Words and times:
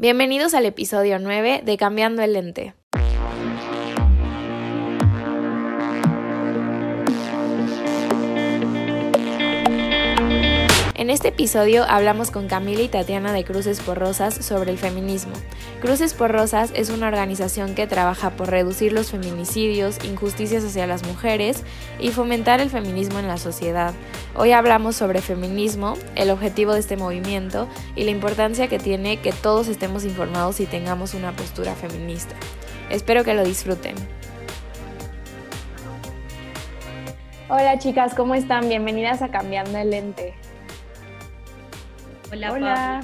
Bienvenidos 0.00 0.54
al 0.54 0.64
episodio 0.64 1.18
9 1.18 1.62
de 1.64 1.76
Cambiando 1.76 2.22
el 2.22 2.34
Lente. 2.34 2.77
En 10.98 11.10
este 11.10 11.28
episodio 11.28 11.84
hablamos 11.88 12.32
con 12.32 12.48
Camila 12.48 12.82
y 12.82 12.88
Tatiana 12.88 13.32
de 13.32 13.44
Cruces 13.44 13.78
por 13.78 14.00
Rosas 14.00 14.34
sobre 14.34 14.72
el 14.72 14.78
feminismo. 14.78 15.32
Cruces 15.80 16.12
por 16.12 16.32
Rosas 16.32 16.72
es 16.74 16.90
una 16.90 17.06
organización 17.06 17.76
que 17.76 17.86
trabaja 17.86 18.30
por 18.30 18.50
reducir 18.50 18.92
los 18.92 19.12
feminicidios, 19.12 20.04
injusticias 20.04 20.64
hacia 20.64 20.88
las 20.88 21.06
mujeres 21.06 21.62
y 22.00 22.08
fomentar 22.08 22.60
el 22.60 22.68
feminismo 22.68 23.20
en 23.20 23.28
la 23.28 23.36
sociedad. 23.36 23.94
Hoy 24.34 24.50
hablamos 24.50 24.96
sobre 24.96 25.20
feminismo, 25.20 25.94
el 26.16 26.30
objetivo 26.30 26.72
de 26.72 26.80
este 26.80 26.96
movimiento 26.96 27.68
y 27.94 28.02
la 28.02 28.10
importancia 28.10 28.66
que 28.66 28.80
tiene 28.80 29.18
que 29.18 29.30
todos 29.30 29.68
estemos 29.68 30.04
informados 30.04 30.58
y 30.58 30.66
tengamos 30.66 31.14
una 31.14 31.30
postura 31.30 31.76
feminista. 31.76 32.34
Espero 32.90 33.22
que 33.22 33.34
lo 33.34 33.44
disfruten. 33.44 33.94
Hola 37.48 37.78
chicas, 37.78 38.16
¿cómo 38.16 38.34
están? 38.34 38.68
Bienvenidas 38.68 39.22
a 39.22 39.28
Cambiando 39.28 39.78
el 39.78 39.90
Lente. 39.90 40.34
Hola, 42.30 42.52
Hola. 42.52 43.00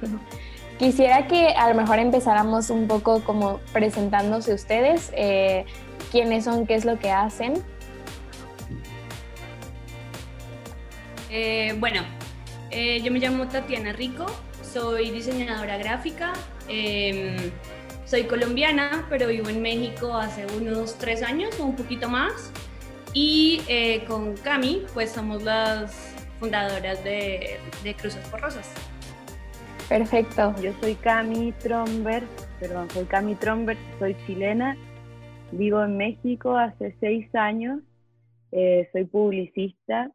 Quisiera 0.78 1.26
que 1.26 1.48
a 1.48 1.68
lo 1.70 1.74
mejor 1.74 1.98
empezáramos 1.98 2.70
un 2.70 2.86
poco 2.86 3.24
como 3.24 3.58
presentándose 3.72 4.54
ustedes, 4.54 5.10
eh, 5.16 5.64
quiénes 6.12 6.44
son, 6.44 6.66
qué 6.66 6.74
es 6.74 6.84
lo 6.84 6.98
que 6.98 7.10
hacen. 7.10 7.54
Eh, 11.30 11.74
bueno, 11.78 12.02
eh, 12.70 13.00
yo 13.02 13.10
me 13.10 13.18
llamo 13.18 13.48
Tatiana 13.48 13.92
Rico, 13.92 14.26
soy 14.62 15.10
diseñadora 15.10 15.78
gráfica, 15.78 16.32
em, 16.68 17.50
soy 18.04 18.24
colombiana, 18.24 19.06
pero 19.08 19.26
vivo 19.28 19.48
en 19.48 19.60
México 19.62 20.14
hace 20.14 20.46
unos 20.56 20.96
tres 20.96 21.22
años 21.22 21.58
o 21.58 21.64
un 21.64 21.76
poquito 21.76 22.08
más. 22.08 22.52
Y 23.14 23.62
con 24.06 24.36
Cami, 24.36 24.84
pues 24.94 25.10
somos 25.10 25.42
las 25.42 26.17
fundadoras 26.38 27.02
de, 27.04 27.58
de 27.82 27.94
Cruces 27.94 28.26
por 28.28 28.40
Rosas. 28.40 28.72
Perfecto. 29.88 30.54
Yo 30.60 30.72
soy 30.80 30.94
Cami 30.96 31.52
Tromberg, 31.52 32.26
perdón, 32.60 32.90
soy 32.90 33.04
Cami 33.06 33.34
Tromberg, 33.36 33.78
soy 33.98 34.14
chilena, 34.26 34.76
vivo 35.52 35.82
en 35.82 35.96
México 35.96 36.56
hace 36.56 36.94
seis 37.00 37.34
años, 37.34 37.80
eh, 38.52 38.88
soy 38.92 39.04
publicista, 39.04 40.10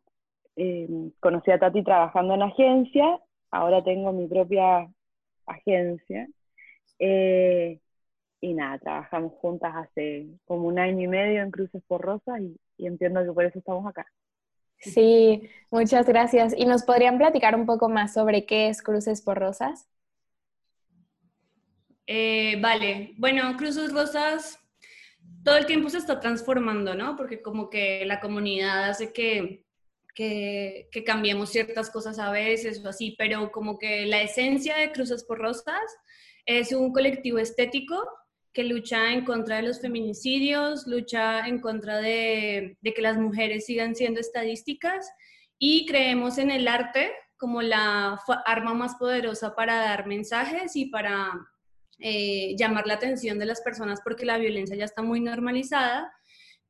eh, 0.55 0.87
conocí 1.19 1.49
a 1.49 1.57
Tati 1.57 1.83
trabajando 1.83 2.35
en 2.35 2.43
agencia, 2.43 3.19
ahora 3.49 3.83
tengo 3.83 4.11
mi 4.13 4.27
propia 4.27 4.87
agencia. 5.47 6.27
Eh, 6.99 7.79
y 8.41 8.53
nada, 8.53 8.77
trabajamos 8.77 9.33
juntas 9.39 9.73
hace 9.75 10.27
como 10.45 10.67
un 10.67 10.77
año 10.77 11.01
y 11.01 11.07
medio 11.07 11.41
en 11.41 11.49
Cruces 11.49 11.81
por 11.87 12.01
Rosas 12.01 12.41
y 12.77 12.85
entiendo 12.85 13.23
que 13.23 13.31
por 13.31 13.45
eso 13.45 13.57
estamos 13.57 13.87
acá. 13.87 14.05
Sí, 14.83 15.49
muchas 15.71 16.05
gracias. 16.05 16.53
¿Y 16.57 16.65
nos 16.65 16.83
podrían 16.83 17.17
platicar 17.17 17.55
un 17.55 17.65
poco 17.65 17.89
más 17.89 18.13
sobre 18.13 18.45
qué 18.45 18.69
es 18.69 18.81
Cruces 18.81 19.21
por 19.21 19.39
Rosas? 19.39 19.87
Eh, 22.05 22.57
vale, 22.59 23.13
bueno, 23.17 23.55
Cruces 23.57 23.93
Rosas 23.93 24.59
todo 25.43 25.57
el 25.57 25.65
tiempo 25.65 25.89
se 25.89 25.97
está 25.97 26.19
transformando, 26.19 26.95
¿no? 26.95 27.15
Porque 27.15 27.41
como 27.41 27.69
que 27.69 28.05
la 28.05 28.19
comunidad 28.19 28.89
hace 28.89 29.11
que, 29.11 29.65
que, 30.15 30.89
que, 30.91 31.03
cambiemos 31.03 31.49
ciertas 31.49 31.89
cosas 31.89 32.19
a 32.19 32.31
veces 32.31 32.83
o 32.83 32.89
así, 32.89 33.15
pero 33.17 33.51
como 33.51 33.77
que 33.77 34.05
la 34.05 34.21
esencia 34.21 34.77
de 34.77 34.91
Cruces 34.91 35.23
por 35.23 35.39
Rosas 35.39 35.81
es 36.45 36.71
un 36.71 36.93
colectivo 36.93 37.39
estético 37.39 38.01
que 38.53 38.63
lucha 38.63 39.11
en 39.11 39.25
contra 39.25 39.57
de 39.57 39.63
los 39.63 39.81
feminicidios, 39.81 40.85
lucha 40.85 41.47
en 41.47 41.59
contra 41.59 41.97
de, 41.97 42.77
que 42.83 43.01
las 43.01 43.17
mujeres 43.17 43.65
sigan 43.65 43.95
siendo 43.95 44.19
estadísticas 44.19 45.11
y 45.57 45.85
creemos 45.87 46.37
en 46.37 46.51
el 46.51 46.67
arte 46.67 47.11
como 47.37 47.61
la 47.61 48.19
arma 48.45 48.73
más 48.73 48.95
poderosa 48.95 49.55
para 49.55 49.75
dar 49.75 50.05
mensajes 50.05 50.75
y 50.75 50.85
para 50.85 51.31
eh, 51.99 52.55
llamar 52.57 52.85
la 52.85 52.93
atención 52.93 53.39
de 53.39 53.47
las 53.47 53.61
personas 53.61 54.01
porque 54.03 54.25
la 54.25 54.37
violencia 54.37 54.75
ya 54.75 54.85
está 54.85 55.01
muy 55.01 55.19
normalizada. 55.19 56.13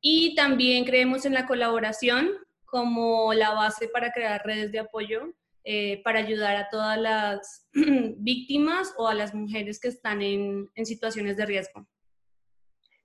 Y 0.00 0.34
también 0.34 0.84
creemos 0.84 1.24
en 1.24 1.34
la 1.34 1.46
colaboración 1.46 2.30
como 2.64 3.32
la 3.34 3.50
base 3.50 3.88
para 3.88 4.10
crear 4.10 4.42
redes 4.44 4.72
de 4.72 4.80
apoyo 4.80 5.34
eh, 5.66 6.02
para 6.02 6.18
ayudar 6.18 6.56
a 6.56 6.68
todas 6.68 6.98
las 6.98 7.66
víctimas 7.72 8.92
o 8.98 9.08
a 9.08 9.14
las 9.14 9.34
mujeres 9.34 9.80
que 9.80 9.88
están 9.88 10.20
en, 10.20 10.68
situaciones 10.84 11.38
de 11.38 11.46
riesgo. 11.46 11.86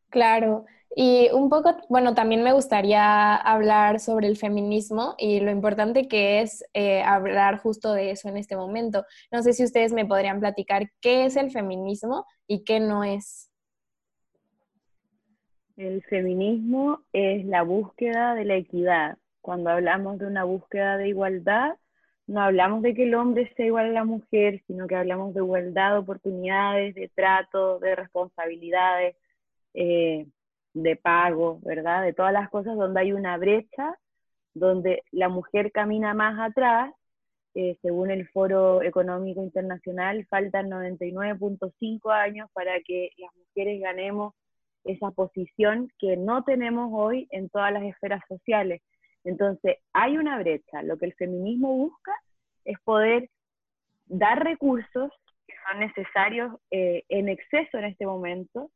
Claro, 0.10 0.66
y 0.94 1.30
un 1.32 1.50
poco, 1.50 1.78
bueno, 1.88 2.16
también 2.16 2.44
me 2.44 2.52
gustaría 2.52 3.36
hablar 3.36 4.02
sobre 4.02 4.28
el 4.28 4.36
feminismo 4.36 5.16
y 5.18 5.40
lo 5.40 5.52
importante 5.52 6.10
que 6.10 6.42
es 6.42 6.66
eh, 6.74 7.02
hablar 7.02 7.60
justo 7.60 7.94
de 7.94 8.12
eso 8.12 8.28
en 8.28 8.36
este 8.36 8.58
momento. 8.58 9.06
No 9.32 9.42
sé 9.42 9.54
si 9.54 9.64
ustedes 9.64 9.94
me 9.94 10.06
podrían 10.06 10.42
platicar 10.42 10.92
qué 11.00 11.26
es 11.26 11.38
el 11.38 11.52
feminismo 11.52 12.26
y 12.46 12.66
qué 12.66 12.82
no 12.82 13.06
es. 13.06 13.50
El 15.78 16.04
feminismo 16.04 17.06
es 17.14 17.46
la 17.46 17.62
búsqueda 17.62 18.36
de 18.36 18.44
la 18.44 18.56
equidad. 18.56 19.18
Cuando 19.40 19.70
hablamos 19.70 20.18
de 20.18 20.28
una 20.28 20.44
búsqueda 20.44 20.98
de 20.98 21.08
igualdad, 21.08 21.78
no 22.30 22.42
hablamos 22.42 22.84
de 22.84 22.94
que 22.94 23.04
el 23.04 23.16
hombre 23.16 23.52
sea 23.56 23.66
igual 23.66 23.88
a 23.88 23.92
la 23.92 24.06
mujer, 24.06 24.62
sino 24.68 24.86
que 24.88 24.96
hablamos 24.96 25.34
de 25.34 25.40
igualdad 25.40 25.94
de 25.94 25.98
oportunidades, 25.98 26.94
de 26.94 27.10
trato, 27.10 27.80
de 27.80 27.96
responsabilidades, 27.96 29.16
eh, 29.74 30.28
de 30.74 30.96
pago, 30.96 31.60
¿verdad? 31.64 32.04
De 32.04 32.14
todas 32.14 32.32
las 32.32 32.48
cosas 32.52 32.78
donde 32.78 33.00
hay 33.00 33.14
una 33.14 33.36
brecha, 33.38 33.98
donde 34.54 35.02
la 35.12 35.28
mujer 35.28 35.72
camina 35.72 36.14
más 36.14 36.40
atrás, 36.40 36.94
eh, 37.56 37.78
según 37.82 38.12
el 38.12 38.28
Foro 38.30 38.84
Económico 38.84 39.42
Internacional, 39.42 40.28
faltan 40.30 40.70
99.5 40.70 42.12
años 42.12 42.48
para 42.54 42.80
que 42.82 43.10
las 43.18 43.32
mujeres 43.36 43.82
ganemos 43.82 44.36
esa 44.84 45.10
posición 45.12 45.92
que 45.98 46.16
no 46.16 46.44
tenemos 46.44 46.92
hoy 46.94 47.28
en 47.32 47.50
todas 47.50 47.74
las 47.74 47.84
esferas 47.84 48.22
sociales. 48.28 48.84
Entonces, 49.24 49.78
hay 49.94 50.18
una 50.18 50.40
brecha. 50.40 50.82
Lo 50.84 50.98
que 50.98 51.06
el 51.06 51.14
feminismo 51.14 51.74
busca 51.74 52.14
es 52.66 52.80
poder 52.82 53.30
dar 54.06 54.44
recursos 54.44 55.12
que 55.48 55.54
son 55.68 55.80
necesarios 55.80 56.56
eh, 56.72 57.04
en 57.10 57.30
exceso 57.30 57.78
en 57.78 57.86
este 57.86 58.06
momento 58.06 58.72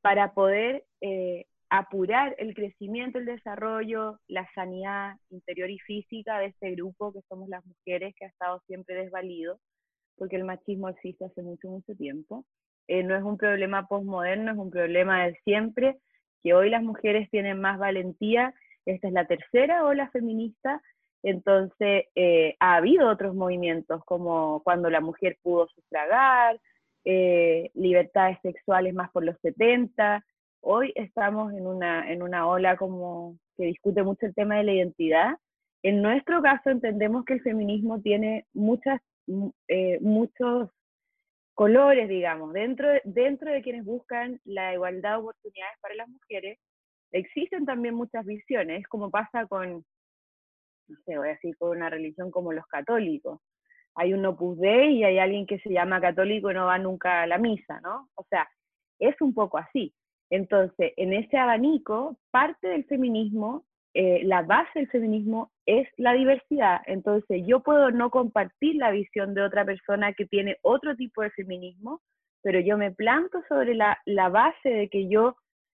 para 0.00 0.32
poder 0.34 0.84
eh, 1.00 1.46
apurar 1.68 2.34
el 2.38 2.54
crecimiento, 2.54 3.18
el 3.18 3.26
desarrollo, 3.26 4.20
la 4.28 4.48
sanidad 4.54 5.16
interior 5.30 5.70
y 5.70 5.78
física 5.80 6.38
de 6.38 6.46
este 6.46 6.72
grupo 6.72 7.12
que 7.12 7.22
somos 7.28 7.48
las 7.48 7.64
mujeres, 7.66 8.14
que 8.16 8.24
ha 8.24 8.28
estado 8.28 8.60
siempre 8.66 8.94
desvalido, 8.94 9.58
porque 10.16 10.36
el 10.36 10.44
machismo 10.44 10.88
existe 10.88 11.24
hace 11.24 11.42
mucho, 11.42 11.68
mucho 11.68 11.94
tiempo. 11.96 12.44
Eh, 12.88 13.02
no 13.02 13.16
es 13.16 13.22
un 13.22 13.36
problema 13.36 13.88
postmoderno, 13.88 14.52
es 14.52 14.58
un 14.58 14.70
problema 14.70 15.26
de 15.26 15.34
siempre, 15.44 15.96
que 16.42 16.54
hoy 16.54 16.70
las 16.70 16.82
mujeres 16.82 17.28
tienen 17.30 17.60
más 17.60 17.78
valentía 17.78 18.54
esta 18.86 19.08
es 19.08 19.12
la 19.12 19.26
tercera 19.26 19.84
ola 19.84 20.08
feminista, 20.10 20.80
entonces 21.22 22.04
eh, 22.14 22.56
ha 22.60 22.76
habido 22.76 23.08
otros 23.08 23.34
movimientos 23.34 24.04
como 24.04 24.62
cuando 24.62 24.90
la 24.90 25.00
mujer 25.00 25.38
pudo 25.42 25.66
sufragar, 25.68 26.60
eh, 27.04 27.70
libertades 27.74 28.38
sexuales 28.42 28.94
más 28.94 29.10
por 29.10 29.24
los 29.24 29.36
70. 29.40 30.24
Hoy 30.60 30.92
estamos 30.96 31.52
en 31.52 31.66
una, 31.66 32.10
en 32.10 32.22
una 32.22 32.48
ola 32.48 32.76
como 32.76 33.38
que 33.56 33.66
discute 33.66 34.02
mucho 34.02 34.26
el 34.26 34.34
tema 34.34 34.56
de 34.56 34.64
la 34.64 34.72
identidad. 34.72 35.36
En 35.82 36.02
nuestro 36.02 36.42
caso 36.42 36.70
entendemos 36.70 37.24
que 37.24 37.34
el 37.34 37.42
feminismo 37.42 38.00
tiene 38.00 38.46
muchas, 38.54 39.00
eh, 39.68 39.98
muchos 40.00 40.70
colores, 41.54 42.08
digamos, 42.08 42.52
dentro 42.52 42.88
dentro 43.04 43.50
de 43.50 43.62
quienes 43.62 43.84
buscan 43.84 44.40
la 44.44 44.74
igualdad 44.74 45.12
de 45.12 45.16
oportunidades 45.16 45.78
para 45.80 45.94
las 45.94 46.08
mujeres, 46.08 46.58
existen 47.18 47.64
también 47.64 47.94
muchas 47.94 48.24
visiones, 48.24 48.86
como 48.88 49.10
pasa 49.10 49.46
con, 49.46 49.84
no 50.88 50.96
sé, 51.04 51.16
voy 51.16 51.28
a 51.28 51.32
decir, 51.32 51.56
con 51.56 51.76
una 51.76 51.90
religión 51.90 52.30
como 52.30 52.52
los 52.52 52.66
católicos. 52.66 53.40
Hay 53.94 54.12
un 54.12 54.26
opus 54.26 54.58
dei 54.58 54.98
y 54.98 55.04
hay 55.04 55.18
alguien 55.18 55.46
que 55.46 55.58
se 55.60 55.70
llama 55.70 56.00
católico 56.00 56.50
y 56.50 56.54
no 56.54 56.66
va 56.66 56.78
nunca 56.78 57.22
a 57.22 57.26
la 57.26 57.38
misa, 57.38 57.80
¿no? 57.80 58.08
O 58.14 58.24
sea, 58.28 58.46
es 58.98 59.14
un 59.20 59.32
poco 59.32 59.58
así. 59.58 59.94
Entonces, 60.30 60.92
en 60.96 61.12
ese 61.12 61.38
abanico, 61.38 62.18
parte 62.30 62.68
del 62.68 62.84
feminismo, 62.84 63.64
eh, 63.94 64.22
la 64.24 64.42
base 64.42 64.80
del 64.80 64.88
feminismo 64.88 65.50
es 65.64 65.88
la 65.96 66.12
diversidad. 66.12 66.82
Entonces, 66.86 67.42
yo 67.46 67.60
puedo 67.60 67.90
no 67.90 68.10
compartir 68.10 68.76
la 68.76 68.90
visión 68.90 69.32
de 69.34 69.42
otra 69.42 69.64
persona 69.64 70.12
que 70.12 70.26
tiene 70.26 70.58
otro 70.62 70.94
tipo 70.96 71.22
de 71.22 71.30
feminismo, 71.30 72.02
pero 72.42 72.60
yo 72.60 72.76
me 72.76 72.90
planto 72.90 73.42
sobre 73.48 73.74
la, 73.74 73.98
la 74.04 74.28
base 74.28 74.68
de 74.68 74.88
que 74.88 75.08
yo 75.08 75.36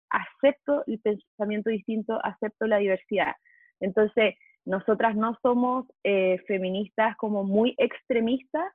acepto 0.09 0.83
el 0.87 0.99
pensamiento 0.99 1.69
distinto, 1.69 2.19
acepto 2.23 2.67
la 2.67 2.77
diversidad. 2.77 3.33
Entonces, 3.79 4.35
nosotras 4.65 5.15
no 5.15 5.37
somos 5.41 5.85
eh, 6.03 6.37
feministas 6.47 7.15
como 7.17 7.43
muy 7.43 7.75
extremistas, 7.77 8.71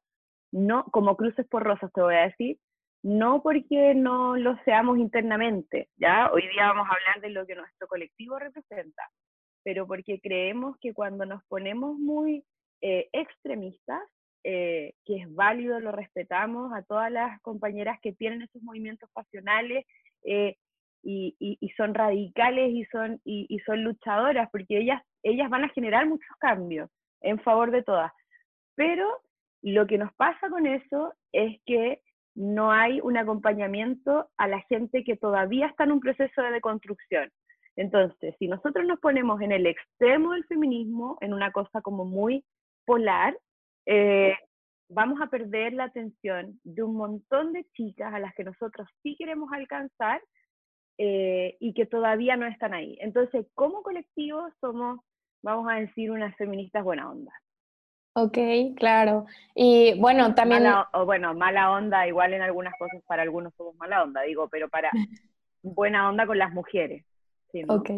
no, 0.52 0.84
como 0.84 1.16
cruces 1.16 1.46
por 1.48 1.62
rosas 1.62 1.92
te 1.92 2.00
voy 2.00 2.14
a 2.14 2.28
decir, 2.28 2.58
no 3.02 3.42
porque 3.42 3.94
no 3.94 4.36
lo 4.36 4.56
seamos 4.64 4.98
internamente, 4.98 5.90
¿ya? 5.96 6.30
Hoy 6.32 6.48
día 6.48 6.68
vamos 6.68 6.86
a 6.88 6.94
hablar 6.94 7.20
de 7.20 7.30
lo 7.30 7.46
que 7.46 7.54
nuestro 7.54 7.86
colectivo 7.86 8.38
representa, 8.38 9.02
pero 9.62 9.86
porque 9.86 10.20
creemos 10.20 10.76
que 10.80 10.94
cuando 10.94 11.26
nos 11.26 11.44
ponemos 11.44 11.98
muy 11.98 12.44
eh, 12.80 13.08
extremistas, 13.12 14.00
eh, 14.42 14.94
que 15.04 15.16
es 15.16 15.34
válido, 15.34 15.80
lo 15.80 15.92
respetamos 15.92 16.72
a 16.72 16.82
todas 16.82 17.10
las 17.10 17.40
compañeras 17.42 17.98
que 18.02 18.12
tienen 18.12 18.42
esos 18.42 18.62
movimientos 18.62 19.10
pasionales 19.12 19.86
eh, 20.22 20.56
y, 21.04 21.36
y, 21.38 21.68
son 21.70 21.94
radicales 21.94 22.70
y 22.72 22.84
son, 22.86 23.20
y, 23.24 23.46
y, 23.48 23.58
son 23.60 23.84
luchadoras, 23.84 24.48
porque 24.50 24.78
ellas, 24.78 25.02
ellas 25.22 25.50
van 25.50 25.64
a 25.64 25.68
generar 25.68 26.06
muchos 26.06 26.36
cambios 26.38 26.90
en 27.20 27.38
favor 27.40 27.70
de 27.70 27.82
todas. 27.82 28.12
Pero 28.74 29.06
lo 29.62 29.86
que 29.86 29.98
nos 29.98 30.12
pasa 30.14 30.48
con 30.48 30.66
eso 30.66 31.14
es 31.32 31.60
que 31.66 32.00
no 32.34 32.72
hay 32.72 33.00
un 33.00 33.16
acompañamiento 33.16 34.28
a 34.36 34.48
la 34.48 34.60
gente 34.62 35.04
que 35.04 35.16
todavía 35.16 35.66
está 35.66 35.84
en 35.84 35.92
un 35.92 36.00
proceso 36.00 36.42
de 36.42 36.50
deconstrucción. 36.50 37.30
Entonces, 37.76 38.34
si 38.38 38.48
nosotros 38.48 38.86
nos 38.86 39.00
ponemos 39.00 39.40
en 39.40 39.52
el 39.52 39.66
extremo 39.66 40.32
del 40.32 40.44
feminismo, 40.44 41.18
en 41.20 41.34
una 41.34 41.50
cosa 41.52 41.80
como 41.80 42.04
muy 42.04 42.44
polar, 42.84 43.36
eh, 43.86 44.36
vamos 44.88 45.20
a 45.20 45.26
perder 45.26 45.72
la 45.72 45.84
atención 45.84 46.60
de 46.62 46.82
un 46.82 46.96
montón 46.96 47.52
de 47.52 47.64
chicas 47.72 48.12
a 48.12 48.18
las 48.18 48.34
que 48.34 48.44
nosotros 48.44 48.88
sí 49.02 49.16
queremos 49.18 49.50
alcanzar 49.52 50.20
eh, 50.98 51.56
y 51.60 51.74
que 51.74 51.86
todavía 51.86 52.36
no 52.36 52.46
están 52.46 52.74
ahí. 52.74 52.96
Entonces, 53.00 53.46
como 53.54 53.82
colectivo 53.82 54.48
somos, 54.60 55.00
vamos 55.42 55.70
a 55.70 55.76
decir, 55.76 56.10
unas 56.10 56.36
feministas 56.36 56.84
buena 56.84 57.10
onda. 57.10 57.32
Ok, 58.16 58.38
claro. 58.76 59.26
Y 59.54 59.98
bueno, 59.98 60.34
también... 60.34 60.64
o 60.92 61.04
bueno, 61.04 61.34
mala 61.34 61.72
onda, 61.72 62.06
igual 62.06 62.32
en 62.32 62.42
algunas 62.42 62.74
cosas 62.78 63.02
para 63.06 63.22
algunos 63.22 63.52
somos 63.56 63.74
mala 63.76 64.04
onda, 64.04 64.22
digo, 64.22 64.48
pero 64.48 64.68
para 64.68 64.90
buena 65.62 66.08
onda 66.08 66.26
con 66.26 66.38
las 66.38 66.52
mujeres. 66.52 67.04
¿sí, 67.50 67.64
Ok, 67.68 67.90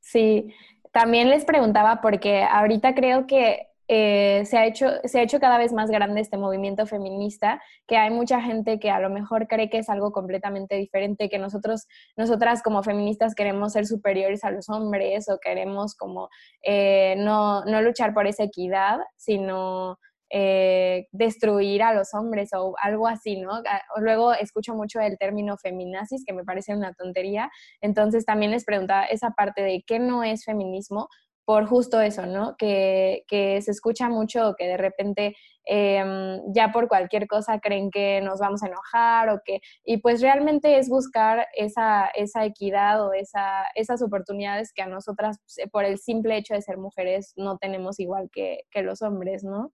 sí. 0.00 0.52
También 0.92 1.30
les 1.30 1.44
preguntaba 1.44 2.00
porque 2.00 2.42
ahorita 2.42 2.96
creo 2.96 3.28
que 3.28 3.69
eh, 3.92 4.44
se, 4.44 4.56
ha 4.56 4.66
hecho, 4.66 4.86
se 5.02 5.18
ha 5.18 5.22
hecho 5.22 5.40
cada 5.40 5.58
vez 5.58 5.72
más 5.72 5.90
grande 5.90 6.20
este 6.20 6.36
movimiento 6.36 6.86
feminista, 6.86 7.60
que 7.88 7.96
hay 7.96 8.10
mucha 8.10 8.40
gente 8.40 8.78
que 8.78 8.88
a 8.88 9.00
lo 9.00 9.10
mejor 9.10 9.48
cree 9.48 9.68
que 9.68 9.78
es 9.78 9.88
algo 9.88 10.12
completamente 10.12 10.76
diferente, 10.76 11.28
que 11.28 11.40
nosotros, 11.40 11.88
nosotras 12.16 12.62
como 12.62 12.84
feministas 12.84 13.34
queremos 13.34 13.72
ser 13.72 13.86
superiores 13.86 14.44
a 14.44 14.52
los 14.52 14.68
hombres 14.68 15.28
o 15.28 15.40
queremos 15.40 15.96
como 15.96 16.28
eh, 16.62 17.16
no, 17.18 17.64
no, 17.64 17.82
luchar 17.82 18.14
por 18.14 18.28
esa 18.28 18.44
equidad, 18.44 19.00
sino 19.16 19.98
eh, 20.30 21.08
destruir 21.10 21.82
a 21.82 21.92
los 21.92 22.14
hombres 22.14 22.50
o 22.52 22.76
algo 22.80 23.08
así, 23.08 23.40
¿no? 23.40 23.54
Ah, 23.68 23.82
luego 23.96 24.32
escucho 24.34 24.72
mucho 24.72 25.00
el 25.00 25.18
término 25.18 25.56
feminazis, 25.56 26.24
que 26.24 26.32
me 26.32 26.44
parece 26.44 26.76
una 26.76 26.92
tontería, 26.94 27.50
entonces 27.80 28.24
también 28.24 28.52
les 28.52 28.64
preguntaba 28.64 29.06
esa 29.06 29.30
parte 29.30 29.62
de 29.62 29.82
qué 29.84 29.98
no 29.98 30.22
es 30.22 30.44
feminismo, 30.44 31.08
por 31.50 31.66
justo 31.66 32.00
eso, 32.00 32.26
¿no? 32.26 32.54
Que, 32.56 33.24
se 33.28 33.72
escucha 33.72 34.08
mucho 34.08 34.54
que 34.56 34.68
de 34.68 34.76
repente 34.76 35.36
em, 35.64 36.38
ya 36.54 36.70
por 36.70 36.86
cualquier 36.86 37.26
cosa 37.26 37.58
creen 37.58 37.90
que 37.90 38.20
nos 38.20 38.38
vamos 38.38 38.62
a 38.62 38.68
enojar 38.68 39.30
o 39.30 39.40
que, 39.44 39.58
y 39.84 39.96
pues 39.96 40.22
realmente 40.22 40.78
es 40.78 40.88
buscar 40.88 41.48
esa, 41.56 42.06
esa 42.14 42.44
equidad 42.44 43.04
o 43.04 43.14
esa, 43.14 43.64
esas 43.74 44.00
oportunidades 44.00 44.72
que 44.72 44.82
a 44.82 44.86
nosotras, 44.86 45.40
pues, 45.40 45.68
por 45.72 45.84
el 45.84 45.98
simple 45.98 46.36
hecho 46.36 46.54
de 46.54 46.62
ser 46.62 46.78
mujeres, 46.78 47.32
no 47.36 47.58
tenemos 47.58 47.98
igual 47.98 48.30
que, 48.30 48.60
los 48.84 49.02
hombres, 49.02 49.42
¿no? 49.42 49.72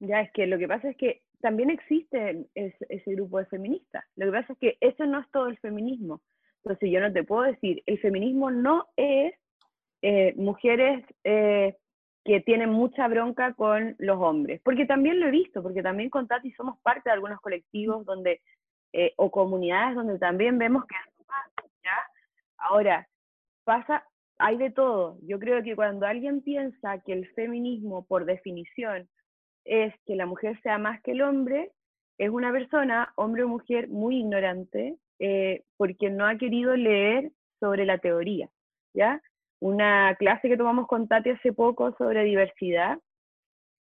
Ya, 0.00 0.20
es 0.20 0.30
que 0.32 0.46
lo 0.46 0.58
que 0.58 0.68
pasa 0.68 0.90
es 0.90 0.98
que 0.98 1.22
también 1.40 1.70
existe 1.70 2.46
ese 2.54 3.14
grupo 3.14 3.38
de 3.38 3.46
feministas. 3.46 4.04
Lo 4.16 4.26
que 4.26 4.32
pasa 4.32 4.52
es 4.52 4.58
que 4.58 4.76
eso 4.82 5.06
no 5.06 5.20
es 5.20 5.30
todo 5.30 5.46
el 5.46 5.56
feminismo. 5.60 6.20
Entonces 6.62 6.90
yo 6.92 7.00
no 7.00 7.10
te 7.10 7.24
puedo 7.24 7.44
decir, 7.44 7.82
el 7.86 7.98
feminismo 8.00 8.50
no 8.50 8.84
es 8.98 9.32
eh, 10.00 10.32
mujeres 10.36 11.04
eh, 11.24 11.76
que 12.24 12.40
tienen 12.40 12.70
mucha 12.70 13.08
bronca 13.08 13.54
con 13.54 13.96
los 13.98 14.18
hombres, 14.20 14.60
porque 14.62 14.86
también 14.86 15.18
lo 15.18 15.26
he 15.26 15.30
visto, 15.30 15.60
porque 15.62 15.82
también 15.82 16.08
con 16.08 16.28
Tati 16.28 16.52
somos 16.52 16.78
parte 16.82 17.08
de 17.08 17.14
algunos 17.14 17.40
colectivos 17.40 18.04
donde, 18.06 18.40
eh, 18.92 19.12
o 19.16 19.30
comunidades 19.30 19.96
donde 19.96 20.18
también 20.18 20.56
vemos 20.56 20.84
que 20.86 20.94
¿ya? 21.82 21.96
Ahora, 22.58 23.08
pasa, 23.64 24.04
hay 24.38 24.56
de 24.56 24.70
todo. 24.70 25.18
Yo 25.22 25.40
creo 25.40 25.62
que 25.64 25.74
cuando 25.74 26.06
alguien 26.06 26.42
piensa 26.42 27.00
que 27.00 27.12
el 27.12 27.26
feminismo, 27.32 28.06
por 28.06 28.24
definición, 28.24 29.08
es 29.64 29.92
que 30.06 30.14
la 30.14 30.26
mujer 30.26 30.60
sea 30.62 30.78
más 30.78 31.02
que 31.02 31.12
el 31.12 31.22
hombre, 31.22 31.72
es 32.18 32.30
una 32.30 32.52
persona, 32.52 33.12
hombre 33.16 33.42
o 33.42 33.48
mujer, 33.48 33.88
muy 33.88 34.18
ignorante, 34.18 34.96
porque 35.76 36.10
no 36.10 36.26
ha 36.26 36.36
querido 36.36 36.76
leer 36.76 37.32
sobre 37.58 37.84
la 37.84 37.98
teoría, 37.98 38.48
¿ya? 38.94 39.20
Una 39.60 40.14
clase 40.16 40.48
que 40.48 40.56
tomamos 40.56 40.86
con 40.86 41.08
Tati 41.08 41.30
hace 41.30 41.52
poco 41.52 41.94
sobre 41.96 42.24
diversidad, 42.24 42.98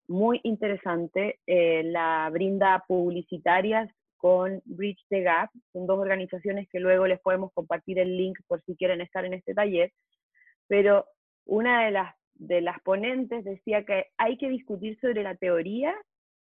muy 0.08 0.40
interesante, 0.44 1.40
eh, 1.46 1.84
la 1.84 2.30
brinda 2.32 2.84
publicitarias 2.88 3.90
con 4.18 4.62
Bridge 4.66 5.04
the 5.10 5.22
Gap, 5.22 5.50
son 5.74 5.86
dos 5.86 6.00
organizaciones 6.00 6.68
que 6.70 6.80
luego 6.80 7.06
les 7.06 7.20
podemos 7.20 7.52
compartir 7.54 8.00
el 8.00 8.18
link 8.18 8.40
por 8.48 8.62
si 8.64 8.76
quieren 8.76 9.02
estar 9.02 9.26
en 9.26 9.34
este 9.34 9.54
taller, 9.54 9.92
pero 10.68 11.06
una 11.46 11.86
de 11.86 11.92
las, 11.92 12.16
de 12.36 12.62
las 12.62 12.82
ponentes 12.82 13.44
decía 13.44 13.86
que 13.86 14.08
hay 14.18 14.38
que 14.38 14.50
discutir 14.50 14.98
sobre 15.00 15.24
la 15.24 15.36
teoría 15.36 15.96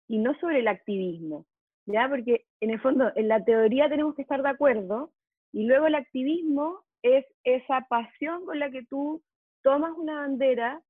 y 0.09 0.19
no 0.19 0.35
sobre 0.41 0.61
el 0.61 0.69
activismo, 0.69 1.45
¿ya? 1.87 2.09
Porque 2.09 2.47
en 2.61 2.71
el 2.71 2.81
fondo, 2.81 3.13
en 3.15 3.29
la 3.29 3.45
teoría 3.45 3.89
tenemos 3.89 4.15
que 4.15 4.23
estar 4.23 4.43
de 4.43 4.49
acuerdo 4.49 5.13
y 5.53 5.67
luego 5.67 5.87
el 5.87 5.95
activismo 5.95 6.83
es 7.03 7.25
esa 7.45 7.87
pasión 7.89 8.45
con 8.45 8.59
la 8.59 8.71
que 8.71 8.85
tú 8.87 9.23
tomas 9.63 9.93
una 9.97 10.21
bandera 10.21 10.81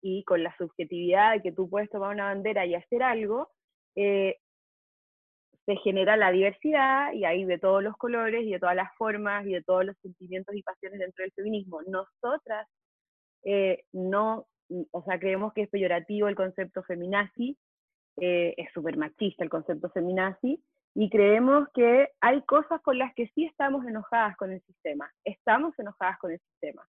y 0.00 0.24
con 0.24 0.42
la 0.42 0.54
subjetividad 0.56 1.34
de 1.34 1.42
que 1.42 1.52
tú 1.52 1.68
puedes 1.68 1.90
tomar 1.90 2.14
una 2.14 2.26
bandera 2.26 2.66
y 2.66 2.74
hacer 2.74 3.02
algo, 3.02 3.50
eh, 3.96 4.36
se 5.66 5.76
genera 5.76 6.16
la 6.16 6.30
diversidad 6.30 7.12
y 7.12 7.24
hay 7.24 7.44
de 7.44 7.58
todos 7.58 7.82
los 7.82 7.96
colores 7.96 8.42
y 8.46 8.52
de 8.52 8.58
todas 8.58 8.76
las 8.76 8.94
formas 8.96 9.46
y 9.46 9.52
de 9.52 9.62
todos 9.62 9.84
los 9.84 9.96
sentimientos 9.98 10.54
y 10.54 10.62
pasiones 10.62 11.00
dentro 11.00 11.22
del 11.22 11.32
feminismo. 11.32 11.82
Nosotras 11.82 12.66
eh, 13.44 13.84
no, 13.92 14.46
o 14.90 15.02
sea, 15.04 15.18
creemos 15.18 15.52
que 15.52 15.62
es 15.62 15.68
peyorativo 15.68 16.28
el 16.28 16.36
concepto 16.36 16.82
feminazi, 16.84 17.58
eh, 18.16 18.54
es 18.56 18.72
súper 18.72 18.96
machista 18.96 19.44
el 19.44 19.50
concepto 19.50 19.90
feminazi, 19.90 20.62
y 21.00 21.10
creemos 21.10 21.68
que 21.74 22.08
hay 22.20 22.42
cosas 22.42 22.82
con 22.82 22.98
las 22.98 23.14
que 23.14 23.28
sí 23.28 23.44
estamos 23.44 23.86
enojadas 23.86 24.36
con 24.36 24.50
el 24.50 24.60
sistema, 24.62 25.08
estamos 25.22 25.78
enojadas 25.78 26.18
con 26.18 26.32
el 26.32 26.40
sistema. 26.40 26.84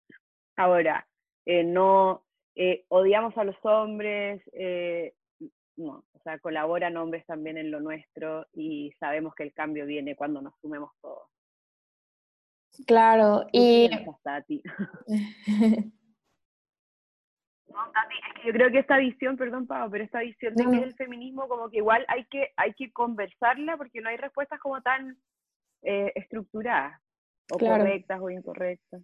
Ahora, 0.54 1.04
eh, 1.44 1.64
no 1.64 2.24
eh, 2.54 2.84
odiamos 2.86 3.36
a 3.36 3.42
los 3.42 3.56
hombres, 3.64 4.40
eh, 4.52 5.12
no, 5.74 6.04
o 6.12 6.20
sea, 6.22 6.38
colaboran 6.38 6.96
hombres 6.96 7.26
también 7.26 7.58
en 7.58 7.72
lo 7.72 7.80
nuestro 7.80 8.46
y 8.52 8.92
sabemos 9.00 9.34
que 9.34 9.42
el 9.42 9.52
cambio 9.52 9.86
viene 9.86 10.14
cuando 10.14 10.40
nos 10.40 10.54
sumemos 10.60 10.92
todos. 11.02 11.28
Claro, 12.86 13.44
y... 13.50 13.90
Tati? 14.22 14.62
No, 17.76 17.90
Tati, 17.92 18.14
es 18.14 18.34
que 18.40 18.46
yo 18.48 18.52
creo 18.54 18.70
que 18.70 18.78
esta 18.78 18.96
visión, 18.96 19.36
perdón 19.36 19.66
Pau, 19.66 19.90
pero 19.90 20.02
esta 20.02 20.20
visión 20.20 20.54
de 20.54 20.64
que 20.64 20.82
el 20.82 20.94
feminismo 20.94 21.46
como 21.46 21.68
que 21.68 21.76
igual 21.76 22.06
hay 22.08 22.24
que, 22.24 22.52
hay 22.56 22.72
que 22.72 22.90
conversarla 22.90 23.76
porque 23.76 24.00
no 24.00 24.08
hay 24.08 24.16
respuestas 24.16 24.58
como 24.60 24.80
tan 24.80 25.18
eh, 25.82 26.10
estructuradas, 26.14 26.98
o 27.50 27.58
correctas 27.58 28.18
o 28.20 28.30
incorrectas. 28.30 29.02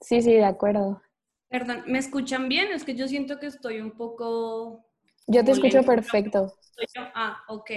Sí, 0.00 0.22
sí, 0.22 0.32
de 0.32 0.44
acuerdo. 0.44 1.02
Perdón, 1.48 1.84
¿me 1.86 1.98
escuchan 1.98 2.48
bien? 2.48 2.68
Es 2.72 2.84
que 2.84 2.94
yo 2.94 3.06
siento 3.06 3.38
que 3.38 3.46
estoy 3.46 3.80
un 3.80 3.92
poco... 3.92 4.86
Yo 5.26 5.44
te 5.44 5.52
escucho 5.52 5.82
perfecto. 5.82 6.54
Ah, 7.14 7.42
ok. 7.48 7.70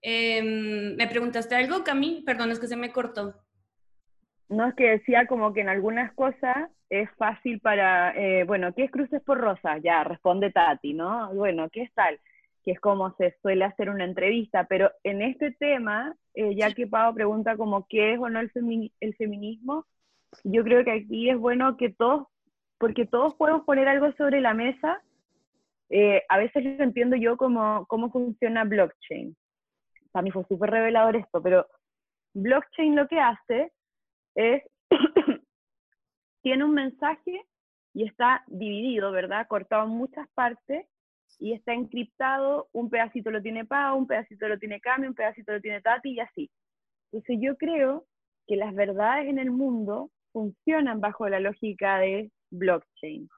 Em, 0.00 0.96
¿Me 0.96 1.06
preguntaste 1.06 1.54
algo, 1.54 1.84
Cami? 1.84 2.22
Perdón, 2.24 2.50
es 2.50 2.58
que 2.58 2.66
se 2.66 2.76
me 2.76 2.92
cortó. 2.92 3.42
No, 4.52 4.66
es 4.66 4.74
que 4.74 4.90
decía 4.90 5.26
como 5.26 5.54
que 5.54 5.62
en 5.62 5.70
algunas 5.70 6.12
cosas 6.12 6.68
es 6.90 7.10
fácil 7.12 7.58
para, 7.60 8.14
eh, 8.14 8.44
bueno, 8.44 8.74
¿qué 8.74 8.84
es 8.84 8.90
cruces 8.90 9.22
por 9.22 9.38
rosas? 9.38 9.80
Ya, 9.82 10.04
responde 10.04 10.50
Tati, 10.50 10.92
¿no? 10.92 11.32
Bueno, 11.32 11.70
¿qué 11.70 11.84
es 11.84 11.94
tal? 11.94 12.20
Que 12.62 12.72
es 12.72 12.80
como 12.80 13.16
se 13.16 13.34
suele 13.40 13.64
hacer 13.64 13.88
una 13.88 14.04
entrevista, 14.04 14.64
pero 14.64 14.90
en 15.04 15.22
este 15.22 15.52
tema, 15.52 16.14
eh, 16.34 16.54
ya 16.54 16.70
que 16.70 16.86
Pau 16.86 17.14
pregunta 17.14 17.56
como 17.56 17.86
qué 17.88 18.12
es 18.12 18.20
o 18.20 18.28
no 18.28 18.40
el, 18.40 18.52
el 19.00 19.16
feminismo, 19.16 19.86
yo 20.44 20.62
creo 20.64 20.84
que 20.84 20.92
aquí 20.92 21.30
es 21.30 21.38
bueno 21.38 21.78
que 21.78 21.88
todos, 21.88 22.26
porque 22.76 23.06
todos 23.06 23.34
podemos 23.36 23.64
poner 23.64 23.88
algo 23.88 24.12
sobre 24.18 24.42
la 24.42 24.52
mesa. 24.52 25.00
Eh, 25.88 26.24
a 26.28 26.36
veces 26.36 26.62
lo 26.62 26.84
entiendo 26.84 27.16
yo 27.16 27.38
como 27.38 27.86
cómo 27.86 28.10
funciona 28.12 28.64
blockchain. 28.64 29.34
Para 30.10 30.24
mí 30.24 30.30
fue 30.30 30.44
súper 30.44 30.68
revelador 30.68 31.16
esto, 31.16 31.42
pero 31.42 31.66
blockchain 32.34 32.96
lo 32.96 33.08
que 33.08 33.18
hace 33.18 33.72
es 34.34 34.62
tiene 36.42 36.64
un 36.64 36.74
mensaje 36.74 37.44
y 37.94 38.04
está 38.04 38.44
dividido, 38.46 39.12
¿verdad? 39.12 39.46
Cortado 39.48 39.84
en 39.84 39.90
muchas 39.90 40.28
partes 40.34 40.86
y 41.38 41.52
está 41.52 41.72
encriptado, 41.72 42.68
un 42.72 42.90
pedacito 42.90 43.30
lo 43.30 43.42
tiene 43.42 43.64
Pau, 43.64 43.98
un 43.98 44.06
pedacito 44.06 44.48
lo 44.48 44.58
tiene 44.58 44.80
Cami, 44.80 45.06
un 45.06 45.14
pedacito 45.14 45.52
lo 45.52 45.60
tiene 45.60 45.80
Tati 45.80 46.10
y 46.10 46.20
así. 46.20 46.50
Entonces 47.10 47.38
yo 47.40 47.56
creo 47.56 48.06
que 48.46 48.56
las 48.56 48.74
verdades 48.74 49.28
en 49.28 49.38
el 49.38 49.50
mundo 49.50 50.10
funcionan 50.32 51.00
bajo 51.00 51.28
la 51.28 51.40
lógica 51.40 51.98
de 51.98 52.30
blockchain. 52.50 53.28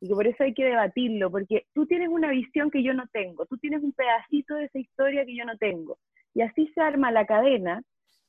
Y 0.00 0.08
que 0.08 0.14
por 0.14 0.26
eso 0.26 0.42
hay 0.42 0.54
que 0.54 0.64
debatirlo, 0.64 1.30
porque 1.30 1.66
tú 1.74 1.86
tienes 1.86 2.08
una 2.08 2.30
visión 2.30 2.70
que 2.70 2.82
yo 2.82 2.94
no 2.94 3.06
tengo, 3.12 3.44
tú 3.46 3.58
tienes 3.58 3.82
un 3.82 3.92
pedacito 3.92 4.54
de 4.54 4.64
esa 4.64 4.78
historia 4.78 5.26
que 5.26 5.36
yo 5.36 5.44
no 5.44 5.56
tengo. 5.58 5.98
Y 6.34 6.42
así 6.42 6.66
se 6.74 6.80
arma 6.80 7.12
la 7.12 7.26
cadena. 7.26 7.82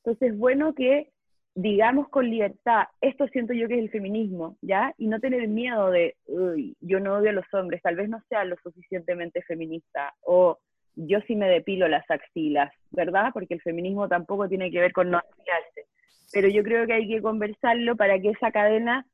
Entonces 0.04 0.34
es 0.34 0.38
bueno 0.38 0.74
que 0.74 1.10
digamos 1.54 2.10
con 2.10 2.30
libertad, 2.30 2.84
esto 3.02 3.28
siento 3.28 3.54
yo 3.54 3.68
que 3.68 3.76
es 3.76 3.82
el 3.82 3.90
feminismo, 3.90 4.58
¿ya? 4.62 4.94
Y 4.98 5.08
no 5.08 5.20
tener 5.20 5.48
miedo 5.48 5.92
de, 5.92 6.16
uy, 6.28 6.76
yo 6.80 7.00
no 7.00 7.16
odio 7.16 7.32
a 7.32 7.34
los 7.34 7.54
hombres, 7.54 7.82
tal 7.82 7.96
vez 7.96 8.10
no 8.10 8.22
sea 8.30 8.46
lo 8.46 8.56
suficientemente 8.64 9.42
feminista, 9.42 10.14
o 10.22 10.60
yo 10.96 11.20
sí 11.28 11.36
me 11.36 11.50
depilo 11.50 11.88
las 11.88 12.10
axilas, 12.10 12.72
¿verdad? 12.92 13.32
Porque 13.34 13.56
el 13.56 13.62
feminismo 13.62 14.08
tampoco 14.08 14.48
tiene 14.48 14.72
que 14.72 14.80
ver 14.80 14.94
con 14.94 15.10
no 15.10 15.18
axilarse. 15.18 15.86
Pero 16.34 16.48
yo 16.48 16.64
creo 16.64 16.86
que 16.86 16.94
hay 16.94 17.08
que 17.08 17.22
conversarlo 17.22 17.96
para 17.98 18.20
que 18.20 18.30
esa 18.30 18.52
cadena 18.52 19.06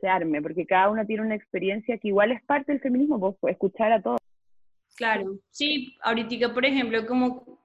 se 0.00 0.08
arme, 0.08 0.40
porque 0.40 0.66
cada 0.66 0.90
uno 0.90 1.04
tiene 1.04 1.22
una 1.22 1.34
experiencia 1.34 1.98
que 1.98 2.08
igual 2.08 2.32
es 2.32 2.42
parte 2.44 2.72
del 2.72 2.80
feminismo, 2.80 3.36
pues, 3.40 3.52
escuchar 3.52 3.92
a 3.92 4.00
todos. 4.00 4.20
Claro, 4.96 5.38
sí, 5.50 5.96
ahorita, 6.02 6.54
por 6.54 6.64
ejemplo, 6.64 7.06
como 7.06 7.58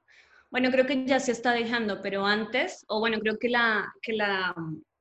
bueno, 0.54 0.70
creo 0.70 0.86
que 0.86 1.04
ya 1.04 1.20
se 1.20 1.32
está 1.32 1.52
dejando, 1.52 2.00
pero 2.04 2.28
antes, 2.28 2.86
o 2.88 3.00
bueno, 3.00 3.20
creo 3.20 3.40
que 3.40 3.50
la, 3.50 3.92
que 4.04 4.14
la, 4.14 4.54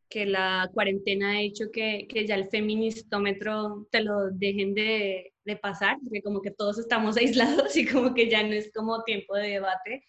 que 0.09 0.25
la 0.25 0.71
cuarentena 0.73 1.32
ha 1.32 1.42
hecho 1.42 1.66
que, 1.71 2.06
que 2.09 2.26
ya 2.26 2.37
el 2.37 2.49
feministómetro 2.49 3.87
te 3.90 4.00
lo 4.00 4.30
dejen 4.30 4.73
de, 4.73 5.35
de, 5.44 5.56
pasar, 5.56 5.99
porque 6.02 6.23
como 6.23 6.40
que 6.40 6.52
todos 6.52 6.78
estamos 6.78 7.16
aislados 7.18 7.76
y 7.76 7.87
como 7.87 8.14
que 8.14 8.30
ya 8.30 8.42
no 8.42 8.54
es 8.54 8.73
como 8.73 9.04
tiempo 9.04 9.35
de 9.37 9.49
debate. 9.50 10.02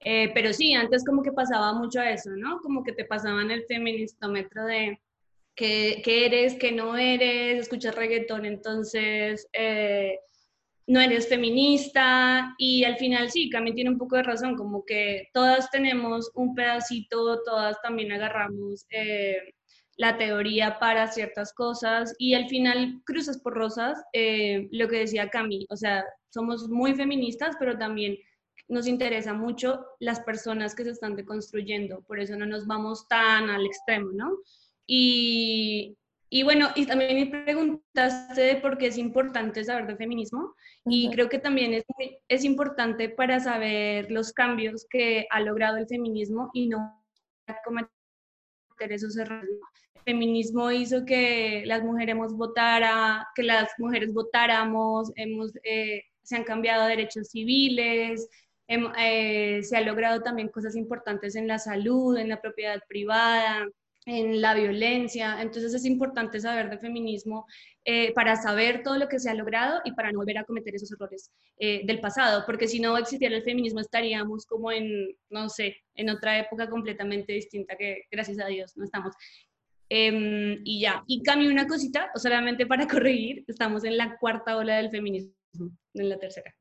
Eh, 0.00 0.32
pero 0.34 0.52
sí, 0.52 0.74
antes 0.74 1.04
como 1.04 1.22
que 1.22 1.30
pasaba 1.30 1.72
mucho 1.72 2.02
eso, 2.02 2.30
¿no? 2.30 2.58
Como 2.58 2.82
que 2.82 2.92
te 2.92 3.04
pasaban 3.04 3.52
el 3.52 3.64
feministómetro 3.66 4.64
de 4.64 5.00
qué, 5.54 6.02
eres, 6.04 6.56
qué 6.56 6.72
no 6.72 6.96
eres, 6.96 7.60
escuchas 7.60 7.94
reggaetón, 7.94 8.44
entonces... 8.44 9.46
Eh, 9.52 10.18
no 10.90 11.00
eres 11.00 11.28
feminista 11.28 12.52
y 12.58 12.82
al 12.82 12.96
final 12.96 13.30
sí, 13.30 13.48
también 13.48 13.76
tiene 13.76 13.90
un 13.90 13.98
poco 13.98 14.16
de 14.16 14.24
razón, 14.24 14.56
como 14.56 14.84
que 14.84 15.28
todas 15.32 15.70
tenemos 15.70 16.32
un 16.34 16.52
pedacito, 16.52 17.40
todas 17.44 17.80
también 17.80 18.10
agarramos 18.10 18.86
eh, 18.90 19.54
la 19.96 20.18
teoría 20.18 20.80
para 20.80 21.06
ciertas 21.06 21.52
cosas 21.52 22.12
y 22.18 22.34
al 22.34 22.48
final 22.48 23.02
cruces 23.04 23.38
por 23.38 23.54
rosas, 23.54 24.02
eh, 24.12 24.66
lo 24.72 24.88
que 24.88 24.98
decía 24.98 25.30
Cami, 25.30 25.64
o 25.70 25.76
sea, 25.76 26.04
somos 26.28 26.68
muy 26.68 26.92
feministas, 26.96 27.54
pero 27.60 27.78
también 27.78 28.16
nos 28.66 28.88
interesa 28.88 29.32
mucho 29.32 29.86
las 30.00 30.18
personas 30.18 30.74
que 30.74 30.82
se 30.82 30.90
están 30.90 31.14
deconstruyendo, 31.14 32.02
por 32.02 32.18
eso 32.18 32.36
no 32.36 32.46
nos 32.46 32.66
vamos 32.66 33.06
tan 33.06 33.48
al 33.48 33.64
extremo, 33.64 34.10
¿no? 34.12 34.38
Y, 34.88 35.96
y 36.32 36.44
bueno, 36.44 36.68
y 36.76 36.86
también 36.86 37.16
me 37.16 37.42
preguntaste 37.44 38.56
por 38.56 38.78
qué 38.78 38.86
es 38.86 38.98
importante 38.98 39.64
saber 39.64 39.88
de 39.88 39.96
feminismo. 39.96 40.54
Y 40.84 41.10
creo 41.10 41.28
que 41.28 41.40
también 41.40 41.74
es, 41.74 41.84
es 42.28 42.44
importante 42.44 43.08
para 43.08 43.40
saber 43.40 44.10
los 44.12 44.32
cambios 44.32 44.86
que 44.88 45.26
ha 45.30 45.40
logrado 45.40 45.76
el 45.76 45.88
feminismo 45.88 46.50
y 46.54 46.68
no 46.68 47.02
cometer 47.64 47.90
esos 48.90 49.16
errores. 49.16 49.50
El 49.96 50.02
feminismo 50.02 50.70
hizo 50.70 51.04
que 51.04 51.64
las 51.66 51.82
mujeres 51.82 52.16
votara, 52.30 53.26
que 53.34 53.42
las 53.42 53.68
mujeres 53.78 54.14
votáramos, 54.14 55.10
hemos, 55.16 55.52
eh, 55.64 56.04
se 56.22 56.36
han 56.36 56.44
cambiado 56.44 56.86
derechos 56.86 57.30
civiles, 57.30 58.28
eh, 58.68 59.64
se 59.64 59.76
ha 59.76 59.80
logrado 59.80 60.22
también 60.22 60.48
cosas 60.48 60.76
importantes 60.76 61.34
en 61.34 61.48
la 61.48 61.58
salud, 61.58 62.16
en 62.16 62.28
la 62.28 62.40
propiedad 62.40 62.80
privada, 62.88 63.66
en 64.06 64.40
la 64.40 64.54
violencia. 64.54 65.40
Entonces 65.40 65.74
es 65.74 65.84
importante 65.84 66.40
saber 66.40 66.70
de 66.70 66.78
feminismo 66.78 67.46
eh, 67.84 68.12
para 68.14 68.36
saber 68.36 68.82
todo 68.82 68.98
lo 68.98 69.08
que 69.08 69.18
se 69.18 69.30
ha 69.30 69.34
logrado 69.34 69.80
y 69.84 69.92
para 69.92 70.10
no 70.12 70.18
volver 70.18 70.38
a 70.38 70.44
cometer 70.44 70.74
esos 70.74 70.92
errores 70.92 71.30
eh, 71.58 71.82
del 71.84 72.00
pasado, 72.00 72.44
porque 72.46 72.68
si 72.68 72.80
no 72.80 72.96
existiera 72.96 73.36
el 73.36 73.42
feminismo 73.42 73.80
estaríamos 73.80 74.46
como 74.46 74.72
en, 74.72 75.16
no 75.28 75.48
sé, 75.48 75.76
en 75.94 76.10
otra 76.10 76.38
época 76.38 76.68
completamente 76.68 77.32
distinta 77.32 77.76
que 77.76 78.04
gracias 78.10 78.38
a 78.40 78.46
Dios 78.46 78.76
no 78.76 78.84
estamos. 78.84 79.14
Em, 79.88 80.60
y 80.64 80.80
ya, 80.80 81.02
y 81.08 81.22
cambio 81.22 81.50
una 81.50 81.66
cosita, 81.66 82.10
solamente 82.14 82.64
para 82.66 82.86
corregir, 82.88 83.44
estamos 83.48 83.84
en 83.84 83.96
la 83.96 84.16
cuarta 84.18 84.56
ola 84.56 84.76
del 84.76 84.90
feminismo, 84.90 85.32
en 85.94 86.08
la 86.08 86.18
tercera. 86.18 86.54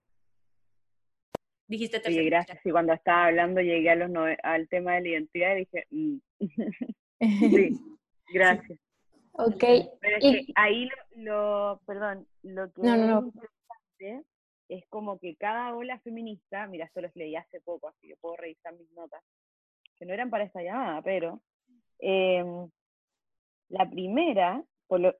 Dijiste 1.68 2.00
tercera. 2.00 2.24
Sí, 2.24 2.30
gracias. 2.30 2.66
Y 2.66 2.72
cuando 2.72 2.94
estaba 2.94 3.28
hablando 3.28 3.62
llegué 3.62 3.92
a 3.92 3.96
los 3.96 4.10
al 4.42 4.68
tema 4.70 4.96
de 4.96 5.02
la 5.02 5.08
identidad 5.10 5.56
y 5.56 5.60
dije, 5.60 5.86
mm". 5.92 6.18
Sí, 7.20 7.80
gracias. 8.34 8.80
Ok. 9.34 9.64
Pero 10.02 10.18
es 10.18 10.22
que 10.22 10.54
ahí 10.56 10.90
lo, 11.16 11.82
perdón, 11.86 12.28
lo 12.44 12.72
que 12.72 12.82
es 14.00 14.26
es 14.70 14.86
como 14.88 15.20
que 15.20 15.36
cada 15.36 15.76
ola 15.76 16.00
feminista, 16.00 16.68
mira, 16.68 16.86
esto 16.86 17.02
los 17.02 17.16
leí 17.16 17.36
hace 17.36 17.60
poco, 17.60 17.90
así 17.90 18.08
que 18.08 18.16
puedo 18.18 18.38
revisar 18.38 18.74
mis 18.74 18.90
notas, 18.92 19.22
que 19.98 20.06
no 20.06 20.14
eran 20.14 20.30
para 20.30 20.44
esta 20.44 20.62
llamada, 20.62 21.02
pero 21.02 21.42
em, 21.98 22.70
la 23.70 23.90
primera, 23.90 24.64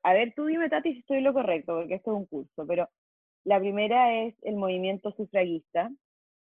a 0.04 0.14
ver, 0.14 0.34
tú 0.36 0.46
dime, 0.46 0.70
Tati, 0.70 0.94
si 0.94 1.00
estoy 1.00 1.22
lo 1.22 1.34
correcto, 1.34 1.78
porque 1.78 1.96
esto 1.96 2.12
es 2.12 2.18
un 2.18 2.26
curso, 2.28 2.66
pero 2.68 2.90
la 3.44 3.60
primera 3.60 4.22
es 4.22 4.36
el 4.44 4.56
movimiento 4.56 5.12
sufragista, 5.12 5.92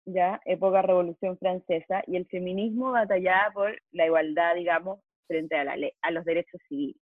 ya, 0.06 0.42
época 0.46 0.82
Revolución 0.82 1.38
Francesa, 1.38 2.04
y 2.08 2.16
el 2.16 2.26
feminismo 2.26 2.92
batallaba 2.92 3.54
por 3.54 3.82
la 3.92 4.06
igualdad, 4.08 4.56
digamos, 4.56 5.00
frente 5.28 5.56
a, 5.56 6.12
los 6.12 6.26
derechos 6.26 6.62
civiles. 6.68 7.02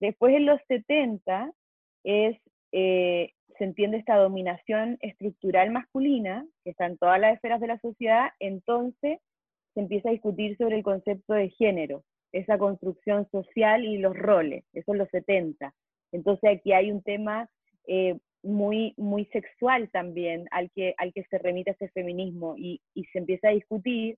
Después 0.00 0.34
en 0.34 0.46
los 0.46 0.60
70 0.68 1.52
es, 2.04 2.36
eh, 2.72 3.32
se 3.58 3.64
entiende 3.64 3.98
esta 3.98 4.16
dominación 4.16 4.96
estructural 5.00 5.70
masculina, 5.70 6.46
que 6.64 6.70
está 6.70 6.86
en 6.86 6.98
todas 6.98 7.20
las 7.20 7.34
esferas 7.34 7.60
de 7.60 7.66
la 7.66 7.78
sociedad, 7.80 8.30
entonces 8.38 9.18
se 9.74 9.80
empieza 9.80 10.08
a 10.08 10.12
discutir 10.12 10.56
sobre 10.56 10.76
el 10.76 10.82
concepto 10.82 11.34
de 11.34 11.50
género, 11.50 12.02
esa 12.32 12.58
construcción 12.58 13.28
social 13.30 13.84
y 13.84 13.98
los 13.98 14.16
roles, 14.16 14.64
eso 14.72 14.92
en 14.92 14.98
los 14.98 15.08
70. 15.10 15.74
Entonces 16.12 16.58
aquí 16.58 16.72
hay 16.72 16.90
un 16.90 17.02
tema 17.02 17.48
eh, 17.86 18.18
muy, 18.42 18.94
muy 18.96 19.26
sexual 19.26 19.90
también 19.90 20.46
al 20.50 20.70
que, 20.70 20.94
al 20.96 21.12
que 21.12 21.24
se 21.24 21.38
remite 21.38 21.72
este 21.72 21.90
feminismo 21.90 22.54
y 22.56 22.80
se 23.12 23.18
empieza 23.18 23.48
a 23.48 23.52
discutir 23.52 24.16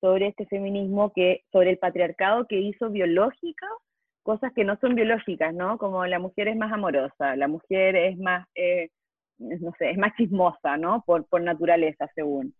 sobre 0.00 0.28
este 0.28 0.46
feminismo, 0.46 1.12
que, 1.12 1.42
sobre 1.52 1.70
el 1.70 1.78
patriarcado 1.78 2.46
que 2.46 2.58
hizo 2.58 2.90
biológica 2.90 3.66
cosas 4.22 4.52
que 4.54 4.64
no 4.64 4.76
son 4.80 4.94
biológicas, 4.94 5.54
¿no? 5.54 5.78
Como 5.78 6.04
la 6.06 6.18
mujer 6.18 6.48
es 6.48 6.56
más 6.56 6.72
amorosa, 6.72 7.36
la 7.36 7.48
mujer 7.48 7.96
es 7.96 8.18
más, 8.18 8.46
eh, 8.54 8.88
no 9.38 9.72
sé, 9.78 9.90
es 9.90 9.98
más 9.98 10.14
chismosa, 10.16 10.76
¿no? 10.76 11.02
Por, 11.06 11.26
por 11.26 11.42
naturaleza, 11.42 12.08
según. 12.14 12.54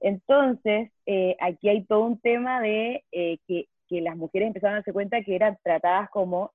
Entonces, 0.00 0.90
eh, 1.06 1.36
aquí 1.40 1.68
hay 1.68 1.84
todo 1.84 2.04
un 2.06 2.20
tema 2.20 2.60
de 2.60 3.04
eh, 3.12 3.38
que, 3.46 3.66
que, 3.88 4.00
las 4.00 4.16
mujeres 4.16 4.48
empezaron 4.48 4.74
a 4.74 4.78
darse 4.78 4.92
cuenta 4.92 5.22
que 5.22 5.34
eran 5.34 5.58
tratadas 5.62 6.10
como 6.10 6.52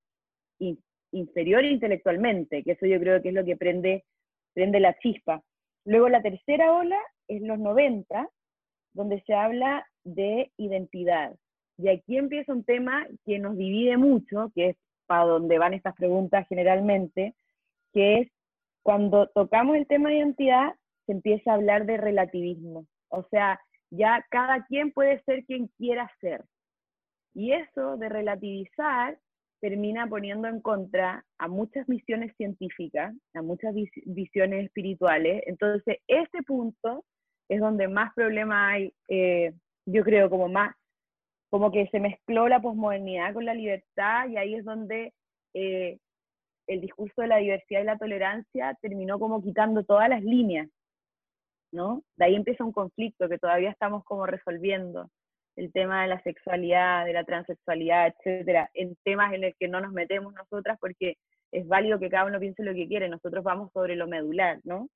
inferiores 1.11 1.71
intelectualmente, 1.71 2.63
que 2.63 2.73
eso 2.73 2.85
yo 2.85 2.99
creo 2.99 3.21
que 3.21 3.29
es 3.29 3.33
lo 3.33 3.45
que 3.45 3.57
prende, 3.57 4.03
prende 4.53 4.79
la 4.79 4.97
chispa. 4.99 5.41
Luego 5.85 6.09
la 6.09 6.21
tercera 6.21 6.73
ola 6.73 6.97
es 7.27 7.41
los 7.41 7.57
90, 7.57 8.29
donde 8.93 9.21
se 9.25 9.33
habla 9.33 9.87
de 10.15 10.51
identidad. 10.57 11.35
Y 11.77 11.89
aquí 11.89 12.17
empieza 12.17 12.53
un 12.53 12.63
tema 12.63 13.07
que 13.25 13.39
nos 13.39 13.57
divide 13.57 13.97
mucho, 13.97 14.51
que 14.53 14.69
es 14.69 14.77
para 15.07 15.25
donde 15.25 15.57
van 15.57 15.73
estas 15.73 15.95
preguntas 15.95 16.45
generalmente, 16.47 17.35
que 17.93 18.19
es 18.19 18.31
cuando 18.83 19.27
tocamos 19.27 19.75
el 19.75 19.87
tema 19.87 20.09
de 20.09 20.17
identidad, 20.17 20.73
se 21.05 21.13
empieza 21.13 21.51
a 21.51 21.55
hablar 21.55 21.85
de 21.85 21.97
relativismo. 21.97 22.85
O 23.09 23.23
sea, 23.31 23.59
ya 23.89 24.25
cada 24.29 24.65
quien 24.65 24.91
puede 24.91 25.21
ser 25.23 25.45
quien 25.45 25.67
quiera 25.77 26.11
ser. 26.21 26.43
Y 27.33 27.53
eso 27.53 27.97
de 27.97 28.09
relativizar 28.09 29.17
termina 29.61 30.07
poniendo 30.07 30.47
en 30.47 30.61
contra 30.61 31.25
a 31.37 31.47
muchas 31.47 31.87
misiones 31.89 32.35
científicas, 32.37 33.13
a 33.33 33.41
muchas 33.41 33.73
visiones 34.05 34.65
espirituales. 34.65 35.43
Entonces, 35.47 35.97
este 36.07 36.43
punto 36.43 37.05
es 37.49 37.59
donde 37.59 37.87
más 37.87 38.13
problema 38.13 38.69
hay, 38.69 38.93
eh, 39.07 39.53
yo 39.85 40.03
creo, 40.03 40.29
como 40.29 40.47
más, 40.47 40.75
como 41.49 41.71
que 41.71 41.87
se 41.87 41.99
mezcló 41.99 42.47
la 42.47 42.61
posmodernidad 42.61 43.33
con 43.33 43.45
la 43.45 43.53
libertad 43.53 44.27
y 44.29 44.37
ahí 44.37 44.55
es 44.55 44.63
donde 44.63 45.13
eh, 45.53 45.97
el 46.67 46.81
discurso 46.81 47.21
de 47.21 47.27
la 47.27 47.37
diversidad 47.37 47.81
y 47.81 47.85
la 47.85 47.97
tolerancia 47.97 48.77
terminó 48.81 49.19
como 49.19 49.41
quitando 49.41 49.83
todas 49.83 50.09
las 50.09 50.23
líneas, 50.23 50.69
¿no? 51.71 52.03
De 52.15 52.25
ahí 52.25 52.35
empieza 52.35 52.63
un 52.63 52.71
conflicto 52.71 53.27
que 53.27 53.39
todavía 53.39 53.71
estamos 53.71 54.03
como 54.03 54.25
resolviendo, 54.25 55.09
el 55.55 55.71
tema 55.73 56.03
de 56.03 56.07
la 56.07 56.21
sexualidad, 56.21 57.05
de 57.05 57.13
la 57.13 57.23
transexualidad, 57.23 58.07
etcétera, 58.07 58.69
en 58.73 58.95
temas 59.03 59.33
en 59.33 59.41
los 59.41 59.53
que 59.59 59.67
no 59.67 59.81
nos 59.81 59.91
metemos 59.91 60.33
nosotras 60.33 60.77
porque 60.79 61.17
es 61.51 61.67
válido 61.67 61.99
que 61.99 62.09
cada 62.09 62.25
uno 62.25 62.39
piense 62.39 62.63
lo 62.63 62.73
que 62.73 62.87
quiere, 62.87 63.09
nosotros 63.09 63.43
vamos 63.43 63.71
sobre 63.73 63.95
lo 63.95 64.07
medular, 64.07 64.59
¿no? 64.63 64.87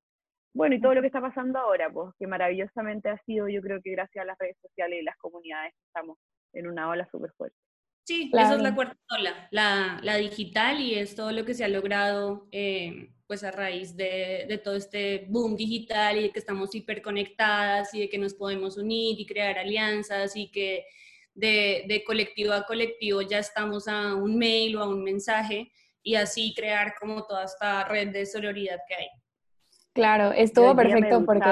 Bueno, 0.53 0.75
y 0.75 0.81
todo 0.81 0.93
lo 0.93 1.01
que 1.01 1.07
está 1.07 1.22
pasando 1.22 1.60
ahora, 1.60 1.89
pues 1.91 2.13
que 2.19 2.27
maravillosamente 2.27 3.10
ha 3.10 3.17
sido, 3.25 3.48
yo 3.50 3.62
creo 3.62 3.81
que 3.81 3.91
gracias 3.91 4.22
a 4.22 4.25
las 4.25 4.38
redes 4.38 4.57
sociales 4.62 5.00
y 5.01 5.03
las 5.03 5.17
comunidades 5.17 5.74
estamos 5.88 6.17
en 6.53 6.67
una 6.67 6.89
ola 6.89 7.07
súper 7.12 7.31
fuerte. 7.33 7.57
Sí, 8.05 8.29
esa 8.33 8.55
es 8.55 8.62
la 8.62 8.75
cuarta 8.75 8.98
ola, 9.17 9.48
la, 9.51 10.00
la, 10.03 10.17
digital 10.17 10.81
y 10.81 10.95
es 10.95 11.15
todo 11.15 11.31
lo 11.31 11.45
que 11.45 11.53
se 11.53 11.63
ha 11.63 11.69
logrado 11.69 12.50
eh, 12.51 13.13
pues 13.27 13.45
a 13.45 13.51
raíz 13.51 13.95
de, 13.95 14.45
de, 14.48 14.57
todo 14.57 14.75
este 14.75 15.25
boom 15.29 15.55
digital 15.55 16.17
y 16.17 16.24
de 16.24 16.31
que 16.31 16.39
estamos 16.39 16.75
hiperconectadas 16.75 17.93
y 17.93 18.01
de 18.01 18.10
que 18.10 18.17
nos 18.17 18.33
podemos 18.33 18.77
unir 18.77 19.17
y 19.19 19.25
crear 19.25 19.57
alianzas 19.57 20.36
y 20.36 20.51
que 20.51 20.86
de, 21.33 21.86
de 21.88 22.03
colectivo 22.03 22.51
a 22.51 22.65
colectivo 22.65 23.22
ya 23.22 23.39
estamos 23.39 23.88
a 23.88 24.15
un 24.15 24.38
mail 24.38 24.75
o 24.75 24.83
a 24.83 24.89
un 24.89 25.01
mensaje 25.01 25.72
y 26.03 26.15
así 26.15 26.53
crear 26.53 26.95
como 27.00 27.25
toda 27.25 27.45
esta 27.45 27.86
red 27.86 28.10
de 28.10 28.25
sororidad 28.25 28.79
que 28.88 28.95
hay. 28.95 29.07
Claro, 29.93 30.31
estuvo 30.31 30.75
perfecto 30.75 31.23
porque 31.25 31.50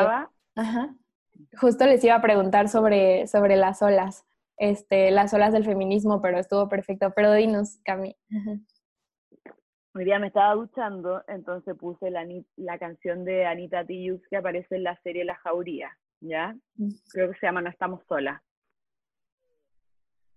justo 1.60 1.86
les 1.86 2.04
iba 2.04 2.16
a 2.16 2.22
preguntar 2.22 2.70
sobre, 2.70 3.28
sobre 3.28 3.56
las 3.56 3.82
olas 3.82 4.26
este, 4.62 5.10
las 5.10 5.34
olas 5.34 5.54
del 5.54 5.66
feminismo, 5.66 6.22
pero 6.22 6.38
estuvo 6.38 6.70
perfecto. 6.70 7.12
Pero 7.16 7.34
dinos, 7.34 7.80
Cami. 7.84 8.16
Hoy 9.96 10.06
día 10.06 10.20
me 10.20 10.28
estaba 10.28 10.54
duchando, 10.54 11.24
entonces 11.28 11.76
puse 11.76 12.12
la, 12.12 12.26
la 12.58 12.78
canción 12.78 13.26
de 13.26 13.48
Anita 13.48 13.84
Tijoux 13.84 14.22
que 14.30 14.38
aparece 14.38 14.76
en 14.76 14.84
la 14.84 14.96
serie 15.02 15.26
La 15.26 15.36
Jauría, 15.38 15.98
¿ya? 16.22 16.56
Mm. 16.76 16.90
Creo 17.12 17.32
que 17.32 17.40
se 17.40 17.48
llama 17.48 17.64
No 17.64 17.72
estamos 17.72 18.04
solas. 18.08 18.40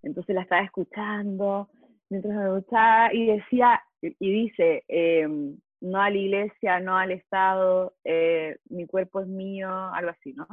Entonces 0.02 0.34
la 0.34 0.42
estaba 0.42 0.62
escuchando 0.62 1.68
mientras 2.08 2.34
me 2.34 2.44
duchaba 2.44 3.12
y 3.12 3.26
decía, 3.26 3.82
y 4.00 4.32
dice, 4.32 4.84
em, 4.88 5.58
no 5.84 6.00
a 6.00 6.10
la 6.10 6.16
iglesia, 6.16 6.80
no 6.80 6.96
al 6.96 7.10
Estado, 7.12 7.94
eh, 8.04 8.56
mi 8.70 8.86
cuerpo 8.86 9.20
es 9.20 9.26
mío, 9.26 9.68
algo 9.68 10.10
así, 10.10 10.32
¿no? 10.32 10.46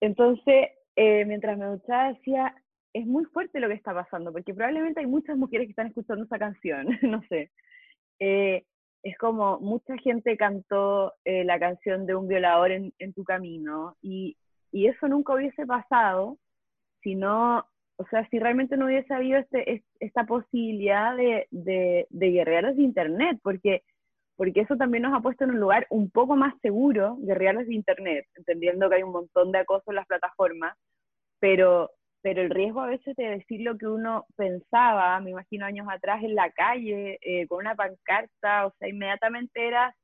Entonces, 0.00 0.70
eh, 0.96 1.24
mientras 1.26 1.58
me 1.58 1.66
duchaba 1.66 2.12
decía, 2.12 2.54
es 2.94 3.06
muy 3.06 3.24
fuerte 3.26 3.60
lo 3.60 3.68
que 3.68 3.74
está 3.74 3.92
pasando, 3.92 4.32
porque 4.32 4.54
probablemente 4.54 5.00
hay 5.00 5.06
muchas 5.06 5.36
mujeres 5.36 5.66
que 5.66 5.70
están 5.72 5.88
escuchando 5.88 6.24
esa 6.24 6.38
canción, 6.38 6.86
no 7.02 7.22
sé. 7.28 7.50
Eh, 8.18 8.64
es 9.02 9.18
como 9.18 9.60
mucha 9.60 9.96
gente 9.98 10.36
cantó 10.38 11.12
eh, 11.24 11.44
la 11.44 11.58
canción 11.58 12.06
de 12.06 12.14
un 12.14 12.28
violador 12.28 12.72
en, 12.72 12.94
en 12.98 13.12
tu 13.12 13.24
camino 13.24 13.96
y, 14.00 14.36
y, 14.72 14.86
eso 14.86 15.06
nunca 15.06 15.34
hubiese 15.34 15.66
pasado 15.66 16.38
si 17.02 17.14
no, 17.14 17.66
o 17.98 18.06
sea, 18.08 18.28
si 18.28 18.38
realmente 18.38 18.76
no 18.76 18.86
hubiese 18.86 19.12
habido 19.14 19.38
este, 19.38 19.82
esta 20.00 20.24
posibilidad 20.24 21.16
de, 21.16 21.46
de, 21.50 22.06
de 22.10 22.30
guerreros 22.30 22.76
de 22.76 22.82
Internet, 22.82 23.38
porque 23.42 23.82
porque 24.36 24.60
eso 24.60 24.76
también 24.76 25.02
nos 25.02 25.14
ha 25.14 25.20
puesto 25.20 25.44
en 25.44 25.50
un 25.50 25.60
lugar 25.60 25.86
un 25.90 26.10
poco 26.10 26.36
más 26.36 26.54
seguro 26.60 27.16
de 27.20 27.34
reales 27.34 27.66
de 27.66 27.74
Internet, 27.74 28.26
entendiendo 28.34 28.88
que 28.88 28.96
hay 28.96 29.02
un 29.02 29.12
montón 29.12 29.50
de 29.50 29.60
acoso 29.60 29.84
en 29.88 29.96
las 29.96 30.06
plataformas, 30.06 30.76
pero, 31.40 31.90
pero 32.22 32.42
el 32.42 32.50
riesgo 32.50 32.82
a 32.82 32.88
veces 32.88 33.16
de 33.16 33.30
decir 33.30 33.62
lo 33.62 33.78
que 33.78 33.86
uno 33.86 34.26
pensaba, 34.36 35.18
me 35.20 35.30
imagino 35.30 35.64
años 35.64 35.86
atrás 35.90 36.22
en 36.22 36.34
la 36.34 36.50
calle, 36.50 37.18
eh, 37.22 37.46
con 37.48 37.60
una 37.60 37.74
pancarta, 37.74 38.66
o 38.66 38.74
sea, 38.78 38.88
inmediatamente 38.88 39.66
eras 39.66 39.94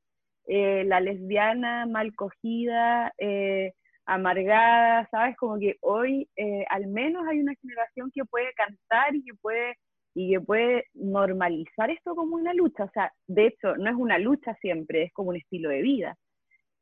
eh, 0.46 0.84
la 0.86 1.00
lesbiana 1.00 1.86
mal 1.86 2.14
cogida, 2.14 3.12
eh, 3.18 3.74
amargada, 4.06 5.08
¿sabes? 5.10 5.36
Como 5.36 5.58
que 5.58 5.76
hoy 5.80 6.28
al 6.68 6.86
menos 6.88 7.26
hay 7.28 7.40
una 7.40 7.54
generación 7.60 8.10
que 8.12 8.24
puede 8.24 8.52
cantar 8.54 9.14
y 9.14 9.24
que 9.24 9.34
puede 9.34 9.76
y 10.14 10.32
que 10.32 10.40
puede 10.40 10.84
normalizar 10.94 11.90
esto 11.90 12.14
como 12.14 12.36
una 12.36 12.52
lucha. 12.52 12.84
O 12.84 12.90
sea, 12.92 13.12
de 13.26 13.46
hecho, 13.46 13.76
no 13.76 13.90
es 13.90 13.96
una 13.96 14.18
lucha 14.18 14.54
siempre, 14.60 15.04
es 15.04 15.12
como 15.12 15.30
un 15.30 15.36
estilo 15.36 15.70
de 15.70 15.82
vida. 15.82 16.16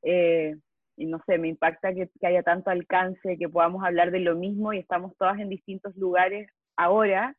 Eh, 0.03 0.57
y 0.97 1.07
no 1.07 1.21
sé, 1.27 1.39
me 1.39 1.49
impacta 1.49 1.95
que, 1.95 2.11
haya 2.23 2.43
tanto 2.43 2.71
alcance, 2.71 3.39
que 3.39 3.49
podamos 3.49 3.85
hablar 3.85 4.11
de 4.11 4.21
lo 4.21 4.37
mismo 4.37 4.73
y 4.73 4.79
estamos 4.79 5.17
todas 5.17 5.39
en 5.39 5.49
distintos 5.49 5.97
lugares 5.97 6.49
ahora 6.77 7.35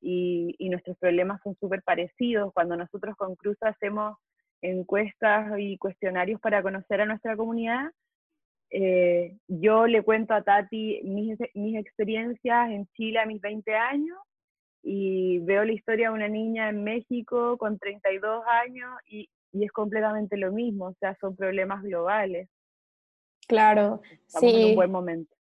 y, 0.00 0.56
nuestros 0.70 0.96
problemas 0.98 1.40
son 1.42 1.56
súper 1.56 1.82
parecidos. 1.82 2.52
Cuando 2.54 2.76
nosotros 2.76 3.16
con 3.16 3.34
Cruz 3.36 3.56
hacemos 3.62 4.16
encuestas 4.62 5.52
y 5.58 5.78
cuestionarios 5.78 6.40
para 6.40 6.62
conocer 6.62 7.00
a 7.00 7.06
nuestra 7.06 7.36
comunidad, 7.36 7.90
eh, 8.70 9.36
yo 9.48 9.86
le 9.86 10.02
cuento 10.02 10.34
a 10.34 10.42
Tati 10.42 11.00
mis, 11.04 11.38
mis 11.54 11.76
experiencias 11.76 12.70
en 12.70 12.86
Chile 12.94 13.18
a 13.18 13.26
mis 13.26 13.40
20 13.40 13.74
años 13.74 14.18
y 14.82 15.38
veo 15.40 15.64
la 15.64 15.72
historia 15.72 16.08
de 16.08 16.14
una 16.14 16.28
niña 16.28 16.68
en 16.68 16.84
México 16.84 17.58
con 17.58 17.78
32 17.78 18.44
años 18.64 18.90
y, 19.06 19.28
y 19.52 19.64
es 19.64 19.72
completamente 19.72 20.36
lo 20.36 20.52
mismo, 20.52 20.86
o 20.86 20.94
sea, 20.94 21.16
son 21.20 21.36
problemas 21.36 21.82
globales. 21.82 22.48
Claro, 23.48 24.00
Estamos 24.26 24.52
sí. 24.52 24.62
En 24.62 24.68
un 24.68 24.74
buen 24.76 24.92
momento. 24.92 25.36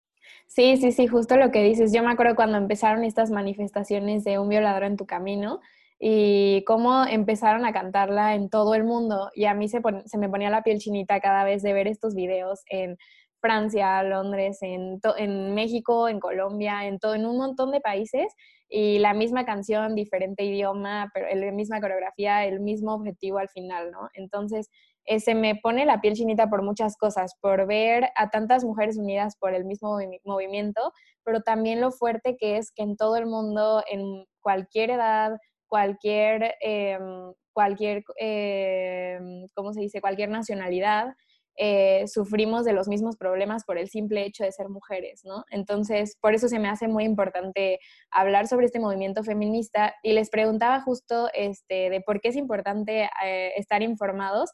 Sí, 0.46 0.76
sí, 0.78 0.92
sí, 0.92 1.06
justo 1.06 1.36
lo 1.36 1.50
que 1.50 1.62
dices. 1.62 1.92
Yo 1.92 2.02
me 2.02 2.10
acuerdo 2.10 2.34
cuando 2.34 2.56
empezaron 2.56 3.04
estas 3.04 3.30
manifestaciones 3.30 4.24
de 4.24 4.38
un 4.38 4.48
violador 4.48 4.84
en 4.84 4.96
tu 4.96 5.06
camino 5.06 5.60
y 5.98 6.64
cómo 6.64 7.04
empezaron 7.04 7.64
a 7.64 7.72
cantarla 7.72 8.34
en 8.34 8.50
todo 8.50 8.74
el 8.74 8.84
mundo. 8.84 9.30
Y 9.34 9.46
a 9.46 9.54
mí 9.54 9.68
se, 9.68 9.80
se 10.06 10.18
me 10.18 10.28
ponía 10.28 10.50
la 10.50 10.62
piel 10.62 10.78
chinita 10.78 11.20
cada 11.20 11.44
vez 11.44 11.62
de 11.62 11.72
ver 11.72 11.88
estos 11.88 12.14
videos 12.14 12.62
en 12.70 12.96
Francia, 13.40 14.02
Londres, 14.02 14.58
en, 14.62 15.00
en 15.16 15.54
México, 15.54 16.08
en 16.08 16.20
Colombia, 16.20 16.86
en, 16.86 16.98
todo, 16.98 17.14
en 17.14 17.26
un 17.26 17.38
montón 17.38 17.70
de 17.70 17.80
países 17.80 18.34
y 18.68 18.98
la 18.98 19.14
misma 19.14 19.44
canción, 19.46 19.94
diferente 19.94 20.44
idioma, 20.44 21.10
pero 21.14 21.26
la 21.34 21.52
misma 21.52 21.80
coreografía, 21.80 22.44
el 22.44 22.60
mismo 22.60 22.94
objetivo 22.94 23.38
al 23.38 23.48
final, 23.48 23.90
¿no? 23.90 24.08
Entonces, 24.12 24.68
eh, 25.04 25.20
se 25.20 25.34
me 25.34 25.54
pone 25.54 25.86
la 25.86 26.00
piel 26.00 26.14
chinita 26.14 26.50
por 26.50 26.62
muchas 26.62 26.96
cosas, 26.96 27.34
por 27.40 27.66
ver 27.66 28.10
a 28.14 28.28
tantas 28.28 28.64
mujeres 28.64 28.98
unidas 28.98 29.36
por 29.38 29.54
el 29.54 29.64
mismo 29.64 29.98
movimiento, 30.24 30.92
pero 31.24 31.40
también 31.40 31.80
lo 31.80 31.92
fuerte 31.92 32.36
que 32.36 32.58
es 32.58 32.72
que 32.72 32.82
en 32.82 32.96
todo 32.96 33.16
el 33.16 33.26
mundo, 33.26 33.82
en 33.90 34.26
cualquier 34.40 34.90
edad, 34.90 35.38
cualquier, 35.68 36.54
em, 36.60 37.32
cualquier, 37.52 38.02
em, 38.16 39.46
¿cómo 39.54 39.72
se 39.72 39.80
dice? 39.80 40.00
Cualquier 40.00 40.30
nacionalidad, 40.30 41.14
eh, 41.60 42.06
sufrimos 42.06 42.64
de 42.64 42.72
los 42.72 42.86
mismos 42.86 43.16
problemas 43.16 43.64
por 43.64 43.78
el 43.78 43.88
simple 43.88 44.24
hecho 44.24 44.44
de 44.44 44.52
ser 44.52 44.68
mujeres, 44.68 45.22
¿no? 45.24 45.44
Entonces, 45.50 46.16
por 46.20 46.32
eso 46.32 46.48
se 46.48 46.60
me 46.60 46.68
hace 46.68 46.86
muy 46.86 47.02
importante 47.02 47.80
hablar 48.12 48.46
sobre 48.46 48.66
este 48.66 48.78
movimiento 48.78 49.24
feminista 49.24 49.92
y 50.04 50.12
les 50.12 50.30
preguntaba 50.30 50.80
justo 50.82 51.28
este, 51.34 51.90
de 51.90 52.00
por 52.00 52.20
qué 52.20 52.28
es 52.28 52.36
importante 52.36 53.10
eh, 53.24 53.52
estar 53.56 53.82
informados. 53.82 54.52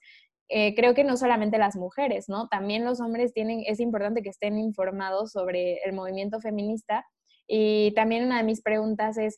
Eh, 0.48 0.74
creo 0.74 0.94
que 0.94 1.05
no 1.05 1.18
solamente 1.18 1.59
las 1.59 1.77
mujeres, 1.77 2.31
¿no? 2.31 2.48
También 2.48 2.87
los 2.87 3.03
hombres 3.03 3.35
tienen, 3.35 3.62
es 3.66 3.81
importante 3.81 4.22
que 4.22 4.31
estén 4.31 4.59
informados 4.59 5.33
sobre 5.33 5.81
el 5.85 5.92
movimiento 5.92 6.40
feminista. 6.40 7.05
Y 7.46 7.92
también 7.94 8.24
una 8.24 8.38
de 8.38 8.44
mis 8.44 8.62
preguntas 8.62 9.18
es 9.18 9.37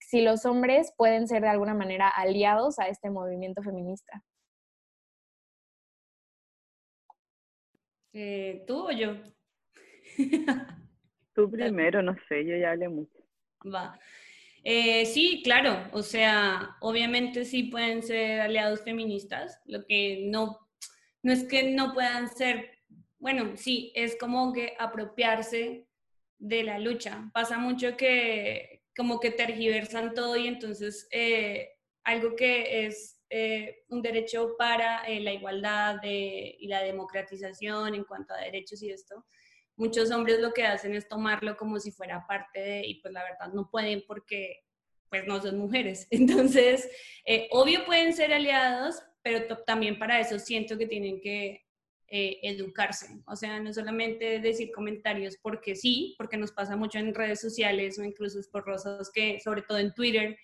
si 0.00 0.20
los 0.22 0.46
hombres 0.46 0.92
pueden 0.96 1.26
ser 1.26 1.42
de 1.42 1.48
alguna 1.48 1.74
manera 1.74 2.08
aliados 2.08 2.78
a 2.78 2.88
este 2.88 3.10
movimiento 3.10 3.62
feminista. 3.62 4.22
Eh, 8.12 8.64
¿Tú 8.66 8.88
o 8.88 8.90
yo? 8.90 9.16
Tú 11.34 11.50
primero, 11.50 12.02
no 12.02 12.16
sé, 12.28 12.44
yo 12.44 12.56
ya 12.56 12.72
hablé 12.72 12.88
mucho. 12.88 13.18
Va. 13.62 13.98
Eh, 14.62 15.06
sí, 15.06 15.40
claro, 15.42 15.88
o 15.92 16.02
sea, 16.02 16.76
obviamente 16.80 17.44
sí 17.44 17.64
pueden 17.64 18.02
ser 18.02 18.40
aliados 18.40 18.82
feministas, 18.82 19.58
lo 19.64 19.86
que 19.86 20.26
no, 20.26 20.58
no 21.22 21.32
es 21.32 21.44
que 21.44 21.72
no 21.72 21.94
puedan 21.94 22.28
ser, 22.28 22.78
bueno, 23.18 23.56
sí, 23.56 23.90
es 23.94 24.18
como 24.18 24.52
que 24.52 24.74
apropiarse 24.78 25.86
de 26.38 26.64
la 26.64 26.78
lucha. 26.78 27.30
Pasa 27.32 27.58
mucho 27.58 27.96
que 27.96 28.69
como 28.96 29.20
que 29.20 29.30
tergiversan 29.30 30.14
todo 30.14 30.36
y 30.36 30.46
entonces 30.46 31.08
eh, 31.10 31.70
algo 32.04 32.36
que 32.36 32.86
es 32.86 33.20
eh, 33.30 33.84
un 33.88 34.02
derecho 34.02 34.56
para 34.58 35.04
eh, 35.04 35.20
la 35.20 35.32
igualdad 35.32 36.00
y 36.02 36.66
la 36.66 36.82
democratización 36.82 37.94
en 37.94 38.04
cuanto 38.04 38.34
a 38.34 38.38
derechos 38.38 38.82
y 38.82 38.90
esto, 38.90 39.24
muchos 39.76 40.10
hombres 40.10 40.40
lo 40.40 40.52
que 40.52 40.64
hacen 40.64 40.94
es 40.94 41.08
tomarlo 41.08 41.56
como 41.56 41.80
si 41.80 41.90
fuera 41.90 42.26
parte 42.26 42.60
de, 42.60 42.86
y 42.86 43.00
pues 43.00 43.14
la 43.14 43.24
verdad 43.24 43.52
no 43.54 43.70
pueden 43.70 44.04
porque 44.06 44.64
pues 45.08 45.26
no 45.26 45.40
son 45.40 45.58
mujeres. 45.58 46.06
Entonces, 46.10 46.88
eh, 47.24 47.48
obvio 47.50 47.84
pueden 47.84 48.12
ser 48.12 48.32
aliados, 48.32 49.02
pero 49.22 49.58
también 49.66 49.98
para 49.98 50.20
eso 50.20 50.38
siento 50.38 50.78
que 50.78 50.86
tienen 50.86 51.20
que 51.20 51.66
educarse. 52.10 53.22
O 53.26 53.36
sea, 53.36 53.60
no 53.60 53.72
solamente 53.72 54.40
decir 54.40 54.72
comentarios 54.72 55.36
porque 55.40 55.76
sí, 55.76 56.14
porque 56.18 56.36
nos 56.36 56.50
pasa 56.52 56.76
mucho 56.76 56.98
en 56.98 57.14
redes 57.14 57.40
sociales 57.40 57.98
o 57.98 58.04
incluso 58.04 58.38
por 58.50 58.64
rosas 58.66 59.10
que, 59.14 59.38
sobre 59.40 59.62
todo 59.62 59.78
en 59.78 59.94
Twitter, 59.94 60.36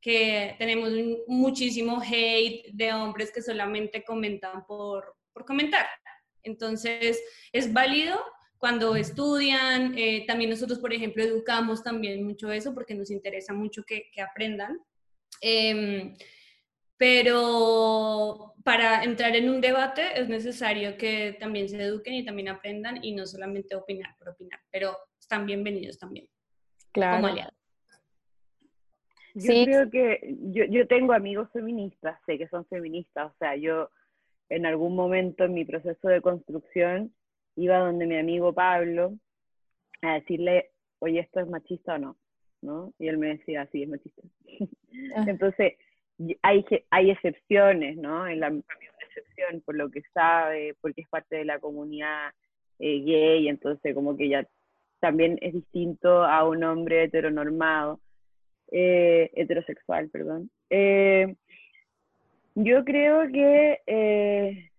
que 0.00 0.54
tenemos 0.58 0.90
muchísimo 1.26 2.00
hate 2.00 2.72
de 2.72 2.92
hombres 2.92 3.32
que 3.32 3.42
solamente 3.42 4.04
comentan 4.04 4.66
por, 4.66 5.16
por 5.32 5.44
comentar. 5.44 5.86
Entonces, 6.42 7.20
es 7.52 7.72
válido 7.72 8.20
cuando 8.58 8.96
estudian, 8.96 9.96
eh, 9.98 10.24
también 10.26 10.50
nosotros, 10.50 10.78
por 10.78 10.92
ejemplo, 10.92 11.22
educamos 11.22 11.82
también 11.82 12.24
mucho 12.24 12.50
eso 12.50 12.74
porque 12.74 12.94
nos 12.94 13.10
interesa 13.10 13.52
mucho 13.52 13.84
que, 13.84 14.10
que 14.12 14.22
aprendan. 14.22 14.80
Em, 15.40 16.16
pero 16.96 18.54
para 18.66 19.04
entrar 19.04 19.36
en 19.36 19.48
un 19.48 19.60
debate 19.60 20.02
es 20.20 20.28
necesario 20.28 20.96
que 20.98 21.36
también 21.38 21.68
se 21.68 21.80
eduquen 21.80 22.14
y 22.14 22.24
también 22.24 22.48
aprendan 22.48 22.98
y 23.00 23.14
no 23.14 23.24
solamente 23.24 23.76
opinar 23.76 24.16
por 24.18 24.30
opinar, 24.30 24.58
pero 24.72 24.96
están 25.20 25.46
bienvenidos 25.46 26.00
también 26.00 26.26
claro. 26.90 27.18
como 27.18 27.28
aliados. 27.28 27.54
Yo 29.34 29.64
creo 29.64 29.88
que 29.88 30.36
yo, 30.50 30.64
yo 30.64 30.84
tengo 30.88 31.12
amigos 31.12 31.48
feministas, 31.52 32.18
sé 32.26 32.38
que 32.38 32.48
son 32.48 32.66
feministas, 32.66 33.32
o 33.32 33.36
sea, 33.38 33.54
yo 33.54 33.88
en 34.48 34.66
algún 34.66 34.96
momento 34.96 35.44
en 35.44 35.54
mi 35.54 35.64
proceso 35.64 36.08
de 36.08 36.20
construcción 36.20 37.14
iba 37.54 37.78
donde 37.78 38.04
mi 38.06 38.18
amigo 38.18 38.52
Pablo 38.52 39.16
a 40.02 40.14
decirle, 40.14 40.72
oye, 40.98 41.20
¿esto 41.20 41.38
es 41.38 41.46
machista 41.46 41.94
o 41.94 41.98
no? 41.98 42.16
¿No? 42.62 42.92
Y 42.98 43.06
él 43.06 43.18
me 43.18 43.28
decía, 43.28 43.68
sí, 43.70 43.84
es 43.84 43.88
machista. 43.88 44.22
Ah. 45.14 45.26
Entonces, 45.28 45.74
hay, 46.42 46.64
hay 46.90 47.10
excepciones, 47.10 47.96
¿no? 47.96 48.26
En 48.26 48.40
la 48.40 48.48
una 48.48 48.62
excepción 49.06 49.60
por 49.62 49.76
lo 49.76 49.90
que 49.90 50.02
sabe, 50.14 50.74
porque 50.80 51.02
es 51.02 51.08
parte 51.08 51.36
de 51.36 51.44
la 51.44 51.58
comunidad 51.58 52.30
eh, 52.78 53.00
gay, 53.00 53.48
entonces 53.48 53.94
como 53.94 54.16
que 54.16 54.28
ya 54.28 54.46
también 55.00 55.38
es 55.40 55.54
distinto 55.54 56.24
a 56.24 56.48
un 56.48 56.64
hombre 56.64 57.04
heteronormado, 57.04 58.00
eh, 58.70 59.30
heterosexual, 59.34 60.08
perdón. 60.10 60.50
Eh, 60.70 61.36
yo 62.54 62.84
creo 62.84 63.30
que 63.30 64.70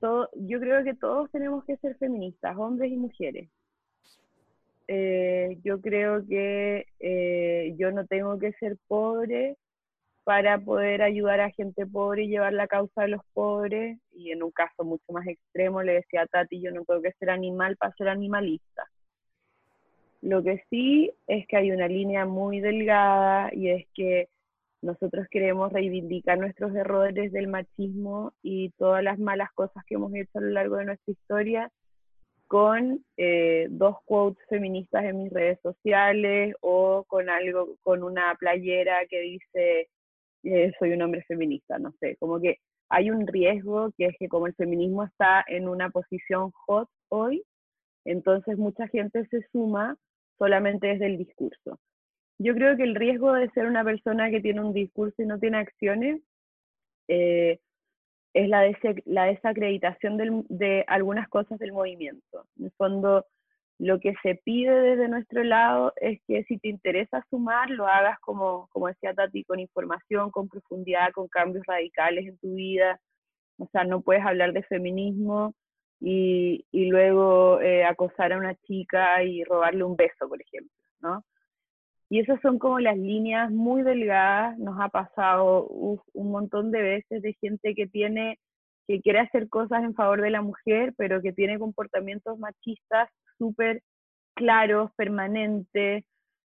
todo, 0.00 0.30
yo 0.34 0.58
creo 0.60 0.82
que 0.82 0.94
todos 0.94 1.30
tenemos 1.30 1.64
que 1.64 1.76
ser 1.76 1.96
feministas, 1.96 2.56
hombres 2.56 2.90
y 2.90 2.96
mujeres. 2.96 3.50
yo 5.62 5.80
creo 5.80 6.26
que 6.26 6.86
yo 7.76 7.92
no 7.92 8.06
tengo 8.06 8.38
que 8.38 8.52
ser 8.54 8.76
pobre 8.88 9.56
para 10.24 10.58
poder 10.58 11.02
ayudar 11.02 11.40
a 11.40 11.50
gente 11.50 11.86
pobre 11.86 12.24
y 12.24 12.28
llevar 12.28 12.52
la 12.52 12.66
causa 12.66 13.02
de 13.02 13.08
los 13.08 13.22
pobres. 13.32 13.98
Y 14.12 14.32
en 14.32 14.42
un 14.42 14.50
caso 14.50 14.84
mucho 14.84 15.12
más 15.12 15.26
extremo 15.26 15.82
le 15.82 15.94
decía 15.94 16.22
a 16.22 16.26
Tati, 16.26 16.60
yo 16.60 16.70
no 16.70 16.84
tengo 16.84 17.02
que 17.02 17.12
ser 17.12 17.30
animal 17.30 17.76
para 17.76 17.94
ser 17.94 18.08
animalista. 18.08 18.84
Lo 20.22 20.42
que 20.42 20.62
sí 20.68 21.10
es 21.26 21.46
que 21.46 21.56
hay 21.56 21.72
una 21.72 21.88
línea 21.88 22.26
muy 22.26 22.60
delgada 22.60 23.50
y 23.54 23.70
es 23.70 23.86
que 23.94 24.28
nosotros 24.82 25.26
queremos 25.30 25.72
reivindicar 25.72 26.38
nuestros 26.38 26.74
errores 26.74 27.32
del 27.32 27.48
machismo 27.48 28.32
y 28.42 28.70
todas 28.78 29.02
las 29.02 29.18
malas 29.18 29.50
cosas 29.52 29.84
que 29.86 29.94
hemos 29.94 30.14
hecho 30.14 30.38
a 30.38 30.42
lo 30.42 30.50
largo 30.50 30.76
de 30.76 30.86
nuestra 30.86 31.12
historia 31.12 31.70
con 32.50 33.04
eh, 33.16 33.68
dos 33.70 33.98
quotes 34.04 34.44
feministas 34.48 35.04
en 35.04 35.22
mis 35.22 35.32
redes 35.32 35.60
sociales 35.62 36.54
o 36.60 37.04
con 37.06 37.30
algo, 37.30 37.76
con 37.82 38.02
una 38.02 38.34
playera 38.40 39.06
que 39.08 39.20
dice 39.20 39.88
eh, 40.44 40.72
soy 40.78 40.92
un 40.92 41.02
hombre 41.02 41.22
feminista, 41.24 41.78
no 41.78 41.92
sé, 42.00 42.16
como 42.16 42.40
que 42.40 42.58
hay 42.88 43.10
un 43.10 43.26
riesgo 43.26 43.92
que 43.96 44.06
es 44.06 44.16
que 44.18 44.28
como 44.28 44.46
el 44.46 44.54
feminismo 44.54 45.04
está 45.04 45.44
en 45.46 45.68
una 45.68 45.90
posición 45.90 46.50
hot 46.66 46.88
hoy, 47.08 47.44
entonces 48.04 48.58
mucha 48.58 48.88
gente 48.88 49.26
se 49.26 49.46
suma 49.52 49.96
solamente 50.38 50.88
desde 50.88 51.06
el 51.06 51.18
discurso. 51.18 51.78
Yo 52.38 52.54
creo 52.54 52.76
que 52.76 52.84
el 52.84 52.94
riesgo 52.94 53.32
de 53.34 53.50
ser 53.50 53.66
una 53.66 53.84
persona 53.84 54.30
que 54.30 54.40
tiene 54.40 54.62
un 54.62 54.72
discurso 54.72 55.22
y 55.22 55.26
no 55.26 55.38
tiene 55.38 55.58
acciones 55.58 56.22
eh, 57.08 57.60
es 58.32 58.48
la, 58.48 58.62
desacreditación 59.26 60.46
de 60.48 60.84
algunas 60.86 61.28
cosas 61.28 61.58
del 61.58 61.72
movimiento. 61.72 62.46
En 62.58 62.66
el 62.66 62.72
fondo, 62.72 63.26
lo 63.80 63.98
que 63.98 64.12
se 64.22 64.34
pide 64.34 64.78
desde 64.82 65.08
nuestro 65.08 65.42
lado 65.42 65.94
es 65.96 66.20
que 66.28 66.44
si 66.44 66.58
te 66.58 66.68
interesa 66.68 67.24
sumar, 67.30 67.70
lo 67.70 67.86
hagas 67.86 68.20
como, 68.20 68.68
como 68.68 68.88
decía 68.88 69.14
Tati, 69.14 69.42
con 69.44 69.58
información, 69.58 70.30
con 70.30 70.50
profundidad, 70.50 71.12
con 71.12 71.28
cambios 71.28 71.64
radicales 71.66 72.26
en 72.26 72.36
tu 72.38 72.54
vida. 72.56 73.00
O 73.56 73.66
sea, 73.72 73.84
no 73.84 74.02
puedes 74.02 74.24
hablar 74.24 74.52
de 74.52 74.64
feminismo 74.64 75.54
y, 75.98 76.66
y 76.70 76.90
luego 76.90 77.62
eh, 77.62 77.84
acosar 77.84 78.34
a 78.34 78.38
una 78.38 78.54
chica 78.66 79.24
y 79.24 79.44
robarle 79.44 79.82
un 79.82 79.96
beso, 79.96 80.28
por 80.28 80.42
ejemplo, 80.42 80.76
¿no? 81.00 81.24
Y 82.10 82.20
esas 82.20 82.38
son 82.42 82.58
como 82.58 82.80
las 82.80 82.98
líneas 82.98 83.50
muy 83.50 83.82
delgadas, 83.82 84.58
nos 84.58 84.78
ha 84.78 84.90
pasado 84.90 85.66
un 85.68 86.30
montón 86.30 86.70
de 86.70 86.82
veces 86.82 87.22
de 87.22 87.32
gente 87.40 87.74
que 87.74 87.86
tiene 87.86 88.38
que 88.90 89.00
quiere 89.00 89.20
hacer 89.20 89.48
cosas 89.48 89.84
en 89.84 89.94
favor 89.94 90.20
de 90.20 90.30
la 90.30 90.42
mujer, 90.42 90.94
pero 90.96 91.22
que 91.22 91.32
tiene 91.32 91.60
comportamientos 91.60 92.36
machistas 92.40 93.08
súper 93.38 93.82
claros, 94.34 94.90
permanentes. 94.96 96.04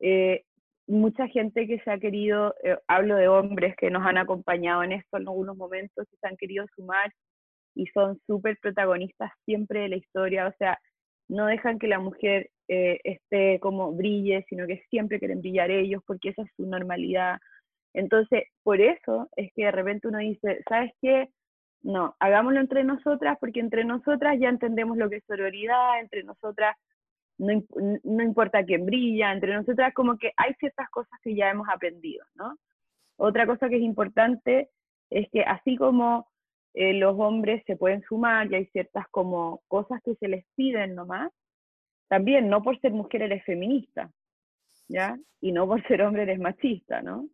Eh, 0.02 0.44
mucha 0.86 1.30
gente 1.30 1.66
que 1.66 1.80
se 1.80 1.92
ha 1.92 1.98
querido, 1.98 2.54
eh, 2.62 2.78
hablo 2.88 3.16
de 3.16 3.30
hombres 3.30 3.76
que 3.78 3.90
nos 3.90 4.06
han 4.06 4.18
acompañado 4.18 4.84
en 4.84 4.92
esto 4.92 5.16
en 5.18 5.30
algunos 5.30 5.56
momentos 5.56 6.06
y 6.12 6.18
se 6.18 6.28
han 6.28 6.36
querido 6.36 6.66
sumar 6.76 7.10
y 7.74 7.88
son 7.88 8.20
súper 8.28 8.58
protagonistas 8.62 9.32
siempre 9.46 9.82
de 9.82 9.90
la 9.90 9.96
historia, 9.98 10.48
o 10.48 10.54
sea, 10.58 10.78
no 11.30 11.46
dejan 11.48 11.80
que 11.80 11.88
la 11.88 12.00
mujer 12.00 12.50
eh, 12.68 13.00
esté 13.06 13.60
como 13.62 13.94
brille, 13.94 14.46
sino 14.50 14.68
que 14.68 14.84
siempre 14.90 15.20
quieren 15.20 15.40
brillar 15.40 15.72
ellos 15.72 16.04
porque 16.06 16.30
esa 16.30 16.44
es 16.44 16.50
su 16.58 16.66
normalidad. 16.66 17.38
Entonces, 17.94 18.44
por 18.64 18.82
eso 18.82 19.30
es 19.38 19.52
que 19.56 19.66
de 19.66 19.72
repente 19.72 20.10
uno 20.10 20.20
dice, 20.20 20.60
¿sabes 20.68 20.92
qué? 21.02 21.30
No, 21.86 22.16
hagámoslo 22.20 22.60
entre 22.60 22.84
nosotras 22.84 23.38
porque 23.40 23.60
entre 23.60 23.86
nosotras 23.86 24.38
ya 24.40 24.50
entendemos 24.50 24.98
lo 24.98 25.08
que 25.08 25.18
es 25.18 25.24
sororidad, 25.28 26.00
entre 26.00 26.24
nosotras 26.24 26.76
no, 27.38 27.62
no, 28.04 28.24
importa 28.24 28.66
quién 28.66 28.88
brilla, 28.88 29.32
entre 29.32 29.54
nosotras 29.54 29.94
como 29.94 30.18
que 30.18 30.32
hay 30.36 30.56
ciertas 30.56 30.90
cosas 30.90 31.20
que 31.22 31.36
ya 31.36 31.52
hemos 31.52 31.70
aprendido, 31.70 32.26
¿no? 32.34 32.58
Otra 33.18 33.46
cosa 33.46 33.70
que 33.70 33.76
es 33.76 33.84
importante 33.84 34.72
es 35.12 35.30
que 35.30 35.42
así 35.44 35.78
como 35.78 36.28
eh, 36.74 36.96
los 36.96 37.20
hombres 37.20 37.64
se 37.68 37.78
pueden 37.78 38.02
sumar 38.02 38.52
y 38.52 38.56
hay 38.56 38.66
ciertas 38.68 39.08
como 39.10 39.62
cosas 39.68 40.02
que 40.04 40.16
se 40.16 40.28
les 40.28 40.44
piden 40.56 40.96
nomás, 40.96 41.32
también 42.08 42.50
no 42.50 42.64
por 42.64 42.80
ser 42.80 42.94
mujer 42.94 43.22
eres 43.22 43.46
feminista, 43.46 44.10
¿ya? 44.88 45.20
Y 45.40 45.52
no 45.52 45.68
por 45.68 45.86
ser 45.88 46.02
hombre 46.02 46.24
eres 46.24 46.40
machista, 46.40 47.04
¿no? 47.04 47.30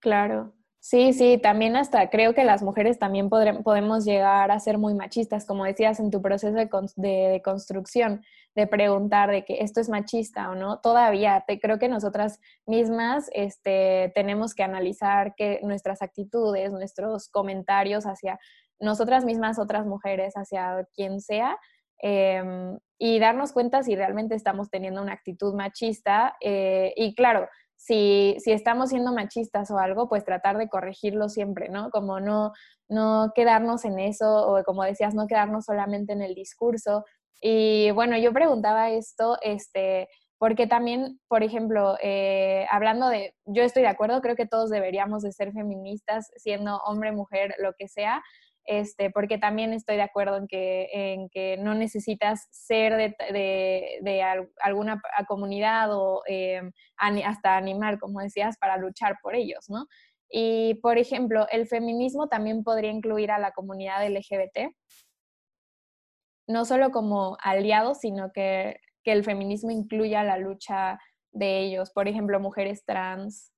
Claro. 0.00 0.54
Sí, 0.82 1.12
sí, 1.12 1.36
también 1.36 1.76
hasta 1.76 2.08
creo 2.08 2.34
que 2.34 2.42
las 2.42 2.62
mujeres 2.62 2.98
también 2.98 3.28
podemos 3.28 4.06
llegar 4.06 4.50
a 4.50 4.58
ser 4.60 4.78
muy 4.78 4.94
machistas, 4.94 5.44
como 5.44 5.66
decías 5.66 6.00
en 6.00 6.10
tu 6.10 6.22
proceso 6.22 6.56
de, 6.56 7.42
construcción, 7.44 8.24
de 8.54 8.66
preguntar 8.66 9.30
de 9.30 9.44
que 9.44 9.62
esto 9.62 9.82
es 9.82 9.90
machista 9.90 10.50
o 10.50 10.54
no. 10.54 10.80
Todavía 10.80 11.44
te, 11.46 11.60
creo 11.60 11.78
que 11.78 11.90
nosotras 11.90 12.40
mismas 12.64 13.28
este, 13.34 14.10
tenemos 14.14 14.54
que 14.54 14.62
analizar 14.62 15.34
que 15.34 15.60
nuestras 15.62 16.00
actitudes, 16.00 16.72
nuestros 16.72 17.28
comentarios 17.28 18.06
hacia 18.06 18.38
nosotras 18.78 19.26
mismas, 19.26 19.58
otras 19.58 19.84
mujeres, 19.84 20.32
hacia 20.34 20.88
quien 20.94 21.20
sea, 21.20 21.58
em, 21.98 22.78
y 22.98 23.18
darnos 23.18 23.52
cuenta 23.52 23.82
si 23.82 23.94
realmente 23.96 24.34
estamos 24.34 24.70
teniendo 24.70 25.02
una 25.02 25.12
actitud 25.12 25.52
machista. 25.54 26.36
Eh, 26.40 26.94
y 26.96 27.14
claro, 27.14 27.48
si, 27.80 28.36
si 28.40 28.52
estamos 28.52 28.90
siendo 28.90 29.10
machistas 29.14 29.70
o 29.70 29.78
algo, 29.78 30.06
pues 30.06 30.22
tratar 30.22 30.58
de 30.58 30.68
corregirlo 30.68 31.30
siempre, 31.30 31.70
¿no? 31.70 31.88
Como 31.90 32.20
no, 32.20 32.52
no 32.90 33.32
quedarnos 33.34 33.86
en 33.86 33.98
eso, 33.98 34.46
o 34.46 34.62
como 34.64 34.84
decías, 34.84 35.14
no 35.14 35.26
quedarnos 35.26 35.64
solamente 35.64 36.12
en 36.12 36.20
el 36.20 36.34
discurso. 36.34 37.06
Y 37.40 37.90
bueno, 37.92 38.18
yo 38.18 38.34
preguntaba 38.34 38.90
esto, 38.90 39.38
este, 39.40 40.10
porque 40.36 40.66
también, 40.66 41.20
por 41.26 41.42
ejemplo, 41.42 41.96
eh, 42.02 42.66
hablando 42.70 43.08
de, 43.08 43.34
yo 43.46 43.62
estoy 43.62 43.80
de 43.80 43.88
acuerdo, 43.88 44.20
creo 44.20 44.36
que 44.36 44.46
todos 44.46 44.68
deberíamos 44.68 45.22
de 45.22 45.32
ser 45.32 45.50
feministas, 45.52 46.30
siendo 46.36 46.82
hombre, 46.84 47.12
mujer, 47.12 47.54
lo 47.60 47.72
que 47.78 47.88
sea, 47.88 48.22
este, 48.64 49.10
porque 49.10 49.38
también 49.38 49.72
estoy 49.72 49.96
de 49.96 50.02
acuerdo 50.02 50.36
en 50.36 50.46
que, 50.48 51.56
no 51.60 51.74
necesitas 51.74 52.46
ser 52.50 53.14
de, 53.32 54.22
alguna 54.62 55.00
comunidad 55.26 55.88
o 55.92 56.22
em, 56.26 56.72
hasta 56.96 57.56
animal, 57.56 57.98
como 57.98 58.20
decías, 58.20 58.56
para 58.58 58.76
luchar 58.76 59.18
por 59.22 59.34
ellos, 59.34 59.68
¿no? 59.68 59.86
Y, 60.30 60.74
por 60.82 60.98
ejemplo, 60.98 61.46
el 61.50 61.66
feminismo 61.66 62.28
también 62.28 62.62
podría 62.62 62.90
incluir 62.90 63.32
a 63.32 63.38
la 63.38 63.50
comunidad 63.50 64.06
LGBT, 64.06 64.72
no 66.46 66.64
solo 66.64 66.90
como 66.90 67.36
aliados, 67.42 67.98
sino 67.98 68.30
que, 68.32 68.76
que 69.02 69.12
el 69.12 69.24
feminismo 69.24 69.70
incluya 69.70 70.22
la 70.22 70.38
lucha 70.38 70.98
de 71.32 71.60
ellos, 71.60 71.90
por 71.90 72.08
ejemplo, 72.08 72.38
mujeres 72.40 72.84
trans, 72.84 73.52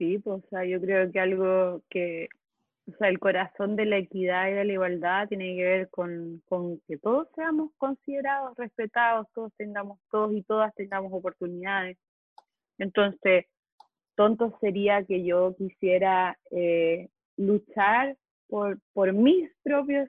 sí, 0.00 0.18
pues, 0.18 0.42
o 0.42 0.48
sea, 0.48 0.64
yo 0.64 0.80
creo 0.80 1.12
que 1.12 1.20
algo 1.20 1.82
que, 1.90 2.28
o 2.88 2.96
sea, 2.96 3.08
el 3.08 3.18
corazón 3.20 3.76
de 3.76 3.84
la 3.84 3.98
equidad 3.98 4.48
y 4.48 4.54
de 4.54 4.64
la 4.64 4.72
igualdad 4.72 5.28
tiene 5.28 5.54
que 5.56 5.62
ver 5.62 5.90
con, 5.90 6.42
con 6.48 6.80
que 6.88 6.96
todos 6.96 7.28
seamos 7.34 7.70
considerados, 7.76 8.56
respetados, 8.56 9.26
todos 9.34 9.52
tengamos, 9.58 10.00
todos 10.10 10.32
y 10.34 10.42
todas 10.42 10.74
tengamos 10.74 11.12
oportunidades. 11.12 11.98
Entonces, 12.78 13.44
tonto 14.16 14.56
sería 14.60 15.04
que 15.04 15.22
yo 15.22 15.54
quisiera 15.56 16.38
eh, 16.50 17.10
luchar 17.36 18.16
por, 18.48 18.78
por 18.94 19.12
mis 19.12 19.50
propios 19.62 20.08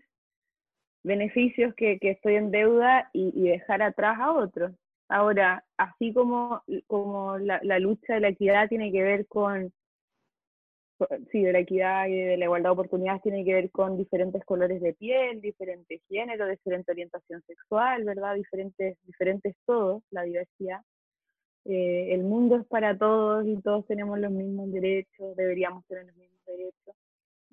beneficios 1.03 1.73
que, 1.75 1.99
estoy 2.01 2.35
en 2.35 2.51
deuda 2.51 3.09
y, 3.11 3.33
y, 3.35 3.49
dejar 3.49 3.81
atrás 3.81 4.17
a 4.21 4.31
otros. 4.31 4.71
Ahora, 5.09 5.65
así 5.75 6.13
como, 6.13 6.63
como 6.87 7.37
la, 7.39 7.59
la 7.63 7.79
lucha 7.79 8.13
de 8.13 8.21
la 8.21 8.29
equidad 8.29 8.69
tiene 8.69 8.93
que 8.93 9.03
ver 9.03 9.27
con, 9.27 9.73
sí, 11.31 11.43
de 11.43 11.53
la 11.53 11.59
equidad 11.59 12.07
y 12.07 12.15
de 12.15 12.37
la 12.37 12.45
igualdad 12.45 12.69
de 12.69 12.73
oportunidades 12.73 13.21
tiene 13.21 13.43
que 13.45 13.53
ver 13.53 13.71
con 13.71 13.97
diferentes 13.97 14.43
colores 14.45 14.81
de 14.81 14.93
piel, 14.93 15.41
diferentes 15.41 16.01
géneros, 16.07 16.49
diferente 16.49 16.91
orientación 16.91 17.41
sexual, 17.43 18.03
¿verdad? 18.03 18.35
Diferentes, 18.35 18.97
diferentes 19.05 19.55
todos, 19.65 20.03
la 20.11 20.23
diversidad. 20.23 20.81
Eh, 21.65 22.13
el 22.13 22.23
mundo 22.23 22.55
es 22.57 22.65
para 22.65 22.97
todos 22.97 23.45
y 23.45 23.61
todos 23.61 23.85
tenemos 23.85 24.19
los 24.19 24.31
mismos 24.31 24.71
derechos, 24.71 25.35
deberíamos 25.35 25.85
tener 25.85 26.05
los 26.05 26.15
mismos 26.15 26.45
derechos. 26.45 26.95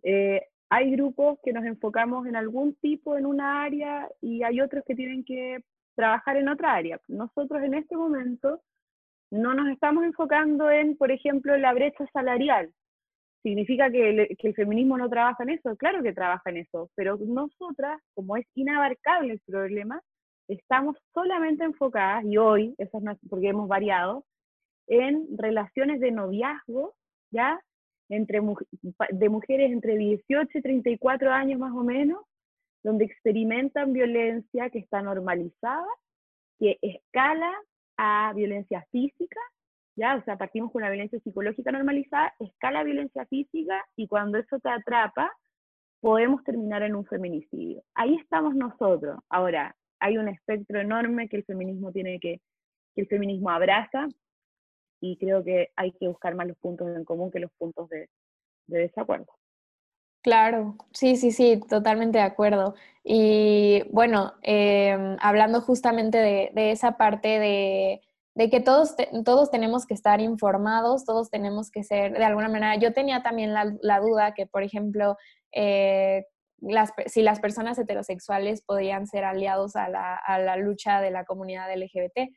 Eh, 0.02 0.46
hay 0.70 0.90
grupos 0.90 1.38
que 1.42 1.52
nos 1.52 1.64
enfocamos 1.64 2.26
en 2.26 2.36
algún 2.36 2.74
tipo, 2.76 3.16
en 3.16 3.26
una 3.26 3.62
área, 3.62 4.08
y 4.20 4.42
hay 4.42 4.60
otros 4.60 4.84
que 4.84 4.94
tienen 4.94 5.24
que 5.24 5.62
trabajar 5.94 6.36
en 6.36 6.48
otra 6.48 6.74
área. 6.74 7.00
Nosotros 7.08 7.62
en 7.62 7.74
este 7.74 7.96
momento 7.96 8.60
no 9.30 9.54
nos 9.54 9.68
estamos 9.68 10.04
enfocando 10.04 10.70
en, 10.70 10.96
por 10.96 11.10
ejemplo, 11.10 11.56
la 11.56 11.72
brecha 11.72 12.06
salarial. 12.12 12.72
¿Significa 13.42 13.90
que 13.90 14.36
el, 14.38 14.54
feminismo 14.54 14.98
no 14.98 15.08
trabaja 15.08 15.42
en 15.44 15.50
eso? 15.50 15.76
Claro 15.76 16.02
que 16.02 16.12
trabaja 16.12 16.50
en 16.50 16.58
eso, 16.58 16.90
pero 16.94 17.16
nosotras, 17.18 18.00
como 18.14 18.36
es 18.36 18.46
inabarcable 18.54 19.34
el 19.34 19.40
problema, 19.46 20.02
estamos 20.48 20.96
solamente 21.14 21.64
enfocadas, 21.64 22.24
y 22.24 22.36
hoy, 22.36 22.74
eso 22.78 22.98
es 22.98 23.18
porque 23.28 23.48
hemos 23.48 23.68
variado, 23.68 24.24
en 24.88 25.26
relaciones 25.36 26.00
de 26.00 26.10
noviazgo, 26.10 26.94
¿ya? 27.30 27.60
Entre, 28.08 28.40
de 29.10 29.28
mujeres 29.28 29.70
entre 29.70 29.96
18 29.96 30.58
y 30.58 30.62
34 30.62 31.30
años 31.30 31.60
más 31.60 31.72
o 31.74 31.84
menos, 31.84 32.24
donde 32.82 33.04
experimentan 33.04 33.92
violencia 33.92 34.70
que 34.70 34.78
está 34.78 35.02
normalizada, 35.02 35.86
que 36.58 36.78
escala 36.80 37.52
a 37.98 38.32
violencia 38.34 38.86
física, 38.90 39.40
¿ya? 39.98 40.16
O 40.16 40.24
sea, 40.24 40.38
partimos 40.38 40.72
con 40.72 40.82
una 40.82 40.90
violencia 40.90 41.20
psicológica 41.20 41.72
normalizada, 41.72 42.34
escala 42.38 42.84
violencia 42.84 43.26
física 43.26 43.84
y 43.96 44.06
cuando 44.06 44.38
eso 44.38 44.58
te 44.60 44.70
atrapa, 44.70 45.30
podemos 46.00 46.42
terminar 46.44 46.82
en 46.82 46.94
un 46.94 47.04
feminicidio. 47.04 47.82
Ahí 47.94 48.14
estamos 48.16 48.54
nosotros. 48.54 49.18
Ahora, 49.28 49.76
hay 50.00 50.16
un 50.16 50.28
espectro 50.28 50.80
enorme 50.80 51.28
que 51.28 51.36
el 51.36 51.44
feminismo 51.44 51.92
tiene 51.92 52.20
que, 52.20 52.40
que 52.94 53.00
el 53.02 53.08
feminismo 53.08 53.50
abraza 53.50 54.06
y 55.00 55.16
creo 55.18 55.44
que 55.44 55.70
hay 55.76 55.92
que 55.92 56.08
buscar 56.08 56.34
más 56.34 56.46
los 56.46 56.58
puntos 56.58 56.88
en 56.96 57.04
común 57.04 57.30
que 57.30 57.40
los 57.40 57.52
puntos 57.58 57.88
de 57.90 58.08
desacuerdo. 58.66 59.32
Claro, 60.22 60.76
sí, 60.92 61.16
sí, 61.16 61.30
sí, 61.30 61.60
totalmente 61.68 62.18
de 62.18 62.24
acuerdo. 62.24 62.74
Y 63.04 63.82
bueno, 63.90 64.34
em, 64.42 65.16
hablando 65.20 65.60
justamente 65.60 66.18
de, 66.18 66.70
esa 66.70 66.98
parte 66.98 67.38
de, 67.38 68.02
que 68.50 68.60
todos, 68.60 68.94
todos 69.24 69.50
tenemos 69.50 69.84
que 69.86 69.94
estar 69.94 70.20
informados, 70.20 71.04
todos 71.04 71.30
tenemos 71.30 71.70
que 71.70 71.82
ser, 71.82 72.12
de 72.16 72.24
alguna 72.24 72.48
manera, 72.48 72.76
yo 72.76 72.92
tenía 72.92 73.22
también 73.22 73.52
la, 73.52 74.00
duda 74.00 74.32
que, 74.34 74.46
por 74.46 74.62
ejemplo, 74.62 75.16
eh, 75.52 76.24
las, 76.60 76.92
si 77.06 77.22
las 77.22 77.40
personas 77.40 77.78
heterosexuales 77.78 78.62
podían 78.62 79.06
ser 79.06 79.24
aliados 79.24 79.76
a 79.76 79.88
la, 79.88 80.14
a 80.14 80.38
la 80.38 80.56
lucha 80.56 81.00
de 81.00 81.10
la 81.10 81.24
comunidad 81.24 81.68
LGBT. 81.74 82.30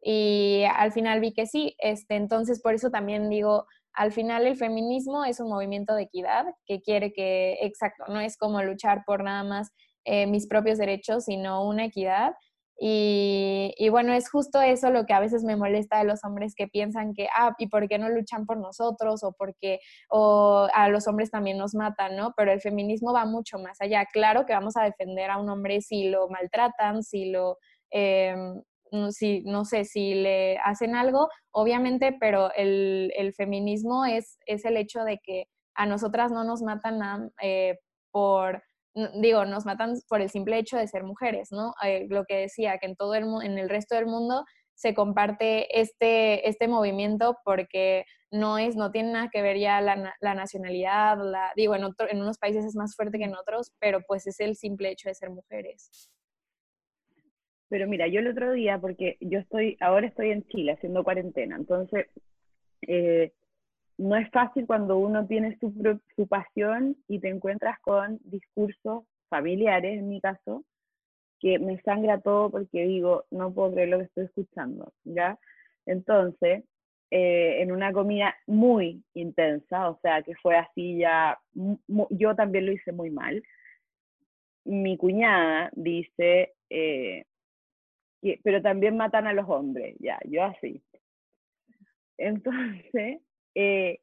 Y 0.00 0.64
al 0.76 0.92
final 0.92 1.20
vi 1.20 1.32
que 1.32 1.46
sí, 1.46 1.74
este, 1.78 2.14
entonces 2.14 2.60
por 2.62 2.74
eso 2.74 2.90
también 2.90 3.28
digo, 3.28 3.66
al 3.94 4.12
final 4.12 4.46
el 4.46 4.56
feminismo 4.56 5.24
es 5.24 5.40
un 5.40 5.48
movimiento 5.48 5.94
de 5.94 6.02
equidad 6.02 6.46
que 6.66 6.80
quiere 6.80 7.12
que, 7.12 7.58
exacto, 7.62 8.04
no 8.08 8.20
es 8.20 8.36
como 8.36 8.62
luchar 8.62 9.02
por 9.04 9.24
nada 9.24 9.42
más 9.42 9.72
eh, 10.04 10.26
mis 10.26 10.46
propios 10.46 10.78
derechos, 10.78 11.24
sino 11.24 11.66
una 11.66 11.84
equidad. 11.86 12.32
Y, 12.80 13.88
bueno, 13.90 14.12
es 14.12 14.30
justo 14.30 14.60
eso 14.60 14.90
lo 14.90 15.04
que 15.04 15.12
a 15.12 15.20
veces 15.20 15.42
me 15.42 15.56
molesta 15.56 15.98
de 15.98 16.04
los 16.04 16.24
hombres 16.24 16.54
que 16.54 16.68
piensan 16.68 17.12
que, 17.12 17.28
ah, 17.34 17.54
¿y 17.58 17.66
por 17.68 17.88
qué 17.88 17.98
no 17.98 18.08
luchan 18.08 18.46
por 18.46 18.58
nosotros? 18.58 19.24
O 19.24 19.32
porque 19.32 19.80
o 20.10 20.68
a 20.72 20.88
los 20.88 21.08
hombres 21.08 21.30
también 21.30 21.58
nos 21.58 21.74
matan, 21.74 22.16
¿no? 22.16 22.34
Pero 22.36 22.52
el 22.52 22.60
feminismo 22.60 23.12
va 23.12 23.24
mucho 23.24 23.58
más 23.58 23.80
allá. 23.80 24.06
Claro 24.12 24.46
que 24.46 24.52
vamos 24.52 24.76
a 24.76 24.84
defender 24.84 25.30
a 25.30 25.38
un 25.38 25.48
hombre 25.50 25.80
si 25.80 26.08
lo 26.08 26.28
maltratan, 26.28 27.02
si 27.02 27.30
lo, 27.30 27.58
em, 27.90 28.62
si, 29.10 29.42
no 29.44 29.64
sé, 29.64 29.84
si 29.84 30.14
le 30.14 30.58
hacen 30.58 30.94
algo, 30.94 31.28
obviamente, 31.50 32.16
pero 32.20 32.52
el, 32.54 33.34
feminismo 33.36 34.04
es, 34.04 34.38
es, 34.46 34.64
el 34.64 34.76
hecho 34.76 35.04
de 35.04 35.18
que 35.18 35.46
a 35.74 35.86
nosotras 35.86 36.32
no 36.32 36.44
nos 36.44 36.62
matan 36.62 37.30
eh, 37.42 37.78
por, 38.10 38.62
digo, 39.20 39.44
nos 39.44 39.66
matan 39.66 39.94
por 40.08 40.20
el 40.20 40.30
simple 40.30 40.58
hecho 40.58 40.76
de 40.76 40.88
ser 40.88 41.04
mujeres, 41.04 41.48
¿no? 41.50 41.72
Eh, 41.84 42.06
lo 42.08 42.24
que 42.24 42.36
decía, 42.36 42.78
que 42.78 42.86
en 42.86 42.96
todo 42.96 43.14
el, 43.14 43.24
en 43.42 43.58
el 43.58 43.68
resto 43.68 43.94
del 43.94 44.06
mundo 44.06 44.44
se 44.74 44.94
comparte 44.94 45.80
este, 45.80 46.48
este 46.48 46.68
movimiento 46.68 47.36
porque 47.44 48.04
no 48.30 48.58
es, 48.58 48.76
no 48.76 48.90
tiene 48.92 49.12
nada 49.12 49.28
que 49.32 49.42
ver 49.42 49.58
ya 49.58 49.80
la, 49.80 50.14
la 50.20 50.34
nacionalidad, 50.34 51.18
la, 51.18 51.52
digo, 51.56 51.74
en, 51.74 51.84
en 52.10 52.20
unos 52.20 52.38
países 52.38 52.64
es 52.64 52.76
más 52.76 52.94
fuerte 52.94 53.18
que 53.18 53.24
en 53.24 53.34
otros, 53.34 53.72
pero 53.80 54.00
pues 54.06 54.26
es 54.26 54.38
el 54.40 54.54
simple 54.54 54.90
hecho 54.90 55.08
de 55.08 55.14
ser 55.14 55.30
mujeres. 55.30 56.10
Pero 57.68 57.86
mira, 57.86 58.06
yo 58.06 58.20
el 58.20 58.28
otro 58.28 58.52
día, 58.52 58.78
porque 58.78 59.16
yo 59.20 59.40
estoy, 59.40 59.76
ahora 59.80 60.06
estoy 60.06 60.30
en 60.30 60.46
Chile 60.46 60.72
haciendo 60.72 61.04
cuarentena, 61.04 61.56
entonces 61.56 62.06
eh, 62.82 63.32
no 63.98 64.16
es 64.16 64.30
fácil 64.30 64.66
cuando 64.66 64.96
uno 64.98 65.26
tiene 65.26 65.58
su, 65.58 66.00
su 66.16 66.26
pasión 66.28 66.96
y 67.08 67.18
te 67.18 67.28
encuentras 67.28 67.78
con 67.80 68.18
discursos 68.24 69.04
familiares, 69.28 69.98
en 69.98 70.08
mi 70.08 70.20
caso, 70.20 70.64
que 71.40 71.58
me 71.58 71.80
sangra 71.82 72.20
todo 72.20 72.50
porque 72.50 72.84
digo, 72.86 73.24
no 73.30 73.52
puedo 73.52 73.72
creer 73.72 73.88
lo 73.90 73.98
que 73.98 74.04
estoy 74.04 74.24
escuchando, 74.24 74.92
¿ya? 75.04 75.38
Entonces, 75.86 76.64
eh, 77.10 77.62
en 77.62 77.72
una 77.72 77.92
comida 77.92 78.34
muy 78.46 79.02
intensa, 79.14 79.90
o 79.90 79.98
sea, 80.00 80.22
que 80.22 80.34
fue 80.36 80.56
así 80.56 80.98
ya, 80.98 81.38
yo 82.10 82.34
también 82.34 82.66
lo 82.66 82.72
hice 82.72 82.92
muy 82.92 83.10
mal, 83.10 83.42
mi 84.64 84.96
cuñada 84.96 85.70
dice, 85.74 86.54
eh, 86.70 87.24
pero 88.42 88.60
también 88.60 88.96
matan 88.96 89.26
a 89.26 89.32
los 89.32 89.48
hombres, 89.48 89.96
ya, 90.00 90.18
yo 90.24 90.44
así. 90.44 90.82
Entonces, 92.18 93.20
eh, 93.60 93.98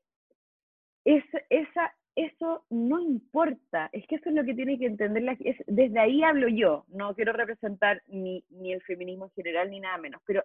esa, 1.06 1.96
eso 2.14 2.66
no 2.70 3.00
importa, 3.00 3.90
es 3.94 4.06
que 4.06 4.16
eso 4.16 4.28
es 4.28 4.36
lo 4.36 4.44
que 4.44 4.54
tiene 4.54 4.78
que 4.78 4.86
entender, 4.86 5.24
la, 5.24 5.38
es, 5.40 5.56
desde 5.66 5.98
ahí 5.98 6.24
hablo 6.24 6.50
yo, 6.50 6.84
no 6.90 7.16
quiero 7.16 7.32
representar 7.32 8.02
ni, 8.08 8.44
ni 8.50 8.74
el 8.74 8.82
feminismo 8.82 9.26
en 9.26 9.32
general 9.32 9.72
ni 9.72 9.80
nada 9.80 9.98
menos, 9.98 10.22
pero 10.26 10.44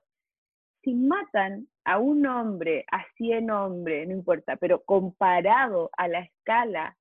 si 0.85 0.95
matan 0.95 1.67
a 1.85 1.99
un 1.99 2.25
hombre, 2.25 2.85
a 2.93 3.05
100 3.17 3.51
hombres, 3.51 4.07
no 4.07 4.15
importa, 4.15 4.57
pero 4.57 4.85
comparado 4.85 5.91
a 5.97 6.07
la 6.07 6.21
escala 6.21 6.97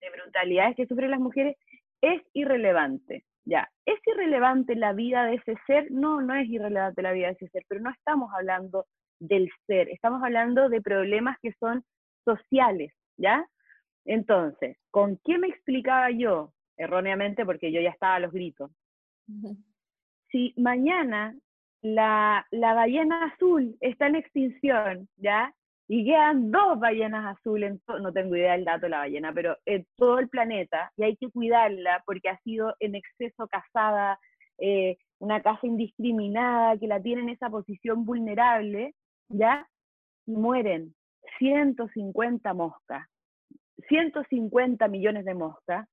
de 0.00 0.10
brutalidades 0.10 0.74
que 0.74 0.86
sufren 0.86 1.10
las 1.10 1.20
mujeres, 1.20 1.56
es 2.00 2.22
irrelevante. 2.32 3.24
Ya, 3.44 3.70
¿es 3.84 4.00
irrelevante 4.06 4.74
la 4.74 4.94
vida 4.94 5.26
de 5.26 5.34
ese 5.34 5.54
ser? 5.66 5.90
No, 5.90 6.22
no 6.22 6.34
es 6.34 6.48
irrelevante 6.48 7.02
la 7.02 7.12
vida 7.12 7.26
de 7.26 7.34
ese 7.34 7.48
ser, 7.48 7.64
pero 7.68 7.82
no 7.82 7.90
estamos 7.90 8.32
hablando 8.34 8.86
del 9.28 9.50
ser, 9.66 9.88
estamos 9.88 10.22
hablando 10.22 10.68
de 10.68 10.80
problemas 10.80 11.38
que 11.40 11.52
son 11.60 11.84
sociales, 12.24 12.92
¿ya? 13.16 13.46
Entonces, 14.04 14.76
¿con 14.90 15.18
qué 15.24 15.38
me 15.38 15.48
explicaba 15.48 16.10
yo? 16.10 16.52
Erróneamente, 16.76 17.44
porque 17.44 17.72
yo 17.72 17.80
ya 17.80 17.90
estaba 17.90 18.16
a 18.16 18.20
los 18.20 18.32
gritos. 18.32 18.70
Si 20.30 20.52
mañana 20.56 21.36
la, 21.82 22.46
la 22.50 22.74
ballena 22.74 23.26
azul 23.26 23.76
está 23.80 24.08
en 24.08 24.16
extinción, 24.16 25.08
¿ya? 25.16 25.54
y 25.86 26.04
quedan 26.04 26.50
dos 26.50 26.78
ballenas 26.78 27.36
azules, 27.36 27.78
no 28.00 28.12
tengo 28.12 28.36
idea 28.36 28.52
del 28.52 28.64
dato 28.64 28.82
de 28.82 28.90
la 28.90 28.98
ballena, 28.98 29.32
pero 29.32 29.56
en 29.66 29.86
todo 29.96 30.18
el 30.18 30.28
planeta, 30.28 30.90
y 30.96 31.04
hay 31.04 31.16
que 31.16 31.30
cuidarla 31.30 32.02
porque 32.06 32.30
ha 32.30 32.38
sido 32.38 32.74
en 32.80 32.94
exceso 32.94 33.46
cazada, 33.48 34.18
eh, 34.58 34.96
una 35.18 35.42
caza 35.42 35.66
indiscriminada, 35.66 36.78
que 36.78 36.86
la 36.86 37.02
tiene 37.02 37.22
en 37.22 37.28
esa 37.30 37.50
posición 37.50 38.04
vulnerable, 38.04 38.94
¿ya? 39.28 39.68
Y 40.26 40.32
mueren 40.32 40.94
150 41.38 42.54
moscas, 42.54 43.06
150 43.88 44.88
millones 44.88 45.24
de 45.24 45.34
moscas. 45.34 45.88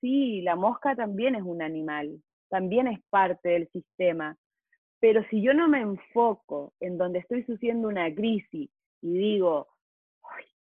Sí, 0.00 0.42
la 0.42 0.56
mosca 0.56 0.94
también 0.94 1.34
es 1.34 1.42
un 1.42 1.62
animal, 1.62 2.22
también 2.48 2.86
es 2.86 3.00
parte 3.10 3.50
del 3.50 3.68
sistema, 3.68 4.36
pero 5.00 5.24
si 5.28 5.42
yo 5.42 5.54
no 5.54 5.68
me 5.68 5.80
enfoco 5.80 6.72
en 6.80 6.98
donde 6.98 7.20
estoy 7.20 7.44
sufriendo 7.44 7.88
una 7.88 8.12
crisis, 8.14 8.70
y 9.00 9.18
digo, 9.18 9.68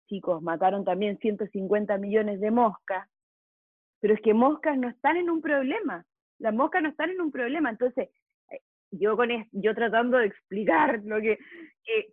chicos, 0.07 0.41
mataron 0.41 0.83
también 0.83 1.17
150 1.19 1.97
millones 1.97 2.39
de 2.39 2.51
moscas, 2.51 3.09
pero 3.99 4.13
es 4.13 4.21
que 4.21 4.33
moscas 4.33 4.77
no 4.77 4.89
están 4.89 5.17
en 5.17 5.29
un 5.29 5.41
problema, 5.41 6.05
las 6.39 6.53
moscas 6.53 6.83
no 6.83 6.89
están 6.89 7.09
en 7.09 7.21
un 7.21 7.31
problema, 7.31 7.69
entonces 7.69 8.09
yo 8.91 9.15
con 9.15 9.29
yo 9.51 9.75
tratando 9.75 10.17
de 10.17 10.27
explicar 10.27 11.01
lo 11.03 11.19
que, 11.19 11.37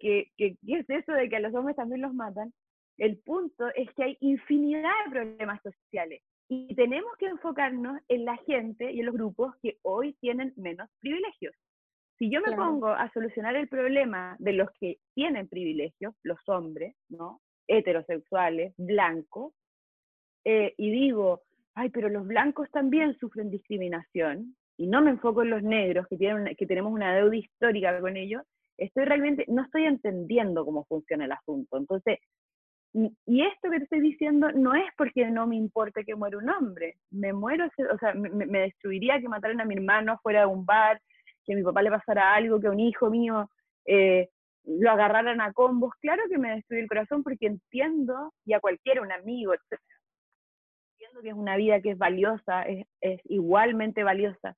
que, 0.01 0.31
que, 0.37 0.57
es 0.67 0.91
eso 0.91 1.13
de 1.13 1.29
que 1.29 1.37
a 1.37 1.41
los 1.41 1.55
hombres 1.55 1.77
también 1.77 2.03
los 2.03 2.15
matan, 2.15 2.53
el 2.99 3.19
punto 3.19 3.69
es 3.75 3.93
que 3.95 4.05
hay 4.05 4.17
infinidad 4.21 4.93
de 5.05 5.11
problemas 5.11 5.61
sociales 5.63 6.23
y 6.49 6.75
tenemos 6.75 7.11
que 7.19 7.27
enfocarnos 7.27 8.01
en 8.09 8.25
la 8.25 8.37
gente 8.39 8.93
y 8.93 9.01
en 9.01 9.07
los 9.07 9.15
grupos 9.15 9.55
que 9.63 9.79
hoy 9.83 10.15
tienen 10.21 10.53
menos 10.57 10.89
privilegios. 11.01 11.55
Si 12.19 12.31
yo 12.31 12.41
me 12.41 12.55
pongo 12.55 12.89
a 12.89 13.11
solucionar 13.13 13.57
el 13.57 13.69
problema 13.69 14.37
de 14.39 14.53
los 14.53 14.71
que 14.79 14.99
tienen 15.15 15.49
privilegios, 15.49 16.15
los 16.23 16.39
hombres, 16.47 16.95
¿no? 17.09 17.41
Heterosexuales, 17.67 18.73
blancos, 18.77 19.53
eh, 20.45 20.75
y 20.77 20.91
digo, 20.93 21.43
ay, 21.75 21.89
pero 21.89 22.09
los 22.09 22.27
blancos 22.27 22.71
también 22.71 23.19
sufren 23.19 23.51
discriminación, 23.51 24.55
y 24.77 24.87
no 24.87 25.03
me 25.03 25.11
enfoco 25.11 25.43
en 25.43 25.51
los 25.51 25.63
negros, 25.63 26.07
que, 26.09 26.17
tienen, 26.17 26.55
que 26.57 26.67
tenemos 26.67 26.93
una 26.93 27.15
deuda 27.15 27.37
histórica 27.37 28.01
con 28.01 28.17
ellos, 28.17 28.43
estoy 28.77 29.05
realmente, 29.05 29.45
no 29.49 29.63
estoy 29.63 29.85
entendiendo 29.85 30.65
cómo 30.65 30.85
funciona 30.85 31.25
el 31.25 31.33
asunto. 31.33 31.77
Entonces, 31.77 32.19
y 32.95 33.43
esto 33.43 33.71
que 33.71 33.79
te 33.79 33.85
estoy 33.85 34.01
diciendo 34.01 34.53
no 34.53 34.75
es 34.75 34.85
porque 34.97 35.29
no 35.29 35.49
me 35.49 35.57
importe 35.57 36.05
que 36.05 36.15
muera 36.15 36.39
un 36.39 36.49
hombre, 36.49 36.97
me 37.11 37.33
muero, 37.33 37.67
o 37.67 37.99
sea, 37.99 38.15
me, 38.15 38.61
destruiría 38.61 39.21
que 39.21 39.29
mataran 39.29 39.61
a 39.61 39.65
mi 39.65 39.75
hermano 39.75 40.19
fuera 40.23 40.41
de 40.41 40.47
un 40.47 40.65
bar, 40.65 41.01
que 41.45 41.55
a 41.55 41.57
mi 41.57 41.63
papá 41.65 41.83
le 41.83 41.91
pasara 41.91 42.35
algo, 42.35 42.61
que 42.61 42.69
a 42.69 42.71
un 42.71 42.79
hijo 42.79 43.11
mío 43.11 43.51
eh, 43.85 44.29
lo 44.65 44.93
agarraran 44.93 45.41
a 45.41 45.53
combos, 45.53 45.93
claro 46.01 46.23
que 46.29 46.39
me 46.39 46.53
destruye 46.55 46.83
el 46.83 46.89
corazón 46.89 47.25
porque 47.25 47.47
entiendo, 47.47 48.33
y 48.45 48.53
a 48.53 48.61
cualquiera, 48.61 49.03
un 49.03 49.11
amigo, 49.11 49.55
etc. 49.55 49.81
Entiendo 50.93 51.21
que 51.21 51.29
es 51.31 51.35
una 51.35 51.57
vida 51.57 51.81
que 51.81 51.91
es 51.91 51.99
valiosa, 51.99 52.63
es, 52.63 52.87
es 53.01 53.21
igualmente 53.25 54.05
valiosa, 54.05 54.57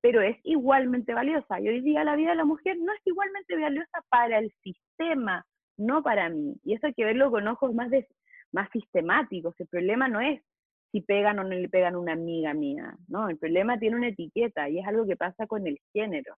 pero 0.00 0.20
es 0.22 0.36
igualmente 0.44 1.14
valiosa. 1.14 1.60
Y 1.60 1.68
hoy 1.68 1.80
día 1.80 2.04
la 2.04 2.16
vida 2.16 2.30
de 2.30 2.36
la 2.36 2.44
mujer 2.44 2.76
no 2.78 2.92
es 2.92 3.00
igualmente 3.04 3.56
valiosa 3.56 4.02
para 4.08 4.38
el 4.38 4.52
sistema, 4.62 5.44
no 5.76 6.02
para 6.02 6.28
mí. 6.28 6.56
Y 6.64 6.74
eso 6.74 6.86
hay 6.86 6.94
que 6.94 7.04
verlo 7.04 7.30
con 7.30 7.48
ojos 7.48 7.74
más, 7.74 7.90
de, 7.90 8.06
más 8.52 8.68
sistemáticos. 8.72 9.54
El 9.58 9.68
problema 9.68 10.08
no 10.08 10.20
es 10.20 10.40
si 10.92 11.00
pegan 11.02 11.38
o 11.38 11.44
no 11.44 11.50
le 11.50 11.68
pegan 11.68 11.94
a 11.94 11.98
una 11.98 12.12
amiga 12.14 12.54
mía, 12.54 12.96
¿no? 13.08 13.28
El 13.28 13.38
problema 13.38 13.78
tiene 13.78 13.96
una 13.96 14.08
etiqueta 14.08 14.68
y 14.68 14.78
es 14.78 14.86
algo 14.86 15.06
que 15.06 15.16
pasa 15.16 15.46
con 15.46 15.66
el 15.66 15.78
género. 15.92 16.34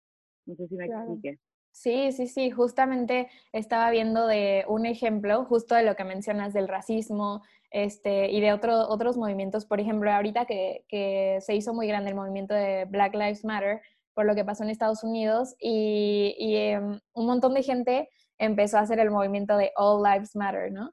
No 0.46 0.54
sé 0.56 0.66
si 0.66 0.76
me 0.76 0.86
explique. 0.86 1.38
Sí, 1.72 2.12
sí, 2.12 2.26
sí, 2.26 2.50
justamente 2.50 3.28
estaba 3.52 3.90
viendo 3.90 4.26
de 4.26 4.64
un 4.68 4.86
ejemplo 4.86 5.44
justo 5.44 5.74
de 5.74 5.84
lo 5.84 5.96
que 5.96 6.04
mencionas 6.04 6.52
del 6.52 6.68
racismo 6.68 7.42
este, 7.70 8.30
y 8.30 8.40
de 8.40 8.52
otro, 8.52 8.88
otros 8.88 9.16
movimientos. 9.16 9.66
Por 9.66 9.80
ejemplo, 9.80 10.12
ahorita 10.12 10.44
que, 10.46 10.84
que, 10.88 11.38
se 11.40 11.54
hizo 11.54 11.72
muy 11.72 11.86
grande 11.86 12.10
el 12.10 12.16
movimiento 12.16 12.54
de 12.54 12.86
Black 12.86 13.14
Lives 13.14 13.44
Matter 13.44 13.80
por 14.14 14.26
lo 14.26 14.34
que 14.34 14.44
pasó 14.44 14.64
en 14.64 14.70
Estados 14.70 15.04
Unidos 15.04 15.54
y, 15.58 16.34
y 16.38 16.56
em, 16.56 17.00
un 17.14 17.26
montón 17.26 17.54
de 17.54 17.62
gente 17.62 18.08
empezó 18.38 18.78
a 18.78 18.82
hacer 18.82 18.98
el 18.98 19.10
movimiento 19.10 19.56
de 19.56 19.72
All 19.76 20.02
Lives 20.02 20.34
Matter, 20.36 20.72
¿no? 20.72 20.90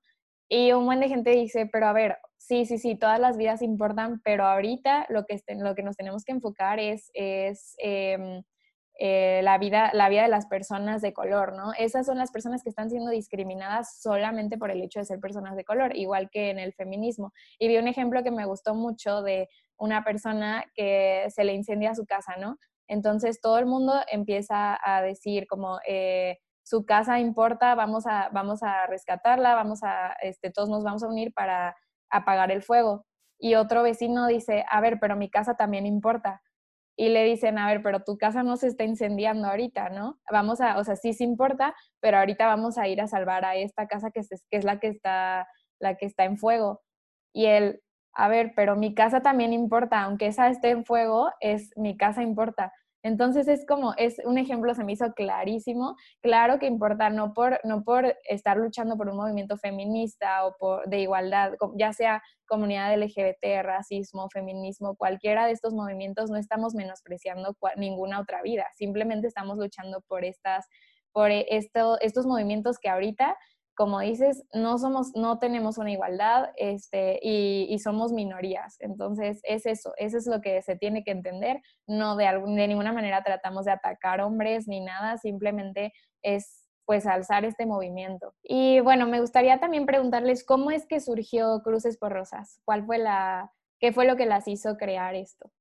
Y 0.50 0.72
un 0.72 0.86
buen 0.86 1.00
de 1.00 1.10
gente 1.10 1.32
dice, 1.32 1.66
pero 1.66 1.88
a 1.88 1.94
ver, 1.94 2.18
sí, 2.38 2.66
sí, 2.66 2.78
sí, 2.78 2.96
todas 2.96 3.20
las 3.20 3.36
vidas 3.38 3.62
importan, 3.62 4.22
pero 4.24 4.46
ahorita 4.46 5.08
lo 5.10 5.26
que, 5.26 5.42
lo 5.58 5.76
que 5.76 5.84
nos 5.84 5.98
tenemos 5.98 6.24
que 6.24 6.32
enfocar 6.32 6.80
es, 6.80 7.10
es 7.13 7.76
em, 7.80 8.44
eh, 9.00 9.42
la, 9.44 9.58
vida, 9.58 9.92
la 9.94 10.10
vida 10.10 10.24
de 10.24 10.28
las 10.28 10.48
personas 10.48 11.02
de 11.02 11.14
color, 11.14 11.54
¿no? 11.54 11.74
Esas 11.78 12.06
son 12.06 12.18
las 12.18 12.32
personas 12.32 12.64
que 12.64 12.70
están 12.70 12.90
siendo 12.90 13.12
discriminadas 13.12 14.00
solamente 14.02 14.58
por 14.58 14.72
el 14.72 14.82
hecho 14.82 15.00
de 15.00 15.06
ser 15.06 15.20
personas 15.20 15.56
de 15.56 15.64
color, 15.64 15.96
igual 15.96 16.30
que 16.30 16.50
en 16.50 16.60
el 16.60 16.74
feminismo. 16.74 17.32
Y 17.60 17.68
vi 17.68 17.78
un 17.78 17.88
ejemplo 17.88 18.24
que 18.24 18.32
me 18.32 18.46
gustó 18.46 18.74
mucho 18.76 19.22
de 19.22 19.50
una 19.78 20.04
persona 20.04 20.66
que 20.74 21.28
se 21.30 21.44
le 21.44 21.54
incendia 21.54 21.94
su 21.94 22.06
casa, 22.06 22.36
¿no? 22.38 22.58
Entonces 22.88 23.40
todo 23.42 23.60
el 23.60 23.66
mundo 23.66 23.94
empieza 24.12 24.80
a 24.84 25.02
decir 25.02 25.46
como, 25.48 25.80
eh, 25.88 26.38
su 26.68 26.86
casa 26.86 27.20
importa, 27.22 27.76
vamos 27.76 28.06
a, 28.08 28.30
vamos 28.34 28.62
a 28.62 28.88
rescatarla, 28.88 29.56
vamos 29.56 29.84
a, 29.84 30.14
este, 30.22 30.52
todos 30.52 30.68
nos 30.68 30.84
vamos 30.84 31.02
a 31.02 31.08
unir 31.08 31.34
para 31.34 31.78
apagar 32.10 32.52
el 32.52 32.62
fuego. 32.62 33.06
Y 33.40 33.56
otro 33.56 33.84
vecino 33.84 34.28
dice, 34.28 34.66
a 34.70 34.82
ver, 34.82 34.98
pero 35.00 35.16
mi 35.16 35.30
casa 35.30 35.56
también 35.56 35.86
importa. 35.86 36.42
Y 36.98 37.10
le 37.10 37.24
dicen, 37.26 37.60
a 37.60 37.68
ver, 37.68 37.84
pero 37.84 38.04
tu 38.04 38.18
casa 38.18 38.44
no 38.44 38.58
se 38.58 38.68
está 38.68 38.84
incendiando 38.84 39.48
ahorita, 39.48 39.90
¿no? 39.90 40.20
Vamos 40.32 40.62
a, 40.62 40.78
o 40.80 40.84
sea, 40.84 40.96
sí 40.96 41.14
se 41.14 41.24
importa, 41.24 41.76
pero 42.02 42.18
ahorita 42.18 42.48
vamos 42.48 42.78
a 42.78 42.88
ir 42.88 43.02
a 43.02 43.08
salvar 43.08 43.46
a 43.46 43.56
esta 43.56 43.88
casa 43.88 44.10
que 44.12 44.22
es, 44.22 44.30
que 44.50 44.58
es 44.58 44.64
la 44.66 44.80
que 44.80 44.88
está, 44.88 45.48
la 45.80 45.96
que 45.96 46.08
está 46.08 46.26
en 46.26 46.38
fuego. 46.38 46.82
Y 47.34 47.46
él, 47.46 47.82
a 48.14 48.28
ver, 48.30 48.54
pero 48.56 48.76
mi 48.76 48.96
casa 48.96 49.22
también 49.22 49.54
importa, 49.54 50.02
aunque 50.04 50.28
esa 50.28 50.50
esté 50.50 50.72
en 50.72 50.86
fuego, 50.86 51.30
es 51.40 51.72
mi 51.78 51.96
casa 51.98 52.24
importa. 52.24 52.74
Entonces 53.04 53.48
es 53.48 53.66
como, 53.66 53.94
es 53.98 54.18
un 54.26 54.38
ejemplo, 54.38 54.74
se 54.74 54.84
me 54.84 54.94
hizo 54.94 55.14
clarísimo. 55.14 55.96
Claro 56.22 56.60
que 56.60 56.66
importa 56.66 57.10
no 57.10 57.34
por, 57.34 57.60
no 57.64 57.84
por 57.84 58.16
estar 58.28 58.58
luchando 58.58 58.98
por 58.98 59.10
un 59.10 59.18
movimiento 59.18 59.58
feminista 59.58 60.46
o 60.46 60.56
por, 60.58 60.88
de 60.90 61.00
igualdad, 61.00 61.54
ya 61.78 61.94
sea 61.94 62.22
comunidad 62.48 62.94
LGBT, 62.98 63.62
racismo, 63.64 64.30
feminismo, 64.32 64.96
cualquiera 64.96 65.46
de 65.46 65.52
estos 65.52 65.74
movimientos, 65.74 66.30
no 66.30 66.38
estamos 66.38 66.74
menospreciando 66.74 67.56
ninguna 67.76 68.22
otra 68.22 68.42
vida, 68.42 68.66
simplemente 68.76 69.28
estamos 69.28 69.58
luchando 69.58 70.02
por 70.08 70.24
estas, 70.24 70.66
por 71.12 71.30
esto, 71.32 72.00
estos 72.00 72.26
movimientos 72.26 72.78
que 72.80 72.90
ahorita 72.90 73.38
como 73.78 74.00
dices, 74.00 74.44
no 74.54 74.80
somos, 74.80 75.16
no 75.16 75.38
tenemos 75.38 75.78
una 75.78 75.92
igualdad 75.92 76.50
este, 76.56 77.20
y, 77.22 77.78
somos 77.78 78.12
minorías. 78.12 78.76
Entonces, 78.80 79.40
es 79.44 79.68
eso, 79.68 79.94
eso 79.98 80.18
es 80.18 80.26
lo 80.26 80.42
que 80.42 80.63
se 80.63 80.76
tiene 80.76 81.04
que 81.04 81.12
entender. 81.12 81.62
No 81.86 82.16
de, 82.16 82.26
de 82.26 82.68
ninguna 82.68 82.92
manera 82.92 83.24
tratamos 83.24 83.66
de 83.66 83.72
atacar 83.74 84.20
hombres 84.22 84.68
ni 84.68 84.82
nada, 84.82 85.20
simplemente 85.20 85.94
es 86.24 86.68
pues 86.86 87.06
alzar 87.06 87.46
este 87.46 87.68
movimiento. 87.68 88.34
Y 88.42 88.80
bueno, 88.80 89.06
me 89.06 89.22
gustaría 89.22 89.60
también 89.60 89.86
preguntarles 89.86 90.44
cómo 90.44 90.72
es 90.72 90.88
que 90.88 91.00
surgió 91.00 91.62
Cruces 91.62 92.00
por 92.00 92.12
Rosas. 92.12 92.60
¿Cuál 92.66 92.84
fue 92.84 92.98
la, 92.98 93.52
qué 93.80 93.94
fue 93.94 94.08
lo 94.08 94.16
que 94.16 94.26
las 94.26 94.48
hizo 94.48 94.76
crear 94.78 95.13
esto? 95.13 95.52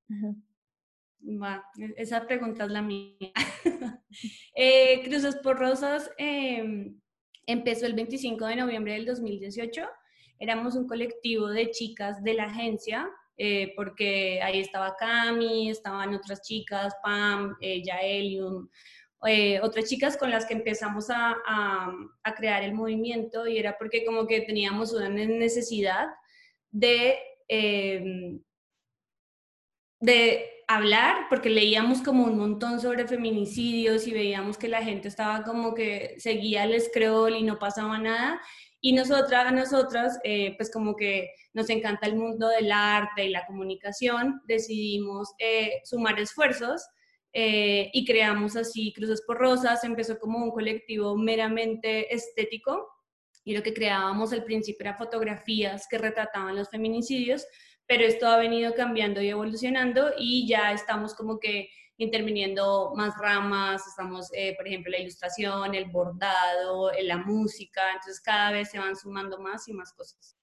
E, 1.21 1.95
esa 1.99 2.27
pregunta 2.27 2.65
es 2.65 2.71
la 2.71 2.81
mía. 2.81 3.33
Eh, 4.55 5.03
Cruces 5.05 5.37
por 5.37 5.59
Rosas 5.59 6.11
em, 6.17 6.99
empezó 7.47 7.87
el 7.87 7.95
25 7.95 8.47
de 8.47 8.57
noviembre 8.57 8.93
del 8.95 9.07
2018. 9.07 9.83
Éramos 10.39 10.75
un 10.75 10.87
colectivo 10.87 11.49
de 11.49 11.71
chicas 11.71 12.23
de 12.23 12.35
la 12.35 12.45
agencia, 12.45 13.09
eh, 13.39 13.73
porque 13.77 14.41
ahí 14.43 14.61
estaba 14.61 14.97
Cami, 14.97 15.71
estaban 15.71 16.15
otras 16.15 16.43
chicas, 16.43 16.95
Pam, 17.03 17.57
eh, 17.61 17.83
Yaelium, 17.83 18.69
eh, 19.27 19.61
otras 19.63 19.89
chicas 19.89 20.17
con 20.17 20.31
las 20.31 20.47
que 20.47 20.55
empezamos 20.55 21.11
a, 21.11 21.37
a, 21.47 22.35
crear 22.35 22.63
el 22.63 22.75
movimiento 22.75 23.47
y 23.47 23.59
era 23.59 23.77
porque 23.79 24.05
como 24.05 24.27
que 24.27 24.43
teníamos 24.43 24.93
una 24.93 25.09
necesidad 25.09 26.07
de, 26.71 27.19
em, 27.49 28.41
de 30.01 30.56
hablar, 30.67 31.27
porque 31.29 31.49
leíamos 31.51 32.03
como 32.03 32.25
un 32.25 32.39
montón 32.39 32.81
sobre 32.81 33.07
feminicidios 33.07 34.07
y 34.07 34.13
veíamos 34.13 34.59
que 34.59 34.69
la 34.69 34.83
gente 34.83 35.09
estaba 35.09 35.45
como 35.45 35.75
que 35.75 36.17
seguía 36.19 36.65
el 36.65 36.81
scroll 36.81 37.37
y 37.37 37.43
no 37.43 37.59
pasaba 37.59 37.99
nada. 37.99 38.41
Y 38.81 38.93
nosotras, 38.93 39.53
nosotras, 39.53 40.19
eh, 40.25 40.55
pues 40.57 40.71
como 40.71 40.97
que 40.97 41.31
nos 41.55 41.71
encanta 41.71 42.07
el 42.07 42.17
mundo 42.17 42.49
del 42.49 42.71
arte 42.73 43.25
y 43.25 43.31
la 43.31 43.47
comunicación, 43.47 44.43
decidimos 44.47 45.35
eh, 45.39 45.81
sumar 45.85 46.19
esfuerzos 46.21 46.87
eh, 47.33 47.91
y 47.93 48.05
creamos 48.05 48.57
así 48.57 48.93
Cruces 48.93 49.23
por 49.27 49.39
Rosas. 49.39 49.85
Empezó 49.85 50.19
como 50.19 50.43
un 50.43 50.51
colectivo 50.51 51.17
meramente 51.17 52.15
estético 52.15 52.89
y 53.45 53.57
lo 53.57 53.63
que 53.63 53.73
creábamos 53.73 54.33
al 54.33 54.45
principio 54.45 54.85
era 54.85 54.99
fotografías 54.99 55.87
que 55.89 55.99
retrataban 55.99 56.57
los 56.57 56.69
feminicidios, 56.69 57.47
pero 57.87 58.05
esto 58.05 58.27
ha 58.27 58.37
venido 58.39 58.75
cambiando 58.75 59.21
y 59.21 59.29
evolucionando 59.29 60.13
y 60.19 60.47
ya 60.49 60.73
estamos 60.73 61.15
como 61.15 61.39
que 61.39 61.69
interviniendo 61.99 62.93
más 62.95 63.17
ramas, 63.19 63.87
estamos, 63.87 64.29
eh, 64.35 64.55
por 64.57 64.67
ejemplo, 64.67 64.91
la 64.91 64.99
ilustración, 64.99 65.75
el 65.75 65.91
bordado, 65.91 66.91
la 67.03 67.17
música, 67.17 67.81
entonces 67.93 68.21
cada 68.21 68.51
vez 68.53 68.71
se 68.71 68.79
van 68.79 68.97
sumando 68.97 69.39
más 69.39 69.67
y 69.69 69.73
más 69.73 69.93
cosas. 69.95 70.37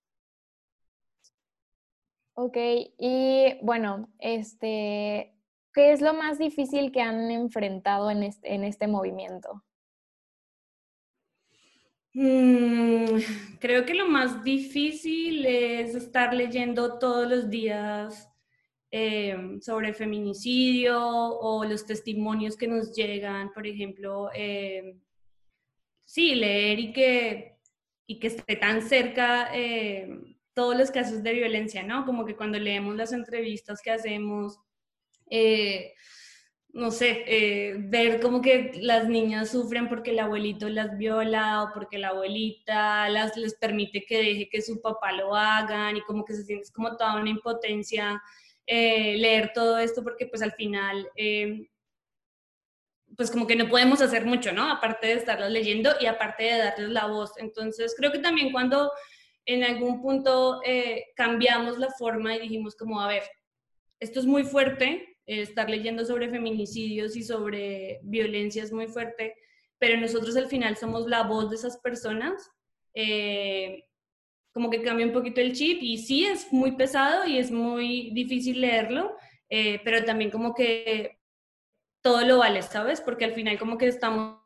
Ok, 2.36 2.58
y 2.98 3.60
bueno, 3.62 4.10
este, 4.18 5.36
¿qué 5.72 5.92
es 5.92 6.02
lo 6.02 6.16
más 6.16 6.40
difícil 6.40 6.92
que 6.92 7.02
han 7.02 7.30
enfrentado 7.30 8.10
en 8.10 8.24
este, 8.24 8.56
en 8.56 8.64
este 8.64 8.88
movimiento? 8.88 9.64
Mm, 12.14 13.18
creo 13.60 13.86
que 13.86 13.96
lo 13.96 14.08
más 14.08 14.44
difícil 14.44 15.46
es 15.46 15.96
estar 15.96 16.34
leyendo 16.34 17.00
todos 17.00 17.28
los 17.28 17.50
días 17.50 18.30
eh, 18.92 19.36
sobre 19.62 19.94
feminicidio 19.94 21.00
o 21.02 21.66
los 21.66 21.86
testimonios 21.86 22.56
que 22.56 22.68
nos 22.68 22.96
llegan, 22.96 23.52
por 23.52 23.66
ejemplo, 23.66 24.30
eh, 24.36 24.96
sí, 26.06 26.36
leer 26.36 26.80
y 26.80 26.94
que, 26.94 27.58
y 28.06 28.20
que 28.20 28.28
esté 28.28 28.56
tan 28.58 28.84
cerca 28.84 29.50
eh, 29.52 30.08
todos 30.54 30.78
los 30.78 30.92
casos 30.92 31.24
de 31.24 31.34
violencia, 31.34 31.82
¿no? 31.82 32.06
Como 32.06 32.26
que 32.26 32.36
cuando 32.36 32.60
leemos 32.60 32.96
las 32.96 33.12
entrevistas 33.12 33.82
que 33.82 33.90
hacemos, 33.90 34.60
no 36.74 36.90
sé, 36.90 37.24
eh, 37.28 37.76
ver 37.78 38.20
como 38.20 38.42
que 38.42 38.72
las 38.82 39.08
niñas 39.08 39.52
sufren 39.52 39.88
porque 39.88 40.12
el 40.12 40.20
abuelito 40.20 40.68
las 40.70 40.98
viola 40.98 41.64
o 41.64 41.74
porque 41.74 42.00
la 42.00 42.10
abuelita 42.10 43.08
las, 43.10 43.38
les 43.38 43.54
permite 43.56 44.06
que 44.06 44.18
deje 44.18 44.50
que 44.50 44.62
su 44.62 44.82
papá 44.82 45.12
lo 45.12 45.36
hagan 45.36 45.98
y 45.98 46.02
como 46.02 46.26
que 46.26 46.34
se 46.34 46.44
siente 46.44 46.72
como 46.74 46.98
toda 46.98 47.16
una 47.22 47.30
impotencia 47.30 48.22
eh, 48.66 49.16
leer 49.18 49.52
todo 49.54 49.78
esto 49.78 50.04
porque 50.04 50.26
pues 50.26 50.42
al 50.42 50.54
final 50.54 51.08
eh, 51.16 51.70
pues 53.16 53.30
como 53.30 53.46
que 53.48 53.56
no 53.56 53.70
podemos 53.70 54.02
hacer 54.02 54.26
mucho, 54.26 54.52
¿no? 54.52 54.72
Aparte 54.72 55.08
de 55.08 55.14
estarlas 55.14 55.52
leyendo 55.52 55.92
y 56.00 56.06
aparte 56.08 56.44
de 56.44 56.58
darles 56.58 56.90
la 56.90 57.06
voz. 57.06 57.34
Entonces, 57.38 57.94
creo 57.96 58.12
que 58.12 58.20
también 58.20 58.52
cuando 58.52 58.92
en 59.46 59.64
algún 59.64 60.02
punto 60.02 60.62
eh, 60.66 61.06
cambiamos 61.16 61.78
la 61.78 61.90
forma 61.92 62.36
y 62.36 62.42
dijimos 62.42 62.76
como, 62.76 63.00
a 63.00 63.08
ver, 63.08 63.24
esto 64.00 64.20
es 64.20 64.26
muy 64.26 64.44
fuerte, 64.44 65.13
estar 65.26 65.70
leyendo 65.70 66.06
sobre 66.06 66.30
feminicidios 66.30 67.16
y 67.16 67.24
sobre 67.24 68.00
violencia 68.04 68.64
es 68.64 68.72
muy 68.72 68.88
fuerte, 68.88 69.36
pero 69.78 70.00
nosotros 70.00 70.36
al 70.36 70.48
final 70.48 70.78
somos 70.78 71.08
la 71.08 71.24
voz 71.24 71.50
de 71.50 71.56
esas 71.56 71.78
personas. 71.78 72.52
Eh, 72.94 73.84
como 74.54 74.70
que 74.70 74.84
cambia 74.84 75.08
un 75.08 75.14
poquito 75.14 75.42
el 75.42 75.54
chip 75.54 75.80
y 75.82 75.98
sí 75.98 76.26
es 76.26 76.54
muy 76.54 76.74
pesado 76.74 77.26
y 77.26 77.40
es 77.40 77.50
muy 77.50 78.12
difícil 78.14 78.62
leerlo, 78.62 79.18
pero 79.50 80.06
también 80.06 80.30
como 80.30 80.54
que 80.54 81.18
todo 82.04 82.22
lo 82.22 82.38
vale, 82.38 82.62
¿sabes? 82.62 83.02
Porque 83.02 83.26
al 83.26 83.34
final 83.34 83.58
como 83.58 83.78
que 83.78 83.88
estamos 83.88 84.44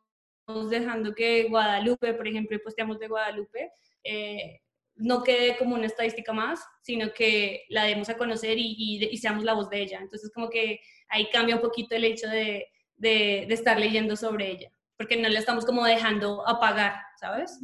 dejando 0.70 1.14
que 1.14 1.48
Guadalupe, 1.48 2.14
por 2.14 2.26
ejemplo, 2.26 2.58
posteamos 2.62 2.98
de 2.98 3.08
Guadalupe, 3.08 3.70
eh, 4.04 4.60
no 4.98 5.22
quede 5.22 5.56
como 5.56 5.74
una 5.74 5.86
estadística 5.86 6.32
más, 6.32 6.64
sino 6.82 7.12
que 7.12 7.64
la 7.68 7.84
demos 7.84 8.08
a 8.08 8.16
conocer 8.16 8.56
y, 8.58 9.16
seamos 9.16 9.44
la 9.44 9.54
voz 9.54 9.70
de 9.70 9.82
ella. 9.82 10.00
Entonces 10.00 10.30
como 10.34 10.50
que 10.50 10.80
ahí 11.08 11.28
cambia 11.32 11.56
un 11.56 11.62
poquito 11.62 11.94
el 11.94 12.04
hecho 12.04 12.28
de, 12.28 12.66
de, 12.96 13.46
de 13.48 13.54
estar 13.54 13.78
leyendo 13.78 14.16
sobre 14.16 14.50
ella, 14.50 14.70
porque 14.96 15.16
no 15.16 15.28
la 15.28 15.38
estamos 15.38 15.64
como 15.64 15.84
dejando 15.84 16.46
apagar, 16.46 16.94
¿sabes? 17.16 17.60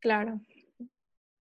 Claro. 0.00 0.40